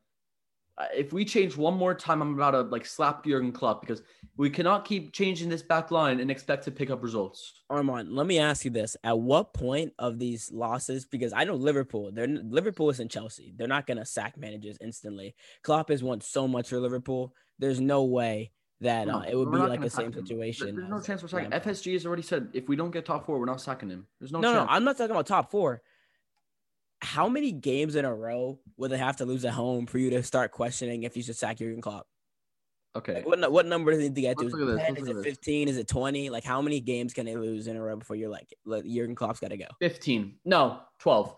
Uh, 0.77 0.87
If 0.95 1.13
we 1.13 1.25
change 1.25 1.57
one 1.57 1.75
more 1.75 1.95
time, 1.95 2.23
I'm 2.23 2.35
about 2.35 2.53
to 2.53 2.61
like 2.63 2.87
slap 2.87 3.25
Jurgen 3.25 3.53
Klopp 3.53 3.81
because 3.81 4.03
we 4.37 4.51
cannot 4.51 4.85
keep 4.85 5.13
changing 5.13 5.49
this 5.49 5.63
back 5.63 5.91
line 5.91 6.21
and 6.21 6.31
expect 6.31 6.65
to 6.65 6.71
pick 6.71 6.91
up 6.91 7.03
results. 7.03 7.65
Armand, 7.69 8.13
let 8.13 8.27
me 8.27 8.39
ask 8.39 8.65
you 8.65 8.71
this: 8.71 8.97
At 9.03 9.19
what 9.19 9.53
point 9.53 9.93
of 9.99 10.19
these 10.19 10.53
losses? 10.53 11.07
Because 11.07 11.33
I 11.33 11.45
know 11.45 11.57
Liverpool, 11.57 12.13
they're 12.13 12.29
Liverpool 12.29 12.91
is 12.91 13.01
in 13.01 13.09
Chelsea. 13.09 13.53
They're 13.57 13.67
not 13.67 13.87
gonna 13.87 14.05
sack 14.07 14.37
managers 14.39 14.79
instantly. 14.81 15.35
Klopp 15.65 15.89
has 15.89 16.03
won 16.03 16.21
so 16.21 16.47
much 16.47 16.69
for 16.69 16.79
Liverpool. 16.79 17.35
There's 17.59 17.81
no 17.81 18.05
way 18.05 18.53
that 18.81 19.07
No, 19.09 19.19
uh, 19.19 19.23
it 19.23 19.35
would 19.35 19.51
be 19.51 19.59
like 19.59 19.81
the 19.81 19.91
same 19.91 20.13
him. 20.13 20.25
situation. 20.25 20.77
There's 20.77 20.89
no 20.89 21.01
chance 21.01 21.23
we're 21.23 21.29
sacking. 21.29 21.51
Lampard. 21.51 21.75
FSG 21.77 21.93
has 21.95 22.07
already 22.07 22.23
said 22.23 22.49
if 22.53 22.69
we 22.69 22.77
don't 22.77 22.91
get 22.91 23.05
top 23.05 23.27
four, 23.27 23.39
we're 23.39 23.47
not 23.47 23.61
sacking 23.61 23.91
him. 23.91 24.07
There's 24.21 24.33
no, 24.33 24.41
No, 24.41 24.53
no. 24.55 24.67
I'm 24.69 24.85
not 24.85 24.97
talking 24.97 25.11
about 25.11 25.27
top 25.27 25.51
four. 25.51 25.83
How 27.01 27.29
many 27.29 27.53
games 27.53 27.95
in 27.97 28.05
a 28.05 28.15
row 28.15 28.59
would 28.77 28.91
they 28.91 28.99
have 28.99 29.17
to 29.19 29.25
lose 29.25 29.45
at 29.45 29.53
home 29.53 29.87
for 29.87 29.99
you 29.99 30.11
to 30.11 30.23
start 30.23 30.51
questioning 30.53 31.05
if 31.05 31.17
you 31.17 31.23
should 31.23 31.37
sack 31.37 31.59
Jurgen 31.59 31.81
Klopp? 31.81 32.07
Okay. 32.97 33.15
Like, 33.15 33.27
what 33.27 33.53
what 33.53 33.67
number 33.67 33.93
does 33.93 34.01
he 34.01 34.09
need 34.09 34.15
to 34.17 34.21
get 34.21 34.39
to? 34.39 34.47
Is 34.47 34.55
it 34.55 34.57
this, 34.67 34.81
10? 34.87 34.97
Is 34.97 35.03
it 35.07 35.11
at 35.11 35.17
this. 35.17 35.25
15? 35.25 35.69
Is 35.69 35.77
it 35.77 35.89
20? 35.89 36.31
Like 36.31 36.43
how 36.45 36.61
many 36.63 36.81
games 36.81 37.13
can 37.15 37.27
they 37.27 37.37
lose 37.37 37.67
in 37.69 37.77
a 37.77 37.83
row 37.83 37.97
before 37.97 38.17
you're 38.17 38.31
like, 38.31 38.53
Jurgen 38.67 39.15
Klopp's 39.15 39.39
got 39.41 39.51
to 39.51 39.57
go? 39.57 39.67
15. 39.81 40.37
No, 40.45 40.81
12. 40.99 41.37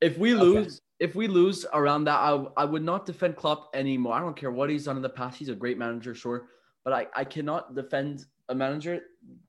If 0.00 0.16
we 0.16 0.32
Okay. 0.34 0.40
lose, 0.42 0.80
if 1.00 1.14
we 1.14 1.26
lose 1.26 1.64
around 1.72 2.04
that, 2.04 2.18
I, 2.18 2.44
I 2.58 2.64
would 2.66 2.84
not 2.84 3.06
defend 3.06 3.36
Klopp 3.36 3.70
anymore. 3.74 4.12
I 4.12 4.20
don't 4.20 4.36
care 4.36 4.50
what 4.50 4.68
he's 4.68 4.84
done 4.84 4.96
in 4.96 5.02
the 5.02 5.08
past. 5.08 5.38
He's 5.38 5.48
a 5.48 5.54
great 5.54 5.78
manager, 5.78 6.14
sure. 6.14 6.48
But 6.84 6.92
I, 6.92 7.06
I 7.16 7.24
cannot 7.24 7.74
defend 7.74 8.26
a 8.50 8.54
manager 8.54 9.00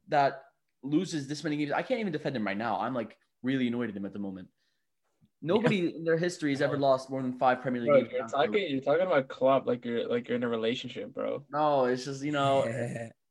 that 0.07 0.43
loses 0.81 1.27
this 1.27 1.43
many 1.43 1.57
games. 1.57 1.71
I 1.71 1.81
can't 1.81 1.99
even 1.99 2.13
defend 2.13 2.35
him 2.37 2.47
right 2.47 2.57
now. 2.57 2.79
I'm 2.79 2.93
like 2.93 3.17
really 3.43 3.67
annoyed 3.67 3.89
at 3.89 3.95
him 3.95 4.05
at 4.05 4.13
the 4.13 4.19
moment. 4.19 4.47
Nobody 5.41 5.95
in 5.95 6.03
their 6.03 6.17
history 6.17 6.51
has 6.51 6.61
ever 6.61 6.75
oh. 6.75 6.79
lost 6.79 7.09
more 7.09 7.21
than 7.21 7.33
five 7.33 7.61
Premier 7.61 7.81
League 7.81 7.89
Bro, 7.89 8.01
games. 8.01 8.13
you're 8.13 8.27
talking 8.27 8.67
you're 8.69 8.81
talking 8.81 9.07
about 9.07 9.27
club 9.27 9.67
like 9.67 9.83
you're 9.83 10.07
like 10.07 10.27
you're 10.27 10.35
in 10.35 10.43
a 10.43 10.47
relationship, 10.47 11.13
bro. 11.13 11.43
No, 11.51 11.85
it's 11.85 12.05
just 12.05 12.23
you 12.23 12.31
know 12.31 12.63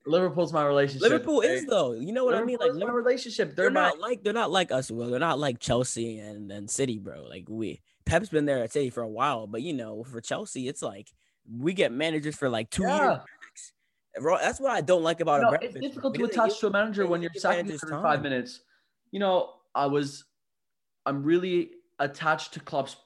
Liverpool's 0.06 0.52
my 0.52 0.64
relationship. 0.64 1.08
Liverpool 1.08 1.38
okay? 1.38 1.54
is 1.54 1.66
though. 1.66 1.92
You 1.92 2.12
know 2.12 2.24
what 2.24 2.34
I 2.34 2.42
mean? 2.42 2.58
Like 2.58 2.74
my 2.74 2.90
relationship. 2.90 3.54
they're 3.54 3.66
They're, 3.66 3.70
my 3.70 3.88
not 3.90 4.00
like 4.00 4.24
they're 4.24 4.32
not 4.32 4.50
like 4.50 4.72
us. 4.72 4.90
Well, 4.90 5.08
they're 5.08 5.20
not 5.20 5.38
like 5.38 5.60
Chelsea 5.60 6.18
and 6.18 6.50
and 6.50 6.68
City, 6.68 6.98
bro. 6.98 7.22
Like 7.22 7.44
we 7.48 7.80
Pep's 8.04 8.28
been 8.28 8.46
there 8.46 8.58
at 8.62 8.72
City 8.72 8.90
for 8.90 9.02
a 9.02 9.08
while, 9.08 9.46
but 9.46 9.62
you 9.62 9.72
know, 9.72 10.04
for 10.04 10.20
Chelsea, 10.20 10.68
it's 10.68 10.82
like 10.82 11.12
we 11.58 11.72
get 11.72 11.92
managers 11.92 12.36
for 12.36 12.48
like 12.48 12.70
two 12.70 12.82
years. 12.82 12.92
yeah. 13.00 13.18
Bro, 14.20 14.38
that's 14.38 14.58
what 14.60 14.72
I 14.72 14.80
don't 14.80 15.02
like 15.02 15.20
about 15.20 15.42
No, 15.42 15.48
Abramovich. 15.48 15.76
it's 15.76 15.86
difficult 15.86 16.14
to 16.16 16.24
attach 16.24 16.58
to 16.60 16.66
a 16.66 16.70
manager 16.70 17.06
when 17.06 17.22
you're 17.22 17.30
him 17.32 17.40
managers 17.44 17.80
five 17.88 18.22
minutes. 18.22 18.60
You 19.12 19.20
know, 19.20 19.50
I 19.74 19.86
was, 19.86 20.24
I'm 21.06 21.22
really 21.22 21.70
attached 22.00 22.54
to 22.54 22.60
Klopp's 22.60 22.96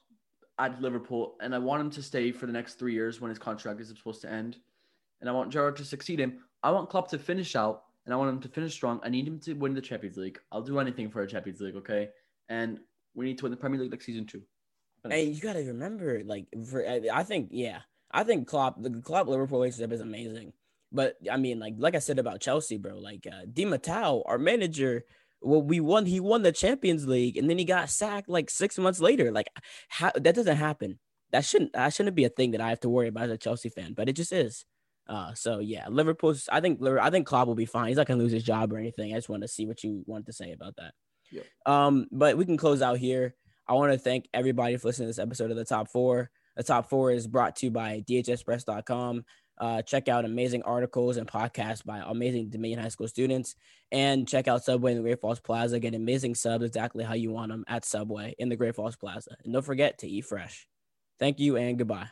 at 0.58 0.80
Liverpool, 0.80 1.36
and 1.40 1.54
I 1.54 1.58
want 1.58 1.82
him 1.82 1.90
to 1.90 2.02
stay 2.02 2.32
for 2.32 2.46
the 2.46 2.52
next 2.52 2.74
three 2.74 2.94
years 2.94 3.20
when 3.20 3.28
his 3.28 3.38
contract 3.38 3.80
is 3.80 3.88
supposed 3.88 4.22
to 4.22 4.30
end. 4.30 4.56
And 5.20 5.28
I 5.28 5.32
want 5.32 5.50
Gerrard 5.52 5.76
to 5.76 5.84
succeed 5.84 6.18
him. 6.20 6.38
I 6.62 6.70
want 6.70 6.88
Klopp 6.88 7.08
to 7.10 7.18
finish 7.18 7.54
out, 7.56 7.84
and 8.06 8.14
I 8.14 8.16
want 8.16 8.30
him 8.30 8.40
to 8.40 8.48
finish 8.48 8.72
strong. 8.72 9.00
I 9.02 9.08
need 9.10 9.26
him 9.26 9.38
to 9.40 9.52
win 9.54 9.74
the 9.74 9.80
Champions 9.80 10.16
League. 10.16 10.38
I'll 10.52 10.62
do 10.62 10.78
anything 10.78 11.10
for 11.10 11.22
a 11.22 11.26
Champions 11.26 11.60
League, 11.60 11.76
okay? 11.76 12.08
And 12.48 12.78
we 13.14 13.24
need 13.26 13.36
to 13.38 13.44
win 13.44 13.50
the 13.50 13.56
Premier 13.56 13.80
League 13.80 13.90
next 13.90 14.06
season 14.06 14.26
too. 14.26 14.42
And 15.04 15.34
you 15.34 15.40
got 15.40 15.54
to 15.54 15.64
remember, 15.64 16.22
like, 16.24 16.46
for 16.68 16.86
I 16.86 17.02
I 17.12 17.22
think, 17.24 17.48
yeah, 17.52 17.80
I 18.10 18.24
think 18.24 18.48
Klopp, 18.48 18.82
the 18.82 18.90
Klopp 19.02 19.28
Liverpool 19.28 19.58
relationship 19.58 19.92
is 19.92 20.00
amazing. 20.00 20.52
But 20.92 21.16
I 21.30 21.36
mean, 21.36 21.58
like, 21.58 21.74
like 21.76 21.94
I 21.94 21.98
said 21.98 22.18
about 22.18 22.40
Chelsea, 22.40 22.78
bro, 22.78 22.98
like 22.98 23.26
uh, 23.26 23.46
Di 23.52 23.64
Matteo, 23.64 24.22
our 24.26 24.38
manager, 24.38 25.04
well, 25.44 25.62
we 25.62 25.80
won. 25.80 26.06
He 26.06 26.20
won 26.20 26.42
the 26.42 26.52
Champions 26.52 27.06
League, 27.06 27.36
and 27.36 27.50
then 27.50 27.58
he 27.58 27.64
got 27.64 27.90
sacked 27.90 28.28
like 28.28 28.48
six 28.48 28.78
months 28.78 29.00
later. 29.00 29.30
Like, 29.30 29.48
how 29.88 30.10
that 30.14 30.34
doesn't 30.34 30.56
happen. 30.56 30.98
That 31.32 31.44
shouldn't. 31.44 31.74
That 31.74 31.92
shouldn't 31.92 32.16
be 32.16 32.24
a 32.24 32.30
thing 32.30 32.52
that 32.52 32.60
I 32.60 32.70
have 32.70 32.80
to 32.80 32.88
worry 32.88 33.08
about 33.08 33.24
as 33.24 33.32
a 33.32 33.38
Chelsea 33.38 33.68
fan. 33.68 33.92
But 33.92 34.08
it 34.08 34.14
just 34.14 34.32
is. 34.32 34.64
Uh, 35.06 35.34
so 35.34 35.58
yeah, 35.58 35.86
Liverpool's. 35.88 36.48
I 36.50 36.60
think. 36.60 36.80
I 36.82 37.10
think 37.10 37.26
Klopp 37.26 37.46
will 37.46 37.54
be 37.54 37.66
fine. 37.66 37.88
He's 37.88 37.96
not 37.96 38.06
gonna 38.06 38.22
lose 38.22 38.32
his 38.32 38.44
job 38.44 38.72
or 38.72 38.78
anything. 38.78 39.12
I 39.12 39.16
just 39.16 39.28
want 39.28 39.42
to 39.42 39.48
see 39.48 39.66
what 39.66 39.84
you 39.84 40.02
want 40.06 40.26
to 40.26 40.32
say 40.32 40.52
about 40.52 40.76
that. 40.76 40.94
Yep. 41.32 41.44
Um, 41.66 42.06
but 42.10 42.36
we 42.36 42.44
can 42.44 42.56
close 42.56 42.80
out 42.80 42.98
here. 42.98 43.34
I 43.66 43.72
want 43.74 43.92
to 43.92 43.98
thank 43.98 44.28
everybody 44.34 44.76
for 44.76 44.88
listening 44.88 45.06
to 45.06 45.10
this 45.10 45.18
episode 45.18 45.50
of 45.50 45.56
the 45.56 45.64
Top 45.64 45.88
Four. 45.88 46.30
The 46.56 46.62
Top 46.62 46.88
Four 46.88 47.12
is 47.12 47.26
brought 47.26 47.56
to 47.56 47.66
you 47.66 47.72
by 47.72 48.04
dhspress.com. 48.08 49.24
Uh, 49.56 49.82
check 49.82 50.08
out 50.08 50.24
amazing 50.24 50.62
articles 50.64 51.16
and 51.16 51.28
podcasts 51.28 51.84
by 51.84 52.02
amazing 52.04 52.50
Dominion 52.50 52.80
High 52.80 52.88
School 52.88 53.08
students. 53.08 53.54
And 53.92 54.28
check 54.28 54.48
out 54.48 54.64
Subway 54.64 54.92
in 54.92 54.98
the 54.98 55.02
Great 55.02 55.20
Falls 55.20 55.40
Plaza. 55.40 55.78
Get 55.78 55.94
amazing 55.94 56.34
subs 56.34 56.64
exactly 56.64 57.04
how 57.04 57.14
you 57.14 57.30
want 57.30 57.52
them 57.52 57.64
at 57.68 57.84
Subway 57.84 58.34
in 58.38 58.48
the 58.48 58.56
Great 58.56 58.74
Falls 58.74 58.96
Plaza. 58.96 59.36
And 59.44 59.52
don't 59.52 59.64
forget 59.64 59.98
to 59.98 60.08
eat 60.08 60.24
fresh. 60.24 60.66
Thank 61.18 61.38
you 61.38 61.56
and 61.56 61.78
goodbye. 61.78 62.08